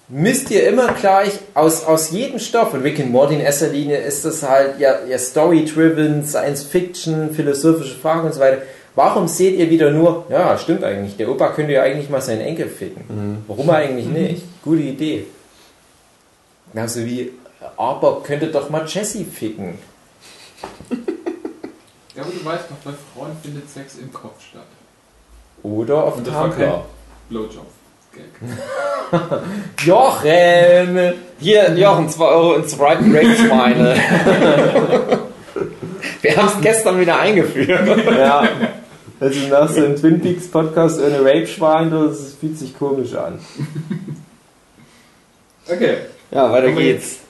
[0.09, 3.99] müsst ihr immer gleich aus, aus jedem Stoff, und Rick and Morty in erster Linie
[3.99, 8.63] ist das halt ja, ja Story-driven, Science-Fiction, philosophische Fragen und so weiter.
[8.95, 12.43] Warum seht ihr wieder nur, ja, stimmt eigentlich, der Opa könnte ja eigentlich mal seinen
[12.43, 13.43] Enkel ficken.
[13.49, 14.43] Warum eigentlich nicht?
[14.63, 15.27] Gute Idee.
[16.73, 17.33] Genauso wie,
[17.77, 19.79] aber könnte doch mal Jessie ficken.
[22.15, 24.67] Ja, aber du weißt doch, bei Frauen findet Sex im Kopf statt.
[25.63, 26.85] Oder auf kein Tumblr.
[27.31, 28.25] Blowjob-Gag.
[29.83, 31.15] Jochen!
[31.39, 33.97] Hier, Jochen, 2 Euro ins Right Break Schweine.
[36.21, 38.07] Wir haben es gestern wieder eingeführt.
[38.11, 38.47] Ja.
[39.23, 43.39] Also nach so einem Twin Peaks Podcast ohne Rape-Schwein, das fühlt sich komisch an.
[45.69, 45.99] Okay.
[46.33, 47.21] Ja, weiter Kommen geht's.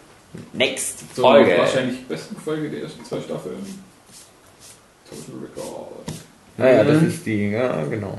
[0.55, 1.55] Next So, Folge.
[1.59, 3.57] wahrscheinlich besten Folge der ersten zwei Staffeln.
[5.07, 5.89] Total Record.
[6.57, 8.17] Naja, das ist die, ja, genau.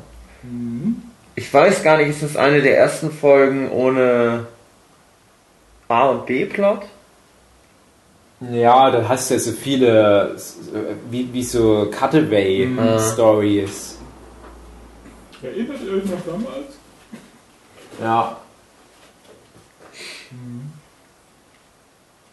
[1.33, 4.45] Ich weiß gar nicht, ist das eine der ersten Folgen ohne
[5.87, 6.83] A und B-Plot?
[8.51, 10.35] Ja, da hast du ja so viele,
[11.09, 13.97] wie, wie so Cutaway-Stories.
[15.41, 16.73] Erinnert ihr euch noch damals?
[18.01, 18.37] Ja.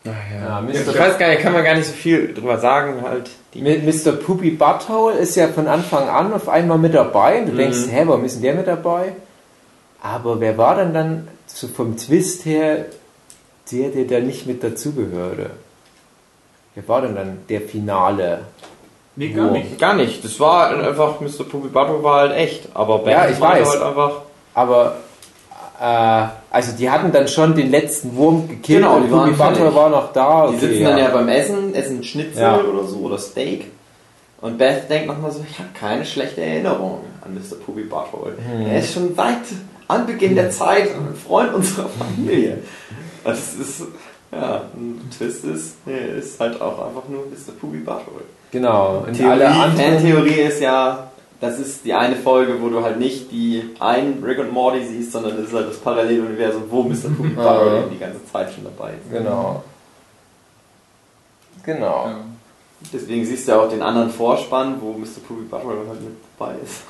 [0.07, 0.99] Ach Ja, Ich Mr.
[0.99, 3.31] weiß gar nicht, kann man gar nicht so viel drüber sagen, halt.
[3.55, 4.13] Mr.
[4.13, 7.41] Poopy Butthole ist ja von Anfang an auf einmal mit dabei.
[7.41, 9.13] Und du denkst, hä, warum ist denn der mit dabei?
[10.01, 12.87] Aber wer war denn dann so vom Twist her
[13.71, 15.51] der, der da nicht mit dazugehörte?
[16.75, 18.41] Wer war denn dann der Finale?
[19.17, 19.79] Nee, gar nicht.
[19.79, 20.25] Gar nicht.
[20.25, 21.45] Das war einfach, Mr.
[21.51, 22.69] Pubibato war halt echt.
[22.75, 23.71] Aber Ben Ja, ich meinte weiß.
[23.71, 24.13] halt einfach.
[24.55, 24.97] Aber,
[25.81, 29.75] äh, also die hatten dann schon den letzten Wurm gekillt Genau, und die Poopy fertig.
[29.75, 30.47] war noch da.
[30.49, 32.61] Die Okay, sitzen dann ja beim Essen, essen Schnitzel Ja.
[32.61, 33.71] oder so oder Steak.
[34.41, 37.57] Und Beth denkt nochmal so, ich habe keine schlechte Erinnerung an Mr.
[37.57, 38.33] Pubi Butthole.
[38.49, 38.67] Hm.
[38.69, 39.37] Er ist schon seit
[39.89, 42.59] Anbeginn der Zeit ein Freund unserer Familie.
[43.23, 43.83] Das ist,
[44.33, 47.53] ja, ein Twist ist, er ist halt auch einfach nur Mr.
[47.61, 48.25] Pubi Butthole.
[48.53, 49.05] Genau.
[49.07, 49.95] Und Theorie, alle anderen.
[49.95, 54.39] Fantheorie ist ja, das ist die eine Folge, wo du halt nicht die einen Rick
[54.39, 57.09] und Morty siehst, sondern das ist halt das Paralleluniversum, wo Mr.
[57.17, 59.11] Pubi Butthole die ganze Zeit schon dabei ist.
[59.11, 59.65] Genau.
[61.65, 62.07] Genau.
[62.07, 62.21] Ja.
[62.93, 65.21] Deswegen siehst du ja auch den anderen Vorspann, wo Mr.
[65.27, 66.83] Pubi Butthole halt mit dabei ist.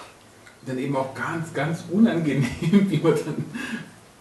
[0.66, 3.44] Dann eben auch ganz, ganz unangenehm, wie man dann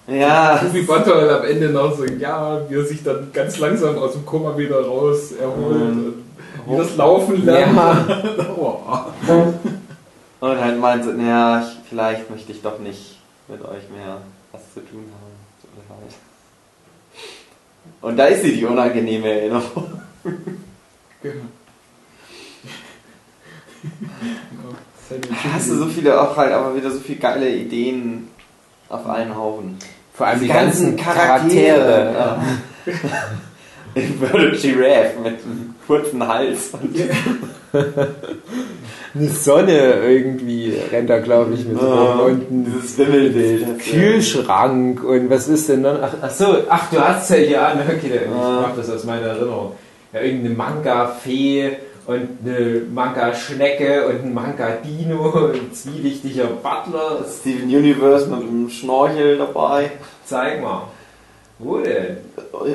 [0.10, 4.14] Ja, Ruby Butthole am Ende noch so, ja, wie er sich dann ganz langsam aus
[4.14, 6.14] dem Koma wieder raus erholt Mhm.
[6.66, 7.78] und wie das Laufen lernt.
[7.78, 9.06] Ja.
[9.28, 9.54] oh.
[10.40, 14.18] und halt meint so, naja, ich, vielleicht möchte ich doch nicht mit euch mehr
[14.52, 15.36] was zu tun haben.
[15.62, 16.14] Tut mir leid.
[18.02, 20.02] Und da ist sie, die unangenehme Erinnerung.
[21.22, 21.44] Genau.
[25.54, 28.28] Hast du so viele, auch halt aber wieder so viele geile Ideen
[28.90, 29.78] auf einen Haufen.
[30.20, 32.14] Vor allem die, ganzen Charaktere.
[32.14, 32.44] Ja.
[33.96, 36.72] Inverted Giraffe mit einem kurzen Hals.
[39.16, 42.20] Eine Sonne irgendwie rennt da, glaube ich, mit rum.
[42.20, 43.80] Und ein Dieses Wimmelbild.
[43.80, 46.00] Kühlschrank und was ist denn dann?
[46.04, 47.80] Ach, ach so, ach, du hast ja hier an.
[47.80, 48.66] Okay, ich Ah.
[48.68, 49.72] mach das aus meiner Erinnerung.
[50.12, 51.78] Ja, irgendeine Manga-Fee
[52.10, 57.24] und eine Manga-Schnecke und ein Manga-Dino, ein zwielichtiger Butler.
[57.30, 59.92] Steven Universe mit einem Schnorchel dabei.
[60.26, 60.88] Zeig mal.
[61.60, 62.18] Wo denn?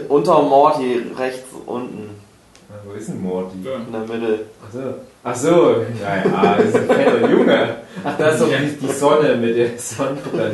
[0.09, 2.11] Unter Morty rechts unten
[2.71, 3.57] Ah, Wo ist denn Morty?
[3.65, 3.77] Ja.
[3.77, 4.41] in der Mitte.
[4.67, 4.81] Ach so.
[5.27, 7.77] Ach so, ja, das ist ein fetter Junge.
[8.05, 10.53] Ach, da ist doch die, die Sonne mit der Sonnenbrille.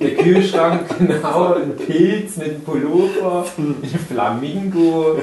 [0.00, 3.76] Der Kühlschrank, genau, ein Pilz mit einem Pullover, ein
[4.10, 5.16] Flamingo,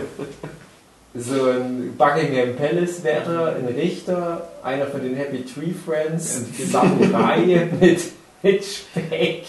[1.16, 7.68] so ein Buckingham Palace Wetter, ein Richter, einer von den Happy Tree Friends, ein Samurai
[7.80, 8.02] mit,
[8.44, 9.46] mit Speck.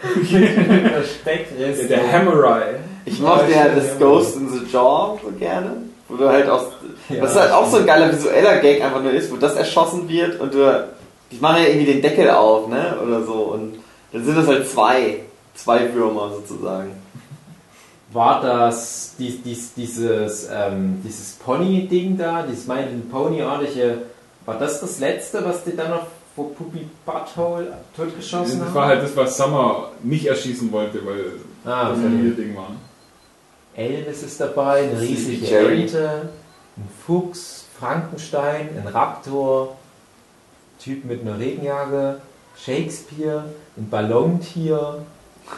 [0.30, 1.88] mit einer Speckreste.
[1.88, 2.76] Der Hammerai.
[3.04, 5.72] Ich mochte ja das Ghost in the Jaw so gerne.
[6.08, 6.68] Wo du halt aus.
[7.08, 10.08] Ja, was halt auch so ein geiler visueller Gag einfach nur ist, wo das erschossen
[10.08, 10.88] wird und du.
[11.30, 12.96] Die machen ja irgendwie den Deckel auf, ne?
[13.04, 13.34] Oder so.
[13.34, 13.78] Und
[14.12, 15.20] dann sind das halt zwei.
[15.54, 16.92] Zwei Würmer sozusagen.
[18.12, 23.98] War das dies, dies, dieses, ähm, dieses Pony-Ding da, dieses My Little Pony-artige,
[24.46, 28.74] war das das letzte, was die dann noch vor Puppy Butthole totgeschossen Das haben?
[28.74, 31.32] war halt das, was Summer nicht erschießen wollte, weil
[31.64, 32.70] ah, das ein ihr Ding war.
[33.74, 35.46] Elvis ist dabei, eine riesige.
[35.58, 36.28] Ente,
[36.76, 39.76] ein Fuchs, Frankenstein, ein Raptor,
[40.80, 42.20] Typ mit einer Regenjacke,
[42.56, 43.44] Shakespeare,
[43.76, 45.04] ein Ballontier,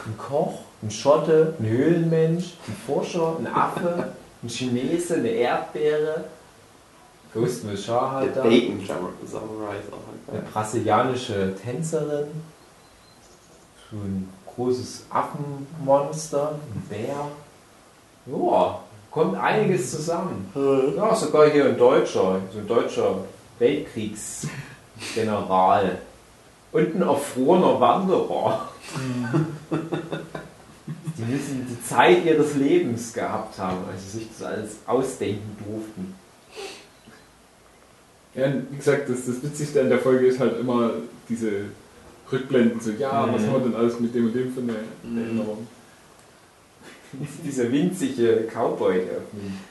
[0.07, 4.13] ein Koch, ein Schotte, ein Höhlenmensch, ein Forscher, ein Affe,
[4.43, 6.25] ein Chinese, eine Erdbeere,
[7.33, 8.81] Ghost Shah halt Der da, Bacon
[9.25, 12.27] Samurai ist auch halt eine brasilianische Tänzerin,
[13.91, 17.29] so ein großes Affenmonster, ein Bär.
[18.27, 18.81] Ja,
[19.11, 20.51] kommt einiges zusammen.
[20.97, 23.19] Ja, sogar hier ein Deutscher, so ein deutscher
[23.59, 25.99] Weltkriegsgeneral.
[26.73, 28.69] Und ein erfrorener Wanderer.
[31.21, 36.15] Die müssen die Zeit ihres Lebens gehabt haben, als sie sich das alles ausdenken durften.
[38.35, 40.93] Ja, wie gesagt, das, das Witzigste an der Folge ist halt immer
[41.29, 41.65] diese
[42.31, 43.47] Rückblenden, so, ja, was Mhm.
[43.47, 45.67] haben wir denn alles mit dem und dem für eine Erinnerung?
[47.45, 49.01] Dieser winzige Cowboy,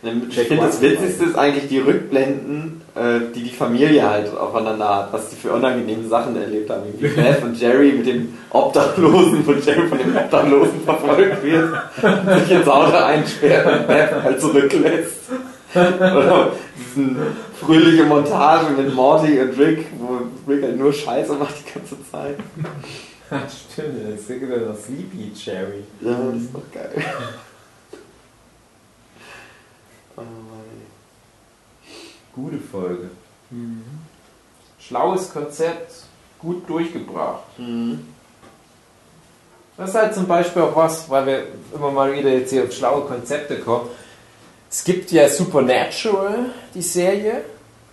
[0.03, 4.90] dem Ich finde das Witzigste ist eigentlich die Rückblenden, äh, die die Familie halt aufeinander
[4.90, 6.84] hat, was die für unangenehme Sachen erlebt haben.
[6.98, 11.70] Wie Beth und Jerry mit dem Obdachlosen, wo Jerry von dem Obdachlosen verfolgt wird,
[12.41, 15.30] sich ins Auto einsperrt und Beth halt zurücklässt.
[15.76, 17.16] Oder diesen
[17.60, 22.36] fröhliche Montage mit Morty und Rick, wo Rick halt nur Scheiße macht die ganze Zeit.
[23.72, 25.84] Stimmt, das ist wieder noch Sleepy Cherry.
[26.02, 26.92] Ja, das ist doch geil.
[30.18, 30.66] Oh Mann.
[32.36, 33.10] Gute Folge.
[34.78, 35.94] Schlaues Konzept,
[36.40, 37.58] gut durchgebracht.
[37.58, 38.06] Mhm.
[39.78, 41.44] Das ist halt zum Beispiel auch was, weil wir
[41.74, 43.90] immer mal wieder jetzt hier auf schlaue Konzepte kommen.
[44.70, 47.44] Es gibt ja Supernatural, die Serie.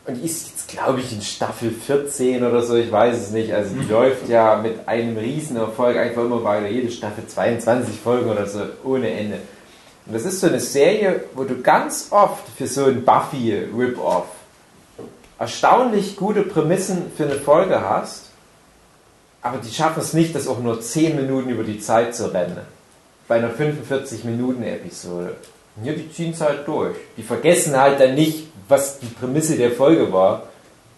[0.06, 3.52] Und die ist jetzt, glaube ich, in Staffel 14 oder so, ich weiß es nicht.
[3.52, 6.68] Also die läuft ja mit einem riesen Erfolg einfach immer weiter.
[6.68, 9.38] Jede Staffel 22 Folgen oder so, ohne Ende.
[10.06, 14.26] Und das ist so eine Serie, wo du ganz oft für so ein Buffy-Rip-Off
[15.38, 18.30] erstaunlich gute Prämissen für eine Folge hast,
[19.42, 22.58] aber die schaffen es nicht, das auch nur 10 Minuten über die Zeit zu rennen.
[23.28, 25.36] Bei einer 45-Minuten-Episode.
[25.82, 26.96] Ja, die ziehen es halt durch.
[27.16, 30.44] Die vergessen halt dann nicht, was die Prämisse der Folge war,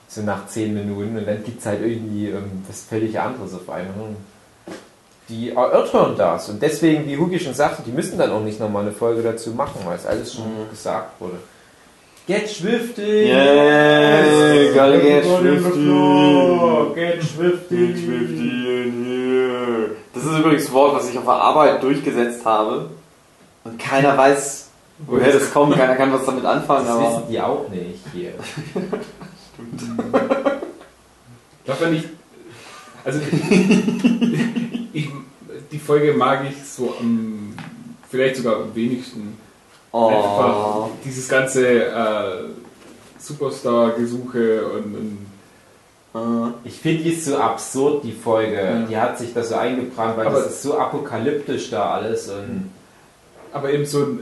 [0.07, 3.69] so nach 10 Minuten, und dann gibt es halt irgendwie ähm, was völlig anderes auf
[3.69, 4.17] einmal.
[5.29, 6.49] Die erörtern das.
[6.49, 9.51] Und deswegen, wie Hugi schon sagte, die müssen dann auch nicht nochmal eine Folge dazu
[9.51, 11.37] machen, weil es alles schon gesagt wurde.
[12.27, 13.29] Get schwiftig!
[13.29, 15.87] Yeah, gotta get schwifty.
[16.95, 17.97] Get schwiftig!
[20.15, 22.91] Das ist übrigens ein Wort, was ich auf der Arbeit durchgesetzt habe.
[23.65, 24.68] Und keiner weiß,
[25.07, 25.75] woher das kommt.
[25.77, 26.87] Keiner kann was damit anfangen.
[26.87, 28.33] Das Aber wissen die auch nicht hier.
[31.65, 32.09] Darf er nicht.
[33.05, 33.21] Also,
[34.93, 35.09] ich,
[35.73, 37.55] die Folge mag ich so am.
[38.11, 39.37] Vielleicht sogar am wenigsten.
[39.93, 40.91] Einfach oh.
[41.05, 42.45] dieses ganze äh,
[43.19, 45.27] Superstar-Gesuche und, und
[46.15, 48.55] Äh, Ich finde die ist so absurd, die Folge.
[48.57, 48.87] Ja.
[48.87, 52.29] Die hat sich da so eingebrannt, weil Aber- das ist so apokalyptisch da alles.
[52.29, 52.71] Und
[53.53, 54.19] aber eben so ein,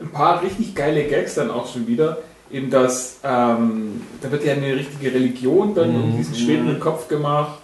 [0.00, 2.18] ein paar richtig geile Gags dann auch schon wieder.
[2.50, 7.58] Eben das, ähm, da wird ja eine richtige Religion dann um diesen schwebenden Kopf gemacht.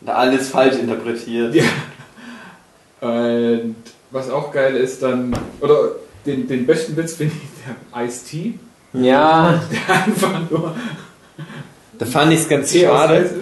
[0.00, 1.54] da alles falsch interpretiert.
[1.54, 1.64] Ja.
[3.00, 3.76] Und
[4.10, 5.92] was auch geil ist dann, oder
[6.26, 8.54] den, den besten Witz finde ich der Ice-T,
[8.94, 10.74] ja, der einfach nur
[11.98, 13.16] Da fand ich es ganz schade.
[13.16, 13.34] ist.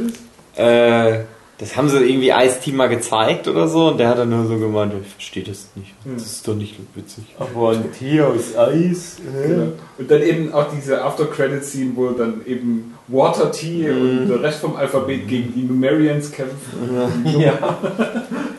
[0.59, 1.21] Äh,
[1.59, 3.89] das haben sie irgendwie Ice-Team mal gezeigt oder so.
[3.89, 5.95] Und der hat dann nur so gemeint, ich verstehe das nicht.
[6.05, 7.25] Das ist doch nicht witzig.
[7.39, 9.17] aber ein Tee aus Eis.
[9.43, 9.73] Genau.
[9.97, 14.77] Und dann eben auch diese After-Credit-Scene, wo dann eben Water Tea und der Rest vom
[14.77, 17.11] Alphabet gegen die Numerians kämpfen.
[17.39, 17.53] Ja,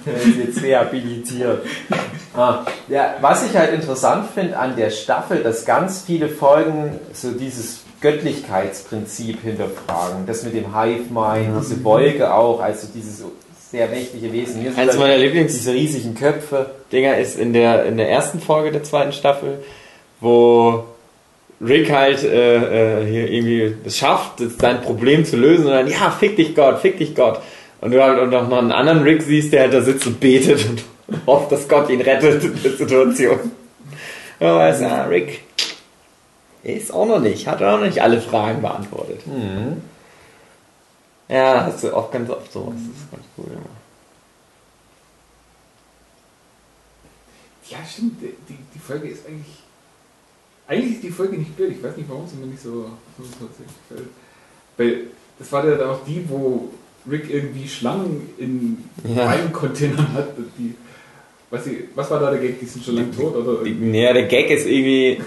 [0.06, 1.64] der ist jetzt rehabilitiert.
[2.36, 7.32] Ah, ja, was ich halt interessant finde an der Staffel, dass ganz viele Folgen so
[7.32, 10.26] dieses Göttlichkeitsprinzip hinterfragen.
[10.26, 13.24] Das mit dem Hive-Mind, diese Wolke auch, also dieses
[13.72, 14.62] sehr mächtige Wesen.
[14.62, 16.68] Hier dann meiner Lieblings- Diese riesigen Köpfe.
[16.92, 19.60] Dinger ist in der, in der ersten Folge der zweiten Staffel,
[20.22, 20.86] wo
[21.60, 26.12] Rick halt äh, äh, hier irgendwie es schafft, sein Problem zu lösen und dann, ja,
[26.12, 27.42] fick dich Gott, fick dich Gott.
[27.82, 30.66] Und du halt auch noch einen anderen Rick siehst, der halt da sitzt und betet
[30.70, 30.84] und
[31.28, 33.52] hofft, dass Gott ihn rettet in der Situation.
[34.40, 35.42] Ja, ja, Rick
[36.76, 39.22] ist auch noch nicht, hat auch noch nicht alle Fragen beantwortet.
[41.30, 42.76] Ja, hast du auch ganz oft sowas.
[42.76, 43.46] Das ist ganz cool.
[43.52, 43.78] immer.
[47.70, 49.58] Ja, stimmt, die, die, Folge ist eigentlich.
[50.68, 52.86] Eigentlich ist die Folge nicht blöd, ich weiß nicht, warum sie mir nicht so.
[54.78, 55.00] Weil
[55.40, 56.70] das war ja dann auch die, wo
[57.10, 59.28] Rick irgendwie Schlangen in Ja.
[59.28, 60.30] Weincontainern hat.
[60.58, 60.76] Die,
[61.50, 61.62] was,
[61.96, 62.60] was war da der Gag?
[62.60, 63.36] Die sind schon lange tot?
[63.36, 63.66] Oder?
[63.66, 65.22] Ja, der Gag ist irgendwie,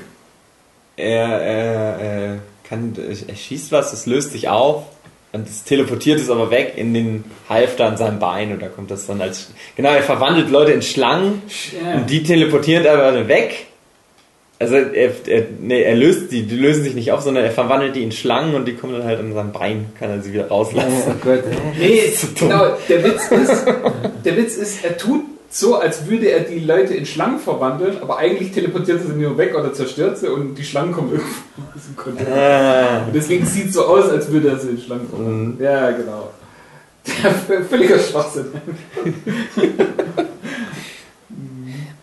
[1.01, 2.95] er, er, er, kann,
[3.27, 4.85] er schießt was, es löst sich auf
[5.33, 8.91] und es teleportiert es aber weg in den Halfter an seinem Bein und da kommt
[8.91, 11.43] das dann als, genau, er verwandelt Leute in Schlangen
[11.85, 11.95] Ja.
[11.97, 13.67] und die teleportieren aber weg.
[14.59, 17.97] Also er, er, nee, er löst die, die lösen sich nicht auf, sondern er verwandelt
[17.97, 20.49] die in Schlangen und die kommen dann halt an seinem Bein, kann er sie wieder
[20.49, 21.15] rauslassen.
[21.25, 21.45] Gott,
[21.79, 23.65] Nee, genau, der Witz ist,
[24.25, 25.23] der Witz ist, er tut
[25.53, 29.37] so, als würde er die Leute in Schlangen verwandeln, aber eigentlich teleportiert er sie nur
[29.37, 31.29] weg oder zerstört sie und die Schlangen kommen irgendwo
[31.75, 32.37] aus dem Container.
[32.37, 33.03] Ah.
[33.07, 35.57] Und deswegen sieht es so aus, als würde er sie in Schlangen verwandeln.
[35.61, 36.31] Ja, genau.
[37.49, 38.47] Der völliger Schwachsinn.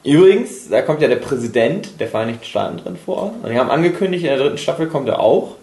[0.04, 3.34] Übrigens, da kommt ja der Präsident der Vereinigten Staaten drin vor.
[3.44, 5.56] Und die haben angekündigt, in der dritten Staffel kommt er auch.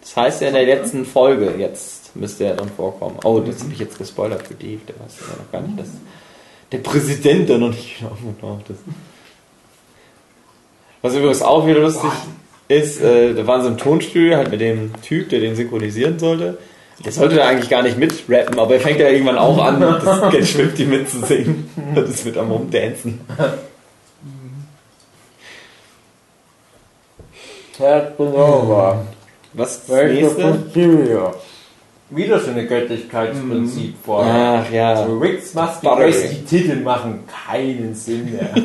[0.00, 3.18] Das heißt ja in der letzten Folge jetzt müsste er drin vorkommen.
[3.24, 5.88] Oh, das habe ich jetzt gespoilert für Dave, der weiß ja noch gar nicht, dass
[6.72, 8.80] der Präsident da noch nicht genau getaucht ist.
[11.02, 12.10] Was übrigens auch wieder lustig
[12.68, 16.58] ist, äh, da waren sie im Tonstudio halt mit dem Typ, der den synchronisieren sollte.
[17.04, 20.30] Der sollte da eigentlich gar nicht mitrappen, aber er fängt ja irgendwann auch an, das
[20.30, 21.68] Get Schwifty mitzusingen.
[21.94, 23.20] Das ist mit am Rumdancen.
[27.76, 29.04] Terranova.
[29.54, 31.42] Was ist das nächste?
[32.14, 34.24] Wieder so eine Göttlichkeitsprinzip vor.
[34.26, 35.06] Ach ja.
[35.06, 36.28] So Ricks must be crazy.
[36.28, 38.50] Die Titel machen keinen Sinn mehr.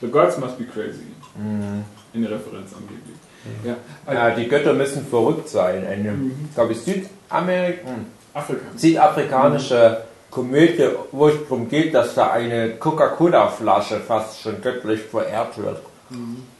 [0.00, 1.04] The gods must be crazy.
[1.36, 3.16] Eine Referenz angeblich.
[3.64, 3.76] Ja,
[4.12, 5.86] ja, die Götter müssen verrückt sein.
[5.86, 6.14] Eine,
[6.54, 8.62] glaube ich, Südamerika, hm, Afrika.
[8.76, 9.98] südafrikanische
[10.30, 15.80] Komödie, wo es darum geht, dass da eine Coca-Cola-Flasche fast schon göttlich verehrt wird.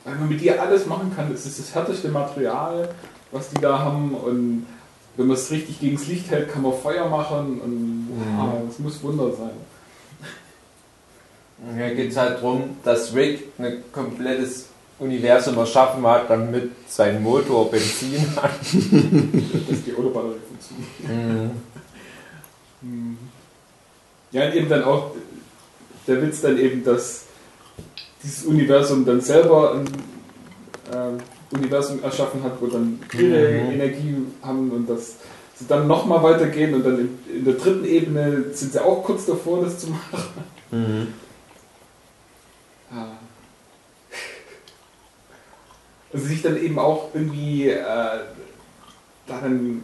[0.04, 1.30] Weil man mit ihr alles machen kann.
[1.30, 2.88] Das ist das härteste Material,
[3.32, 4.14] was die da haben.
[4.14, 4.66] Und
[5.16, 7.60] wenn man es richtig gegen das Licht hält, kann man Feuer machen.
[7.60, 9.50] Und wow, das muss Wunder sein.
[11.76, 14.66] Hier geht es halt darum, dass Rick ein komplettes
[14.98, 18.50] Universum erschaffen hat, damit sein Motor Benzin hat.
[18.60, 21.52] dass die Autobatterie funktioniert.
[22.82, 23.18] Mhm.
[24.32, 25.10] Ja, und eben dann auch
[26.06, 27.24] der Witz dann eben, dass
[28.22, 29.86] dieses Universum dann selber ein
[30.92, 35.16] äh, Universum erschaffen hat, wo dann ihre Energie haben und dass
[35.56, 39.26] sie dann nochmal weitergehen und dann in, in der dritten Ebene sind sie auch kurz
[39.26, 41.08] davor, das zu machen.
[42.92, 43.18] Ah.
[46.12, 49.82] Also sich dann eben auch irgendwie äh, da dann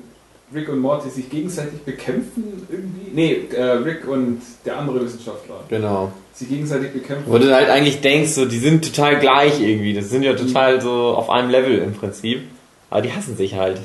[0.55, 3.11] Rick und Morty sich gegenseitig bekämpfen irgendwie.
[3.13, 5.57] Nee, äh, Rick und der andere Wissenschaftler.
[5.69, 6.13] Genau.
[6.35, 7.25] Sie gegenseitig bekämpfen.
[7.27, 9.95] Wo du halt eigentlich denkst, so, die sind total gleich irgendwie.
[9.95, 12.43] Das sind ja total so auf einem Level im Prinzip.
[12.91, 13.81] Aber die hassen sich halt.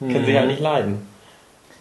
[0.00, 1.06] Können sich halt nicht leiden.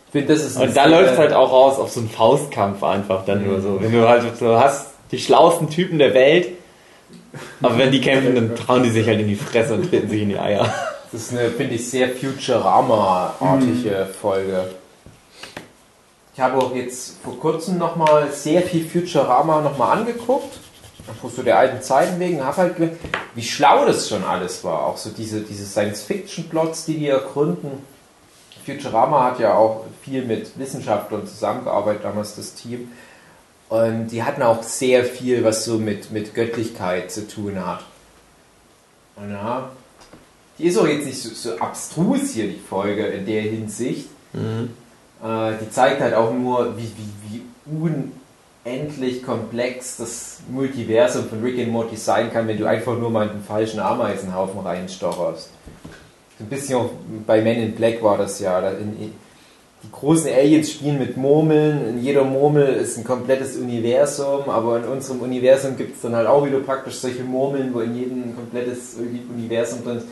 [0.07, 2.83] Ich finde, das ist Und da läuft es halt auch raus auf so einen Faustkampf
[2.83, 3.81] einfach dann nur so.
[3.81, 6.49] Wenn du halt so hast, die schlauesten Typen der Welt,
[7.61, 10.21] aber wenn die kämpfen, dann trauen die sich halt in die Fresse und treten sich
[10.21, 10.73] in die Eier.
[11.11, 14.69] Das ist eine, finde ich, sehr Futurama-artige Folge.
[16.33, 20.59] Ich habe auch jetzt vor kurzem nochmal sehr viel Futurama nochmal angeguckt.
[21.07, 22.43] Einfach so der alten Zeiten wegen.
[22.43, 22.97] Habe halt gemerkt,
[23.35, 24.85] wie schlau das schon alles war.
[24.85, 27.83] Auch so diese, diese Science-Fiction-Plots, die die ergründen.
[28.65, 32.91] Futurama hat ja auch viel mit Wissenschaftlern zusammengearbeitet, damals das Team.
[33.69, 37.83] Und die hatten auch sehr viel, was so mit, mit Göttlichkeit zu tun hat.
[39.15, 39.69] Und ja,
[40.57, 44.07] die ist auch jetzt nicht so, so abstrus hier, die Folge, in der Hinsicht.
[45.23, 47.85] Äh, die zeigt halt auch nur, wie, wie, wie
[48.65, 53.27] unendlich komplex das Multiversum von Rick and Morty sein kann, wenn du einfach nur mal
[53.27, 55.49] in den falschen Ameisenhaufen reinstocherst.
[56.37, 56.89] So ein bisschen auch
[57.25, 58.59] bei Men in Black war das ja.
[58.59, 59.13] Da in,
[59.85, 61.89] die großen Aliens spielen mit Murmeln.
[61.89, 66.27] In jeder Murmel ist ein komplettes Universum, aber in unserem Universum gibt es dann halt
[66.27, 70.07] auch wieder praktisch solche Murmeln, wo in jedem ein komplettes Universum drin ist.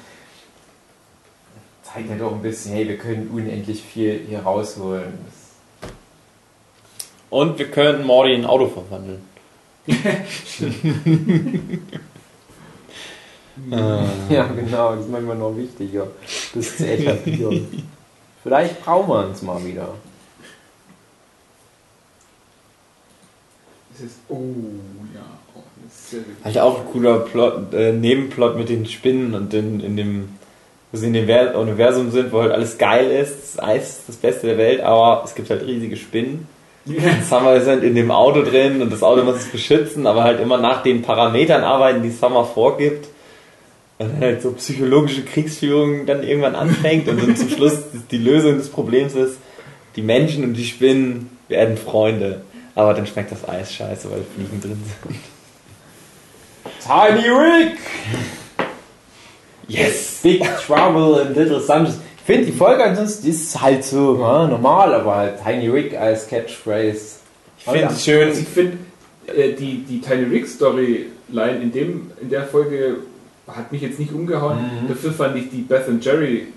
[1.93, 5.13] Zeigt halt auch ein bisschen, hey, wir können unendlich viel hier rausholen.
[7.29, 9.21] Und wir könnten Morty in ein Auto verwandeln.
[14.29, 16.07] Ja, genau, das ist manchmal noch wichtiger,
[16.55, 17.83] das zu etablieren.
[18.41, 19.89] Vielleicht brauchen wir uns mal wieder.
[23.91, 24.41] Das ist, oh
[25.13, 25.21] ja,
[25.55, 26.43] oh, das ist sehr wichtig.
[26.43, 30.29] Halt auch ein cooler Plot, äh, Nebenplot mit den Spinnen und in, in dem,
[30.93, 33.55] wo sie in dem Ver- Universum sind, wo halt alles geil ist.
[33.57, 36.47] Das Eis ist das Beste der Welt, aber es gibt halt riesige Spinnen.
[37.29, 40.39] Summer ist halt in dem Auto drin und das Auto muss es beschützen, aber halt
[40.39, 43.07] immer nach den Parametern arbeiten, die Summer vorgibt.
[43.97, 47.79] Und dann halt so psychologische Kriegsführung dann irgendwann anfängt und dann zum Schluss
[48.11, 49.37] die Lösung des Problems ist,
[49.95, 52.41] die Menschen und die Spinnen werden Freunde.
[52.75, 55.19] Aber dann schmeckt das Eis scheiße, weil Fliegen drin sind.
[56.85, 57.77] Tiny Rick!
[59.67, 60.19] Yes!
[60.23, 61.99] Big Trouble in Little Sunshine.
[62.17, 65.97] Ich finde die Folge ansonsten die ist halt so ja, normal, aber halt Tiny Rick
[65.97, 67.17] als Catchphrase.
[67.57, 68.77] Ich finde es schön, Also ich finde,
[69.27, 72.97] äh, die, die Tiny Rick Storyline in, dem, in der Folge
[73.47, 74.57] hat mich jetzt nicht umgehauen.
[74.87, 76.47] Dafür fand ich die Beth und Jerry,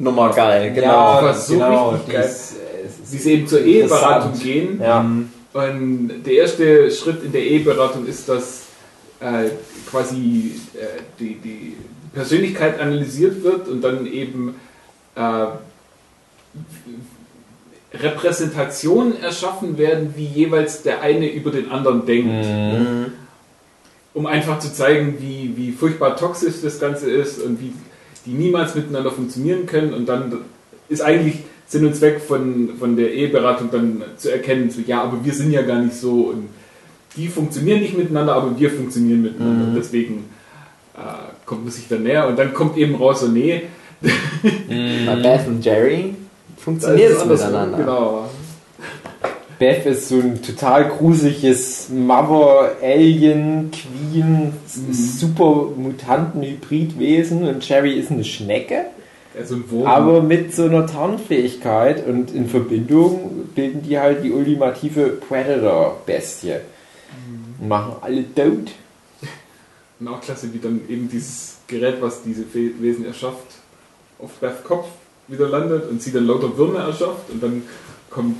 [0.00, 0.86] Nummer geil, genau.
[0.86, 1.90] Ja, war so genau.
[1.90, 2.24] richtig geil.
[2.24, 4.80] ist, äh, es ist sie eben zur Eheberatung gehen.
[4.82, 5.04] Ja.
[5.52, 8.62] Und der erste Schritt in der Eheberatung ist, dass
[9.20, 9.50] äh,
[9.90, 11.76] quasi äh, die, die
[12.12, 14.54] Persönlichkeit analysiert wird und dann eben
[15.14, 15.46] äh,
[17.92, 22.46] Repräsentationen erschaffen werden, wie jeweils der eine über den anderen denkt.
[24.12, 27.72] Um einfach zu zeigen, wie, wie furchtbar toxisch das Ganze ist und wie
[28.26, 29.94] die niemals miteinander funktionieren können.
[29.94, 30.38] Und dann
[30.88, 35.24] ist eigentlich Sinn und Zweck von, von der Eheberatung dann zu erkennen, so, ja, aber
[35.24, 36.48] wir sind ja gar nicht so und
[37.16, 39.66] die funktionieren nicht miteinander, aber wir funktionieren miteinander.
[39.68, 40.24] Und deswegen
[40.96, 43.62] äh, kommt man sich dann näher und dann kommt eben raus, so, nee,
[45.06, 46.14] Bei Beth und Jerry
[46.56, 47.76] funktioniert es miteinander.
[47.76, 48.28] Genau.
[49.58, 54.52] Beth ist so ein total gruseliges Mother Alien Queen
[54.90, 58.86] super Mutanten Hybridwesen und Jerry ist eine Schnecke,
[59.38, 59.86] Also ein Wurm.
[59.86, 66.54] aber mit so einer Tarnfähigkeit und in Verbindung bilden die halt die ultimative Predator Bestie
[67.60, 68.70] und machen alle tot.
[70.00, 73.58] Und auch klasse, wie dann eben dieses Gerät, was diese Wesen erschafft,
[74.18, 74.86] auf Beth Kopf
[75.28, 77.62] wieder landet und sie dann lauter Würmer erschafft und dann
[78.08, 78.36] kommt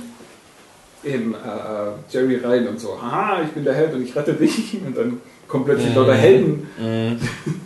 [1.03, 4.33] eben äh, äh, Jerry rein und so, aha, ich bin der Held und ich rette
[4.33, 6.67] dich und dann kommen plötzlich lauter Helden.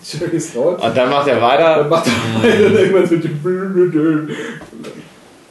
[0.03, 0.81] Jerry ist raus.
[0.81, 3.29] Und dann macht er Dann weiter, macht er weiter und irgendwann so die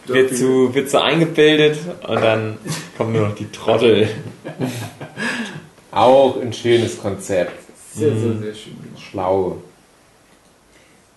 [0.07, 2.59] wird zu, wird zu eingebildet und dann
[2.97, 4.09] kommen nur noch die Trottel.
[5.91, 7.64] Auch ein schönes Konzept.
[7.95, 8.77] Sehr, sehr, sehr schön.
[8.99, 9.59] Schlau.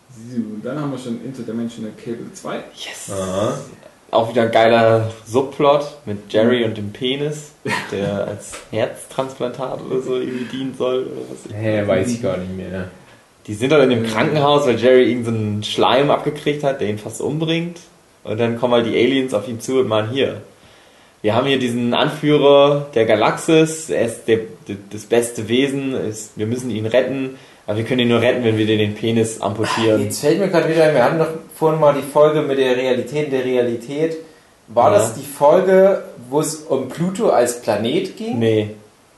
[0.09, 2.55] So, dann haben wir schon Interdimensional Cable 2.
[2.75, 3.11] Yes!
[4.09, 7.51] Auch wieder ein geiler Subplot mit Jerry und dem Penis,
[7.91, 11.07] der als Herztransplantat oder so irgendwie dienen soll.
[11.07, 11.53] Oder was.
[11.53, 12.89] Hä, weiß ich gar nicht mehr.
[13.47, 17.21] Die sind dann in dem Krankenhaus, weil Jerry irgendeinen Schleim abgekriegt hat, der ihn fast
[17.21, 17.79] umbringt.
[18.23, 20.41] Und dann kommen halt die Aliens auf ihn zu und meinen, hier,
[21.21, 26.31] wir haben hier diesen Anführer der Galaxis, er ist der, der, das beste Wesen, ist,
[26.35, 29.41] wir müssen ihn retten, aber wir können ihn nur retten, wenn wir dir den Penis
[29.41, 30.03] amputieren.
[30.03, 32.75] Jetzt fällt mir gerade wieder ein, wir hatten doch vorhin mal die Folge mit der
[32.77, 34.17] Realität der Realität.
[34.67, 34.99] War Ja.
[34.99, 38.39] das die Folge, wo es um Pluto als Planet ging?
[38.39, 38.71] Nee.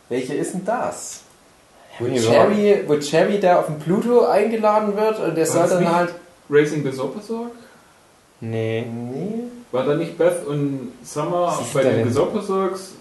[0.09, 1.21] Welche ist denn das?
[1.99, 6.13] Wo Cherry, wo Cherry da auf den Pluto eingeladen wird und der soll dann halt.
[6.49, 7.51] Racing the Sopasorg?
[8.41, 8.85] Nee.
[8.85, 9.43] Nee.
[9.71, 12.05] War da nicht Beth und Summer bei den?
[12.05, 12.93] Gesopasorgs?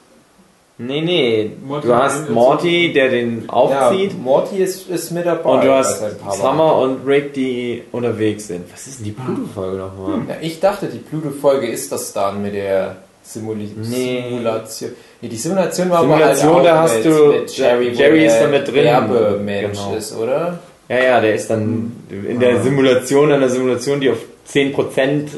[0.80, 1.50] Nee, nee.
[1.66, 4.12] Morty Du hast Morty, der den aufzieht.
[4.12, 5.50] Ja, Morty ist, ist mit dabei.
[5.50, 6.00] Und du hast.
[6.40, 8.64] Summer und Rick, die unterwegs sind.
[8.72, 10.20] Was ist denn die Pluto-Folge nochmal?
[10.28, 14.24] Ja, ich dachte, die Pluto-Folge ist das dann mit der Simuli Nee.
[14.28, 14.90] Simulation.
[15.20, 18.38] Nee, die Simulation war Simulation, aber halt da hast mit, du- mit Jerry, Jerry ist
[18.38, 18.84] da mit drin.
[18.84, 19.96] Werbemensch Genau.
[19.96, 20.58] ist, oder?
[20.88, 24.18] Ja, ja, der ist dann in der Simulation, einer Simulation, die auf
[24.52, 25.28] 10%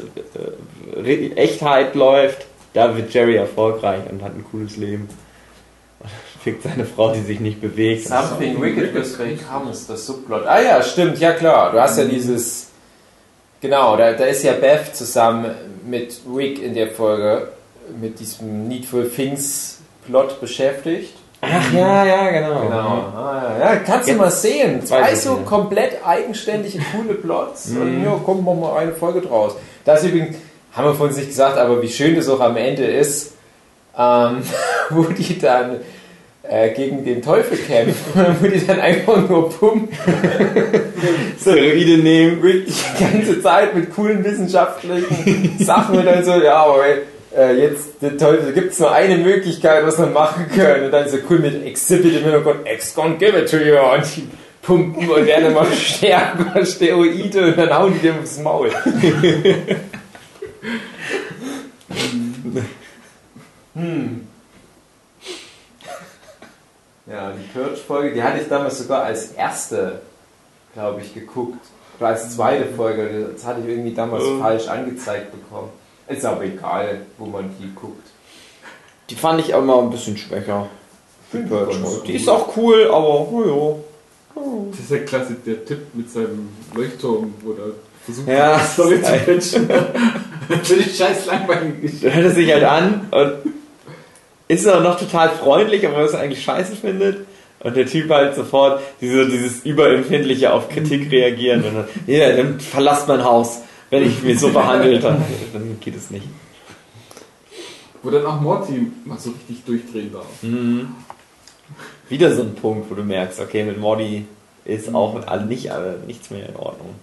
[1.03, 2.45] äh, Echtheit läuft.
[2.73, 5.09] Da wird Jerry erfolgreich und hat ein cooles Leben.
[6.43, 8.07] Fickt seine Frau, die sich nicht bewegt.
[8.07, 10.45] Something Wicked with Ray Comes, das Subplot.
[10.45, 11.71] Ah ja, stimmt, ja klar.
[11.71, 12.67] Du hast ja dieses.
[13.59, 15.51] Genau, da, da ist ja Beth zusammen
[15.85, 17.49] mit Rick in der Folge
[17.99, 21.13] mit diesem Needful Things Plot beschäftigt.
[21.41, 22.61] Ach ja, ja, genau.
[22.61, 23.13] Genau.
[23.15, 24.85] Ah, ja, kannst du mal sehen.
[24.85, 25.45] Zwei so wieder.
[25.45, 27.67] komplett eigenständige, coole Plots.
[27.69, 27.81] Mhm.
[27.81, 29.55] Und ja, kommt wir mal eine Folge draus.
[29.83, 30.37] Das übrigens,
[30.73, 33.33] haben wir von uns nicht gesagt, aber wie schön das auch am Ende ist,
[33.97, 34.43] ähm,
[34.91, 35.77] wo die dann
[36.43, 39.89] äh, gegen den Teufel kämpfen, wo die dann einfach nur pumpen,
[41.41, 42.43] Steroide nehmen.
[42.43, 46.83] wirklich die ganze Zeit mit coolen wissenschaftlichen Sachen und dann so, ja, aber
[47.35, 50.85] äh, jetzt der Teufel, gibt es nur eine Möglichkeit, was wir machen können.
[50.85, 53.77] Und dann so cool mit Exhibit im Hintergrund, X gonna give it to you.
[53.77, 54.27] Und die
[54.61, 58.71] pumpen und werden immer stärker, Steroide und dann hauen die dem aufs Maul.
[63.73, 64.27] hm.
[67.07, 70.01] Ja, die Purge-Folge, die hatte ich damals sogar als erste,
[70.73, 71.59] glaube ich, geguckt.
[71.99, 73.29] Oder als zweite Folge.
[73.33, 74.39] Das hatte ich irgendwie damals Mhm.
[74.39, 75.69] falsch angezeigt bekommen.
[76.07, 78.07] Ist aber egal, wo man die guckt.
[79.09, 80.67] Die fand ich auch mal ein bisschen schwächer.
[81.33, 81.75] Die Mode.
[82.05, 82.21] Die gut.
[82.21, 83.83] ist auch cool, aber oh,
[84.71, 87.73] Das ist ja klasse, der Tipp mit seinem Leuchtturm, wo er
[88.03, 89.69] versucht, Ja, die Story zu pitchen.
[90.63, 92.07] Für die scheiß langweilige Geschichte.
[92.07, 92.13] ja.
[92.13, 93.33] Hört es sich halt an und
[94.47, 97.25] ist auch noch total freundlich, aber was er eigentlich scheiße findet.
[97.63, 101.63] Und der Typ halt sofort diese, dieses überempfindliche auf Kritik reagieren.
[101.63, 103.61] Und dann, ja, dann verlasst mein Haus.
[103.91, 105.23] Wenn ich mich so behandelt, dann,
[105.53, 106.25] dann geht es nicht.
[108.01, 110.41] Wo dann auch Morty mal so richtig durchdrehen darf.
[110.41, 110.95] Mhm.
[112.09, 114.25] Wieder so ein Punkt, wo du merkst, okay, mit Morty
[114.65, 116.95] ist auch mit all nicht, äh, nichts mehr in Ordnung.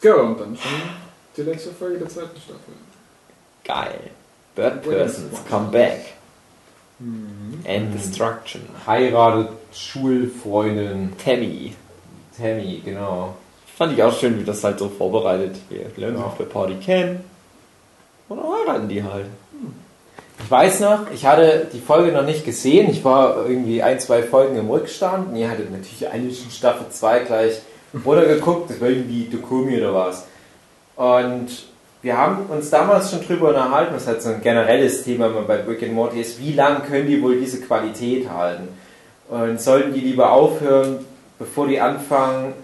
[0.00, 0.80] Ja, und dann schon
[1.36, 2.74] die letzte Folge der zweiten Staffel.
[3.64, 4.10] Geil.
[4.54, 6.14] Bird Persons come back.
[7.00, 8.62] And Destruction.
[8.86, 11.74] Heiratet Schulfreundin Tammy.
[12.36, 13.36] Tammy, genau.
[13.78, 15.54] Fand ich auch schön, wie das halt so vorbereitet.
[15.70, 16.24] Wir lernen Ja.
[16.24, 17.20] auf der Party kennen.
[18.28, 19.26] Und dann heiraten die halt.
[20.44, 22.90] Ich weiß noch, ich hatte die Folge noch nicht gesehen.
[22.90, 25.28] Ich war irgendwie ein, zwei Folgen im Rückstand.
[25.28, 27.60] Und ihr hattet natürlich alle schon Staffel 2 gleich
[28.04, 28.68] runtergeguckt.
[28.70, 30.26] Das war irgendwie Dokumi oder was.
[30.96, 31.46] Und
[32.02, 35.84] wir haben uns damals schon drüber unterhalten, was halt so ein generelles Thema bei Rick
[35.84, 38.68] and Morty ist, wie lange können die wohl diese Qualität halten?
[39.28, 41.04] Und sollten die lieber aufhören,
[41.38, 42.54] bevor die anfangen,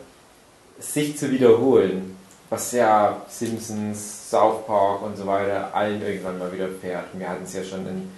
[0.79, 2.15] sich zu wiederholen?
[2.55, 7.07] was ja Simpsons, South Park und so weiter allen irgendwann mal wieder fährt.
[7.15, 8.11] Wir hatten es ja schon in,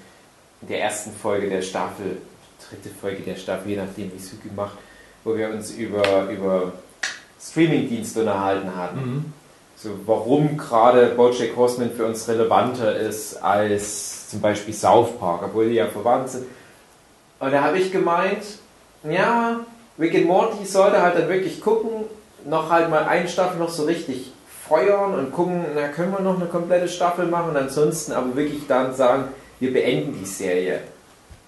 [0.61, 2.19] in der ersten Folge der Staffel,
[2.69, 4.77] dritte Folge der Staffel, je nachdem wie es Suki macht,
[5.25, 6.73] wo wir uns über, über
[7.41, 8.99] Streamingdienste unterhalten hatten.
[8.99, 9.33] Mhm.
[9.77, 15.69] So, warum gerade Bojack Horseman für uns relevanter ist als zum Beispiel South Park, obwohl
[15.69, 16.47] die ja verwandt sind.
[17.39, 18.43] Und da habe ich gemeint,
[19.05, 19.61] ja,
[19.99, 22.07] Rick and Morty sollte halt dann wirklich gucken,
[22.49, 24.33] noch halt mal eine Staffel noch so richtig
[24.69, 28.67] feuern und gucken, na können wir noch eine komplette Staffel machen und ansonsten aber wirklich
[28.67, 29.29] dann sagen,
[29.61, 30.81] wir beenden die Serie.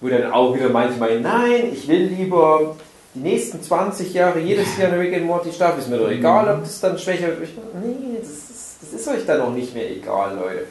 [0.01, 2.75] Wo dann auch wieder manchmal, nein, ich will lieber
[3.13, 6.53] die nächsten 20 Jahre jedes Jahr eine Rick and Morty Staffel, ist mir doch egal,
[6.55, 7.43] ob das dann schwächer wird.
[7.43, 10.65] Ich, nee, das ist, das ist euch dann auch nicht mehr egal, Leute.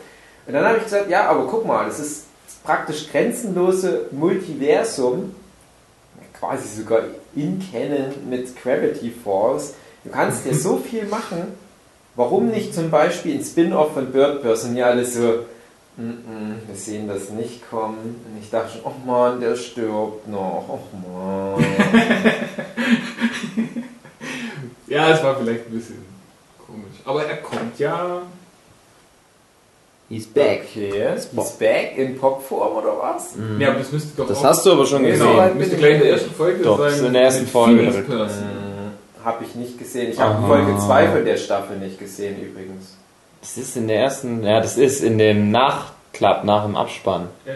[0.46, 2.24] Und dann habe ich gesagt, ja, aber guck mal, das ist
[2.64, 5.34] praktisch grenzenlose Multiversum,
[6.38, 7.02] quasi sogar
[7.34, 9.74] in Canon mit Gravity Falls.
[10.08, 11.42] Du kannst ja so viel machen.
[12.16, 14.74] Warum nicht zum Beispiel ein Spin-off von Bird Person?
[14.74, 15.44] Ja, alles so,
[15.98, 17.98] "Mm, mm, wir sehen das nicht kommen.
[18.24, 20.64] Und ich dachte schon, oh Mann, der stirbt noch.
[20.68, 21.64] Oh Mann.
[24.86, 25.98] Ja, es war vielleicht ein bisschen
[26.66, 26.96] komisch.
[27.04, 28.22] Aber er kommt ja.
[30.08, 30.62] He's back.
[30.70, 33.34] Okay, he's back in Popform oder was?
[33.58, 34.44] Ja, aber das müsste doch Das auch.
[34.44, 35.12] hast du aber schon Genau.
[35.12, 35.36] gesehen.
[35.36, 36.86] weit müsste gleich in der ersten Folge Doch, sein.
[36.86, 37.82] das ist in der ersten Folge.
[37.82, 38.28] Person.
[39.24, 40.12] Habe ich nicht gesehen.
[40.12, 40.46] Ich habe.
[40.46, 42.94] Folge 2 von der Staffel nicht gesehen übrigens.
[43.40, 47.28] Das ist in der ersten, ja, das ist in dem Nachklapp, nach dem Abspann.
[47.46, 47.52] Ja.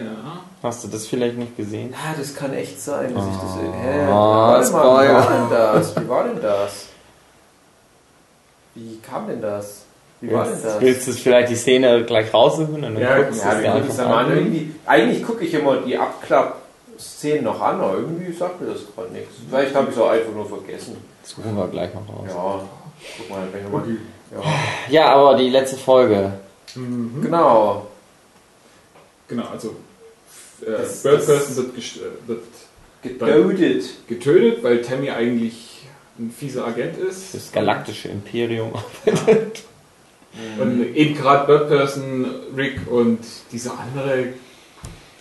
[0.61, 1.91] Hast du das vielleicht nicht gesehen?
[1.91, 3.51] Ja, das kann echt sein, dass ich das.
[3.57, 4.07] Oh, Hä?
[4.09, 5.95] Warte mal, wie war denn das?
[5.97, 6.85] Wie war denn das?
[8.75, 9.83] Wie kam denn das?
[10.21, 10.81] Wie war denn Willst, das?
[10.81, 12.75] willst du vielleicht die Szene gleich raussuchen?
[12.75, 13.67] Und dann Ja, guckst du Ja, es ich
[13.99, 14.73] einfach an?
[14.85, 15.97] eigentlich gucke ich immer die
[17.03, 19.35] Abklapp-Szenen noch an, aber irgendwie sagt mir das gerade nichts.
[19.49, 20.97] Vielleicht habe ich es auch einfach nur vergessen.
[21.23, 22.25] Suchen wir gleich mal raus.
[22.27, 22.61] Ja,
[23.17, 23.83] guck mal, wenn mal.
[24.31, 24.43] Ja.
[24.89, 26.33] Ja, aber die letzte Folge.
[26.75, 27.21] Mhm.
[27.21, 27.87] Genau.
[29.27, 29.75] Genau, also
[30.65, 32.43] äh, Das- Bird das- Person wird, äh, wird
[33.01, 34.07] Gedodet.
[34.07, 35.85] getötet, weil Tammy eigentlich
[36.17, 37.33] ein fieser Agent ist.
[37.33, 38.71] Das galaktische Imperium.
[40.59, 42.25] Und eben gerade Bird Person,
[42.55, 43.19] Rick und
[43.51, 44.33] dieser andere Das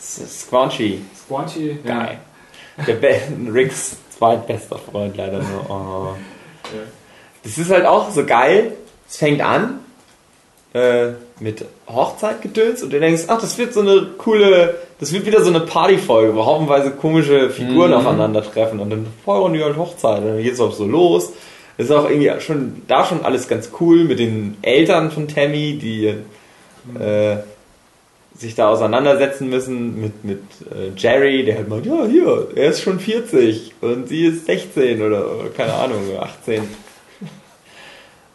[0.02, 1.00] Squanchy.
[1.24, 1.78] Squanchy.
[1.84, 2.18] Geil.
[2.86, 3.20] Der Be
[3.52, 5.70] Ricks zweitbester Freund leider nur.
[5.70, 6.14] Oh.
[6.64, 6.80] Ja.
[7.44, 8.72] Das ist halt auch so geil.
[9.08, 9.80] Es fängt an
[10.74, 11.08] äh,
[11.38, 15.50] mit Hochzeitgedöns und du denkst, ach, das wird so eine coole, das wird wieder so
[15.50, 17.96] eine Partyfolge, wo haufenweise komische Figuren Mhm.
[17.98, 21.32] aufeinandertreffen und dann feuern die halt Hochzeit und dann geht es auch so los.
[21.76, 25.78] Das ist auch irgendwie schon da schon alles ganz cool mit den Eltern von Tammy,
[25.78, 26.06] die
[26.98, 27.36] äh,
[28.42, 32.82] sich da auseinandersetzen müssen mit, mit äh, Jerry, der halt meint, ja, hier, er ist
[32.82, 35.24] schon 40 und sie ist 16 oder,
[35.56, 36.62] keine Ahnung, 18.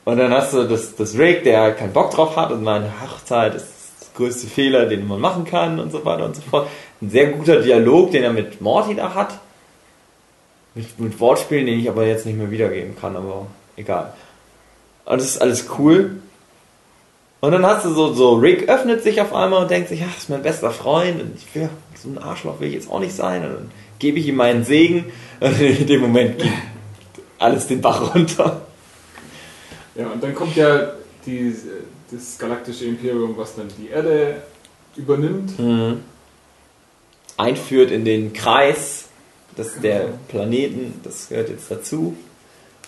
[0.05, 2.85] Und dann hast du das, das Rick, der halt keinen Bock drauf hat und meint,
[3.01, 3.67] Hochzeit ist
[3.99, 6.67] das größte Fehler, den man machen kann und so weiter und so fort.
[7.01, 9.37] Ein sehr guter Dialog, den er mit Morty da hat.
[10.75, 14.13] Mit, mit Wortspielen, den ich aber jetzt nicht mehr wiedergeben kann, aber egal.
[15.03, 16.17] Und das ist alles cool.
[17.39, 20.13] Und dann hast du so, so Rick öffnet sich auf einmal und denkt sich, ach,
[20.13, 22.99] das ist mein bester Freund und ich will, so ein Arschloch will ich jetzt auch
[22.99, 23.43] nicht sein.
[23.45, 25.05] Und dann gebe ich ihm meinen Segen
[25.39, 26.51] und in dem Moment geht
[27.37, 28.61] alles den Bach runter.
[29.95, 30.93] Ja, und dann kommt ja
[31.25, 31.55] die,
[32.11, 34.41] das galaktische Imperium, was dann die Erde
[34.95, 35.57] übernimmt.
[35.59, 36.01] Mhm.
[37.35, 39.05] Einführt in den Kreis
[39.55, 42.17] des, der Planeten, das gehört jetzt dazu.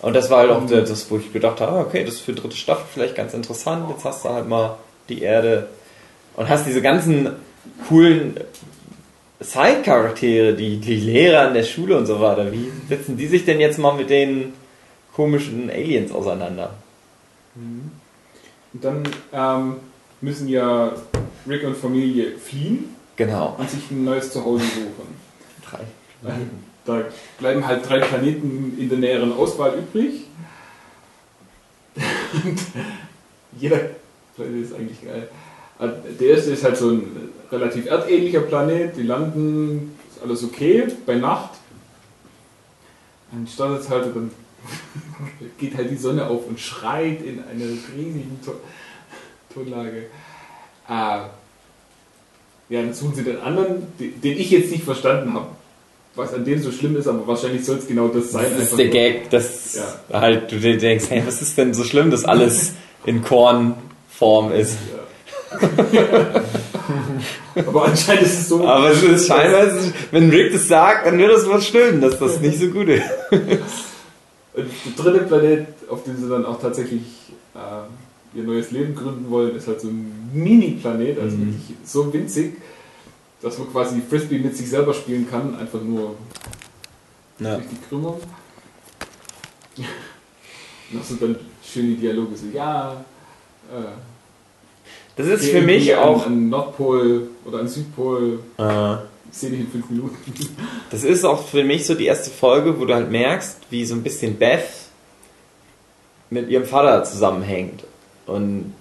[0.02, 2.20] Und das war halt auch der- das, wo ich gedacht habe, ah, okay, das ist
[2.20, 3.88] für dritte Staffel vielleicht ganz interessant.
[3.90, 4.76] Jetzt hast du halt mal
[5.08, 5.68] die Erde
[6.36, 7.30] und hast diese ganzen
[7.88, 8.36] coolen
[9.40, 12.52] Side-Charaktere, die, die Lehrer in der Schule und so weiter.
[12.52, 14.52] Wie setzen die sich denn jetzt mal mit den
[15.14, 16.74] komischen Aliens auseinander?
[17.54, 19.02] Und dann
[19.32, 19.76] ähm,
[20.20, 20.92] müssen ja
[21.48, 23.56] Rick und Familie fliehen Genau.
[23.58, 25.14] und sich ein neues Zuhause suchen.
[25.68, 25.80] Drei.
[26.84, 27.02] Da
[27.38, 30.24] bleiben halt drei Planeten in der näheren Auswahl übrig.
[32.44, 32.58] Und
[33.58, 33.80] jeder
[34.34, 35.28] Planet ist eigentlich geil.
[35.78, 40.86] Also Der erste ist halt so ein relativ erdähnlicher Planet, die landen, ist alles okay,
[41.06, 41.50] bei Nacht.
[43.32, 44.30] Dann startet halt dann
[45.58, 47.64] geht halt die Sonne auf und schreit in einer
[47.96, 48.52] riesigen to
[49.52, 50.06] Tonlage.
[50.86, 51.30] Ah,
[52.68, 55.48] ja, dann suchen sie den anderen, den ich jetzt nicht verstanden habe,
[56.20, 58.46] was an dem so schlimm ist, aber wahrscheinlich soll es genau das sein.
[58.56, 58.92] Das ist der nur.
[58.94, 60.20] Gag, dass Ja.
[60.20, 62.72] halt du dir denkst, hey, was ist denn so schlimm, dass alles
[63.06, 64.76] in Kornform ist?
[67.66, 68.64] Aber anscheinend ist es so.
[68.66, 72.00] Aber es ist scheinbar, es ist- wenn Rick das sagt, dann wird das was schlimm,
[72.00, 73.02] dass das nicht so gut ist.
[73.32, 74.66] Und
[74.96, 77.02] der dritte Planet, auf dem sie dann auch tatsächlich
[77.54, 81.46] äh, ihr neues Leben gründen wollen, ist halt so ein Mini-Planet, also Mhm.
[81.46, 82.52] wirklich so winzig,
[83.42, 86.14] dass man quasi Frisbee mit sich selber spielen kann, einfach nur
[87.38, 87.54] Ja.
[87.56, 88.20] durch die Krümmung.
[90.92, 93.04] Und hast du dann schöne Dialoge, so, ja,
[93.72, 93.82] äh,
[95.16, 96.26] Das ist für mich auch.
[96.26, 98.96] An, an Nordpol oder an Südpol, Äh,
[99.30, 100.16] sehe dich in fünf Minuten.
[100.90, 103.94] Das ist auch für mich so die erste Folge, wo du halt merkst, wie so
[103.94, 104.64] ein bisschen Beth
[106.30, 107.84] mit ihrem Vater zusammenhängt.
[108.26, 108.74] Und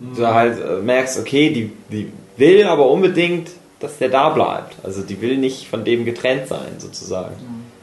[0.00, 3.50] du halt äh, merkst, okay, die, die will aber unbedingt,
[3.80, 4.76] dass der da bleibt.
[4.82, 7.34] Also die will nicht von dem getrennt sein, sozusagen.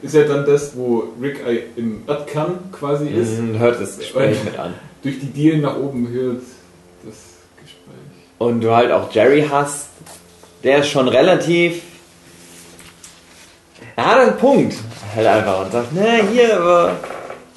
[0.02, 4.38] Ist ja dann das, wo Rick äh, im Erdkern quasi ist, Mhm, hört das Gespräch
[4.44, 4.74] mit an.
[5.02, 6.42] durch die Dielen nach oben hört
[7.06, 7.16] das
[7.62, 7.96] Gespräch.
[8.38, 9.88] Und du halt auch Jerry hast,
[10.64, 11.82] der ist schon relativ.
[13.96, 14.76] Er hat einen Punkt
[15.16, 16.98] halt einfach und sagt, na hier, aber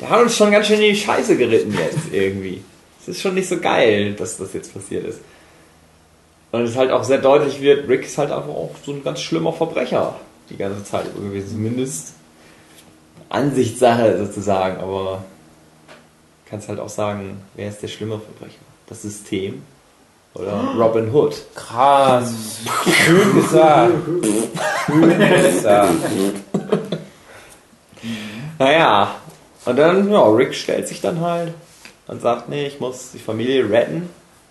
[0.01, 2.62] der hat uns schon ganz schön in die Scheiße geritten jetzt irgendwie.
[3.01, 5.20] Es ist schon nicht so geil, dass das jetzt passiert ist.
[6.52, 9.20] Und es halt auch sehr deutlich wird, Rick ist halt einfach auch so ein ganz
[9.20, 10.16] schlimmer Verbrecher
[10.48, 11.51] die ganze Zeit über gewesen.
[11.51, 12.14] Zumindest
[13.28, 15.24] Ansichtssache sozusagen, aber
[16.48, 18.60] kannst halt auch sagen, wer ist der schlimme Verbrecher?
[18.86, 19.62] Das System
[20.35, 21.35] oder Robin Hood?
[21.55, 22.32] Krass.
[22.85, 23.94] Schön gesagt.
[24.86, 25.94] Schön gesagt.
[28.59, 29.16] Naja,
[29.64, 31.52] und dann, ja, Rick stellt sich dann halt
[32.06, 34.09] und sagt, nee, ich muss die Familie retten.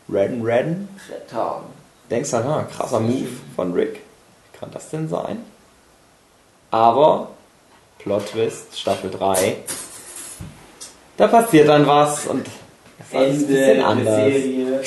[0.10, 0.90] Retten, retten.
[2.10, 4.02] Denkst dann, ah, krasser Move von Rick.
[4.52, 5.44] Wie kann das denn sein?
[6.72, 7.30] Aber,
[8.00, 9.58] Plot Twist, Staffel 3,
[11.18, 12.46] da passiert dann was und
[12.98, 14.16] das ist alles ein bisschen anders.
[14.16, 14.82] Serie.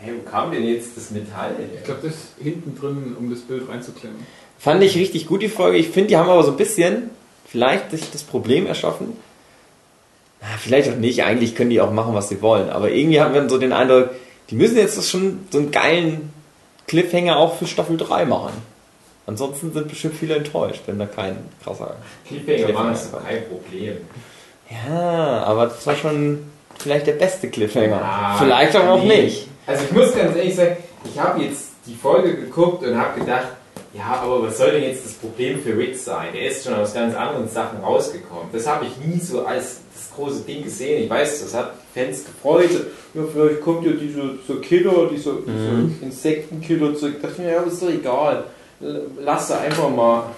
[0.00, 1.54] Hey, wo kam denn jetzt das Metall?
[1.74, 4.24] Ich glaube, das ist hinten drin, um das Bild reinzuklemmen.
[4.58, 5.76] Fand ich richtig gut, die Folge.
[5.78, 7.10] Ich finde, die haben aber so ein bisschen
[7.46, 9.16] vielleicht sich das Problem erschaffen.
[10.40, 11.24] Na, vielleicht auch nicht.
[11.24, 12.70] Eigentlich können die auch machen, was sie wollen.
[12.70, 14.10] Aber irgendwie haben wir so den Eindruck,
[14.50, 16.32] die müssen jetzt schon so einen geilen
[16.86, 18.52] Cliffhanger auch für Staffel 3 machen.
[19.26, 21.96] Ansonsten sind bestimmt viele enttäuscht, wenn da kein krasser.
[22.26, 23.96] Cliffhanger machen ist kein Problem.
[24.70, 26.44] Ja, aber das war schon
[26.78, 28.00] vielleicht der beste Cliffhanger.
[28.02, 29.22] Ah, vielleicht aber auch nee.
[29.22, 29.48] nicht.
[29.66, 33.48] Also ich muss ganz ehrlich sagen, ich habe jetzt die Folge geguckt und habe gedacht,
[33.92, 36.28] ja, aber was soll denn jetzt das Problem für Rick sein?
[36.34, 38.48] Der ist schon aus ganz anderen Sachen rausgekommen.
[38.52, 41.04] Das habe ich nie so als das große Ding gesehen.
[41.04, 42.70] Ich weiß, das hat Fans gefreut.
[43.14, 47.16] Ja, vielleicht kommt ja dieser, dieser Killer, dieser, dieser Insektenkiller zurück.
[47.20, 48.44] Da dachte ich mir, ja, aber ist doch egal.
[49.20, 50.30] Lass da einfach mal,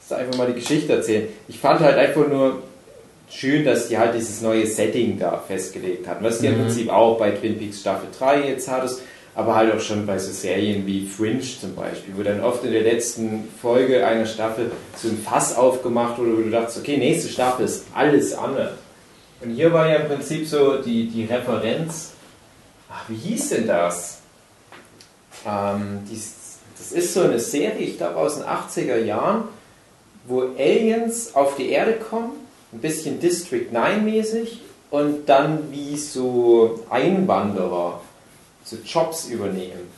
[0.00, 1.28] lass einfach mal die Geschichte erzählen.
[1.46, 2.62] Ich fand halt einfach nur
[3.30, 6.24] schön, dass die halt dieses neue Setting da festgelegt hatten.
[6.24, 9.02] Was die im Prinzip auch bei Twin Peaks Staffel 3 jetzt hattest,
[9.34, 12.72] aber halt auch schon bei so Serien wie Fringe zum Beispiel, wo dann oft in
[12.72, 17.28] der letzten Folge einer Staffel so ein Fass aufgemacht wurde, wo du dachtest, okay, nächste
[17.28, 18.72] Staffel ist alles anders.
[19.40, 22.12] Und hier war ja im Prinzip so die, die Referenz,
[22.90, 24.18] ach, wie hieß denn das?
[25.46, 29.44] Ähm, dies, das ist so eine Serie, ich glaube aus den 80er Jahren,
[30.26, 32.32] wo Aliens auf die Erde kommen,
[32.72, 34.60] ein bisschen District 9 mäßig
[34.90, 38.00] und dann wie so Einwanderer
[38.64, 39.88] so Jobs übernehmen.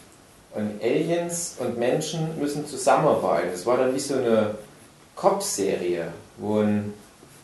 [0.55, 3.51] Und Aliens und Menschen müssen zusammenarbeiten.
[3.55, 4.57] Es war dann wie so eine
[5.17, 6.93] Cop-Serie, wo ein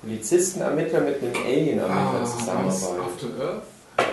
[0.02, 3.00] Polizistenermittler mit einem Alien-Ermittler war das zusammenarbeitet.
[3.00, 3.62] After Earth?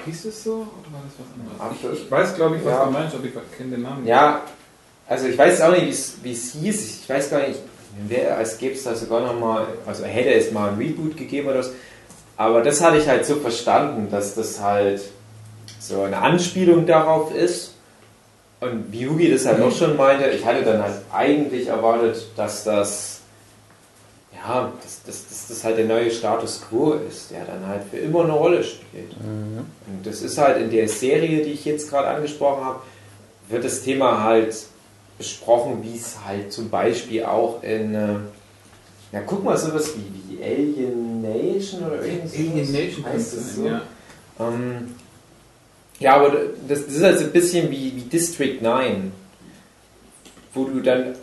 [0.05, 0.51] Hieß es so?
[0.53, 1.97] Oder war das was anderes?
[1.99, 2.85] Ich, ich weiß, glaube ich, was Ja.
[2.85, 4.05] du meinst, aber ich kenne den Namen.
[4.07, 4.41] Ja,
[5.07, 5.84] also ich weiß auch nicht,
[6.23, 6.99] wie es- hieß.
[7.03, 7.60] Ich weiß gar nicht,
[8.07, 11.60] wer, als gäbe es da sogar nochmal, also hätte es mal ein Reboot gegeben oder
[11.60, 11.72] was.
[12.38, 15.01] Aber das hatte ich halt so verstanden, dass das halt
[15.80, 17.76] so eine Anspielung darauf ist.
[18.61, 22.64] Und wie Yugi das halt auch schon meinte, ich hatte dann halt eigentlich erwartet, dass
[22.64, 23.19] das,
[24.34, 27.97] ja, dass, dass, dass das halt der neue Status quo ist, der dann halt für
[27.97, 29.11] immer eine Rolle spielt.
[29.21, 32.81] Und das ist halt in der Serie, die ich jetzt gerade angesprochen habe,
[33.49, 34.55] wird das Thema halt
[35.17, 38.15] besprochen, wie es halt zum Beispiel auch in, äh,
[39.11, 42.33] ja, guck mal, sowas wie, wie Alien Nation oder irgendwas.
[42.33, 43.67] Alien Nation heißt das so.
[43.67, 43.81] ja.
[44.39, 44.95] Ähm,
[45.99, 46.31] ja, aber
[46.67, 49.11] das, das ist halt so ein bisschen wie, wie District 9,
[50.53, 51.15] wo du dann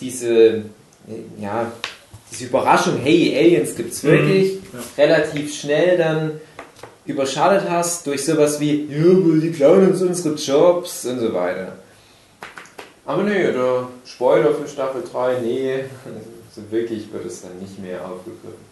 [0.00, 0.64] diese,
[1.38, 1.70] ja,
[2.30, 4.58] diese Überraschung, hey, Aliens gibt's wirklich,
[4.96, 6.40] relativ schnell dann
[7.06, 11.72] überschattet hast durch sowas wie, ja, die klauen uns unsere Jobs und so weiter.
[13.06, 15.84] Aber nee, der Spoiler für Staffel 3, nee,
[16.54, 18.68] so wirklich wird es dann nicht mehr aufgegriffen.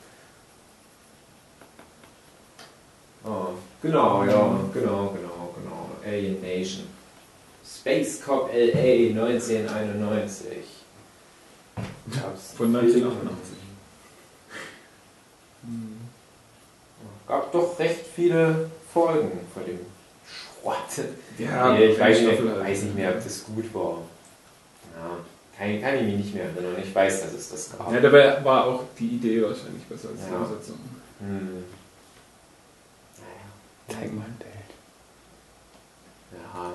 [3.24, 5.90] Oh, genau, ja, genau, genau, genau.
[6.06, 6.84] Alien Nation.
[7.66, 10.75] Space Cop LA 1991.
[12.56, 12.78] Von Filme?
[12.78, 13.56] 1988.
[17.26, 19.80] gab doch recht viele Folgen von dem
[20.24, 21.06] Schrott.
[21.38, 22.60] Ja, nee, ich weiß, nicht, halt.
[22.60, 23.98] weiß nicht mehr, ob das gut war.
[24.94, 25.18] Ja,
[25.58, 26.76] kann, kann ich mich nicht mehr erinnern.
[26.82, 27.92] Ich weiß, dass es das gab.
[27.92, 30.38] Ja, dabei war auch die Idee wahrscheinlich besser als die Ja.
[30.38, 30.78] Umsetzung.
[31.20, 31.64] Hm.
[33.88, 34.50] Zeig mal ein Bild.
[36.32, 36.72] Ja.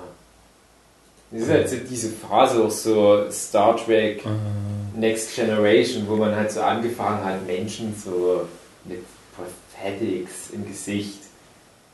[1.32, 4.22] Das ist halt so diese Phase auch so Star Trek
[4.94, 8.46] Next Generation, wo man halt so angefangen hat, Menschen so
[8.84, 9.02] mit
[9.34, 11.20] Prosthetics im Gesicht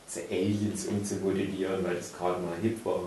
[0.07, 2.99] zu Aliens umzumodellieren, weil das gerade mal hip war.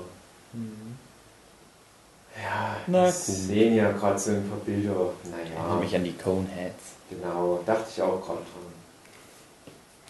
[2.42, 3.34] Ja, Na das gut.
[3.36, 5.10] sehen ja gerade so ein paar Bilder.
[5.22, 6.82] Ich Naja, erinnere mich an die Coneheads.
[7.10, 8.72] genau, dachte ich auch gerade dran.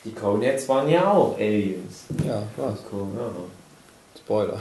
[0.05, 2.05] Die Coneheads waren ja auch Aliens.
[2.25, 2.79] Ja, was?
[2.93, 3.31] Cool, ja.
[4.19, 4.61] Spoiler.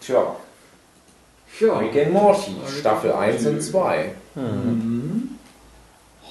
[0.00, 0.36] Tja,
[1.58, 1.78] Ja.
[1.78, 4.10] Rick and Morty, Staffel 1 und 2.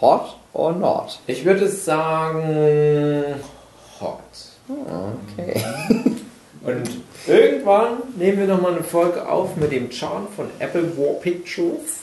[0.02, 1.20] Hot or not?
[1.26, 3.36] Ich würde sagen,
[4.00, 4.20] hot.
[4.68, 5.64] Okay.
[6.66, 6.90] Und
[7.28, 12.02] irgendwann nehmen wir nochmal eine Folge auf mit dem Chan von Apple War Pictures.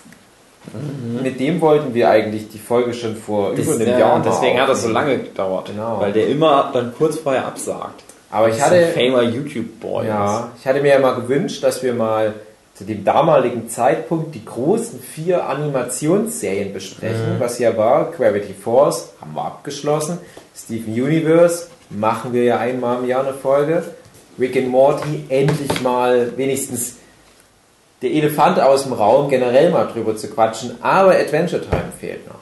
[1.21, 4.31] Mit dem wollten wir eigentlich die Folge schon vor über einem ja, Jahr und mal
[4.31, 5.67] deswegen hat das so lange gedauert.
[5.67, 5.99] Genau.
[6.01, 8.05] Weil der immer dann kurz vorher absagt.
[8.33, 10.07] Aber ich hatte, famer YouTube-Boy.
[10.07, 12.35] ja, ich hatte mir ja mal gewünscht, dass wir mal
[12.75, 19.35] zu dem damaligen Zeitpunkt die großen vier Animationsserien besprechen, was ja war Gravity Force, haben
[19.35, 20.19] wir abgeschlossen,
[20.57, 23.85] Steven Universe, machen wir ja einmal im Jahr eine Folge,
[24.39, 26.97] Rick and Morty, endlich mal wenigstens
[28.01, 32.41] der Elefant aus dem Raum, generell mal drüber zu quatschen, aber Adventure Time fehlt noch.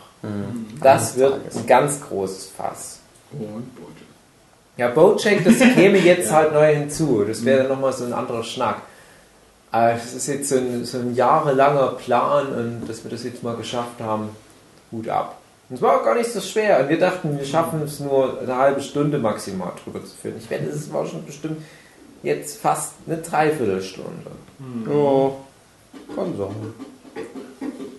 [0.81, 3.01] Das wird ein ganz großes Fass.
[3.33, 3.90] Und Bojack.
[4.81, 7.23] Ja, Bojack, das käme jetzt halt neu hinzu.
[7.29, 8.81] Das wäre dann nochmal so ein anderer Schnack.
[9.71, 13.43] Aber es ist jetzt so ein, so ein jahrelanger Plan und dass wir das jetzt
[13.43, 14.31] mal geschafft haben,
[14.91, 15.37] Hut ab.
[15.69, 16.81] Und es war auch gar nicht so schwer.
[16.81, 20.37] Und wir dachten, wir schaffen es nur eine halbe Stunde maximal drüber zu führen.
[20.39, 21.61] Ich wette, es war schon bestimmt
[22.23, 24.31] jetzt fast eine Dreiviertelstunde.
[24.91, 25.33] Oh,
[26.17, 26.75] kann sein.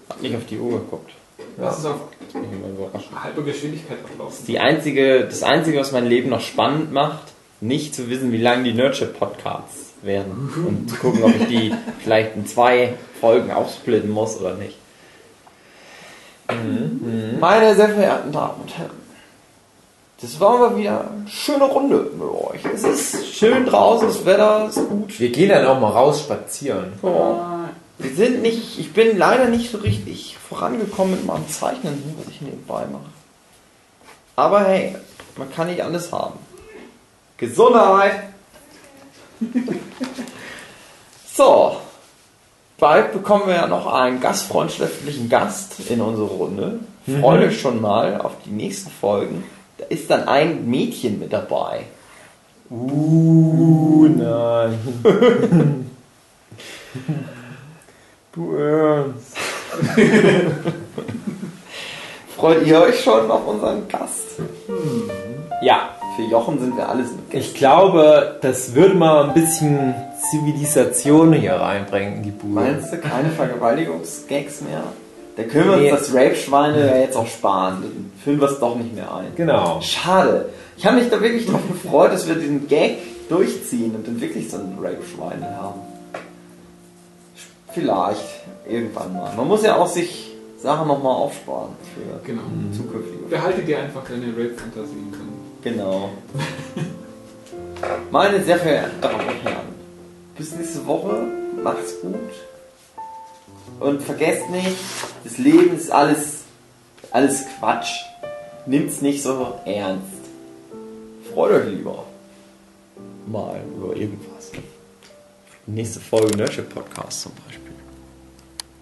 [0.10, 1.12] Hat nicht auf die Uhr geguckt.
[1.58, 1.96] Das ist auf
[3.24, 4.46] halber Geschwindigkeit ablaufen.
[4.48, 8.64] Die einzige, das Einzige, was mein Leben noch spannend macht, nicht zu wissen, wie lang
[8.64, 10.52] die Nerdship-Podcasts werden.
[10.68, 11.74] Und zu gucken, ob ich die
[12.04, 14.76] vielleicht in zwei Folgen aufsplitten muss oder nicht.
[17.40, 19.02] Meine sehr verehrten Damen und Herren,
[20.22, 22.74] das war mal wieder eine schöne Runde mit euch.
[22.74, 25.20] Es ist schön draußen, das Wetter ist gut.
[25.20, 26.94] Wir gehen dann auch mal raus spazieren.
[27.02, 27.70] Ja.
[27.98, 32.42] Wir sind nicht, ich bin leider nicht so richtig vorangekommen mit meinem Zeichnen, was ich
[32.42, 33.10] nebenbei mache.
[34.36, 34.98] Aber hey,
[35.38, 36.38] man kann nicht alles haben.
[37.38, 38.24] Gesundheit!
[41.34, 41.78] so,
[42.78, 46.82] bald bekommen wir ja noch einen gastfreundschaftlichen Gast in unsere Runde.
[47.22, 49.46] Freut euch schon mal auf die nächsten Folgen.
[49.78, 51.86] Da ist dann ein Mädchen mit dabei.
[52.70, 54.78] Uh, nein.
[58.34, 59.51] Du Ernst.
[62.36, 64.40] Freut ihr euch schon auf unseren Gast?
[65.62, 65.90] Ja.
[66.16, 69.96] Für Jochen sind wir alles mit Ich glaube, das würde mal ein bisschen
[70.30, 72.54] Zivilisation hier reinbringen in die Bude.
[72.54, 74.84] Meinst du keine Vergewaltigungsgags mehr?
[75.38, 75.92] Da können wir Nee.
[75.92, 77.78] uns das Rape-Schweine ja jetzt auch sparen.
[77.82, 79.28] Dann füllen wir es doch nicht mehr ein.
[79.38, 79.80] Genau.
[79.82, 80.50] Schade.
[80.76, 82.98] Ich habe mich da wirklich drauf gefreut, dass wir diesen Gag
[83.30, 85.80] durchziehen und dann wirklich so ein Rape-Schweine haben.
[87.74, 88.41] Vielleicht
[88.72, 89.34] irgendwann mal.
[89.36, 90.32] Man muss ja auch sich
[90.62, 92.42] Sachen nochmal aufsparen für Genau.
[92.76, 95.14] zukünftige Behalte dir einfach deine Rape-Fantasien.
[95.64, 96.10] Genau.
[98.12, 99.68] Meine sehr verehrten Damen und Herren,
[100.38, 101.24] bis nächste Woche.
[101.64, 102.16] Macht's gut.
[103.80, 104.78] Und vergesst nicht,
[105.24, 106.42] das Leben ist alles,
[107.12, 107.92] alles Quatsch.
[108.66, 110.06] Nimmt's nicht so ernst.
[111.34, 112.04] Freut euch lieber.
[113.26, 114.52] Mal über irgendwas.
[115.66, 117.61] Nächste Folge Nerdship Podcast zum Beispiel.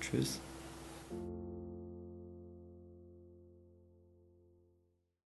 [0.10, 0.40] Tschüss.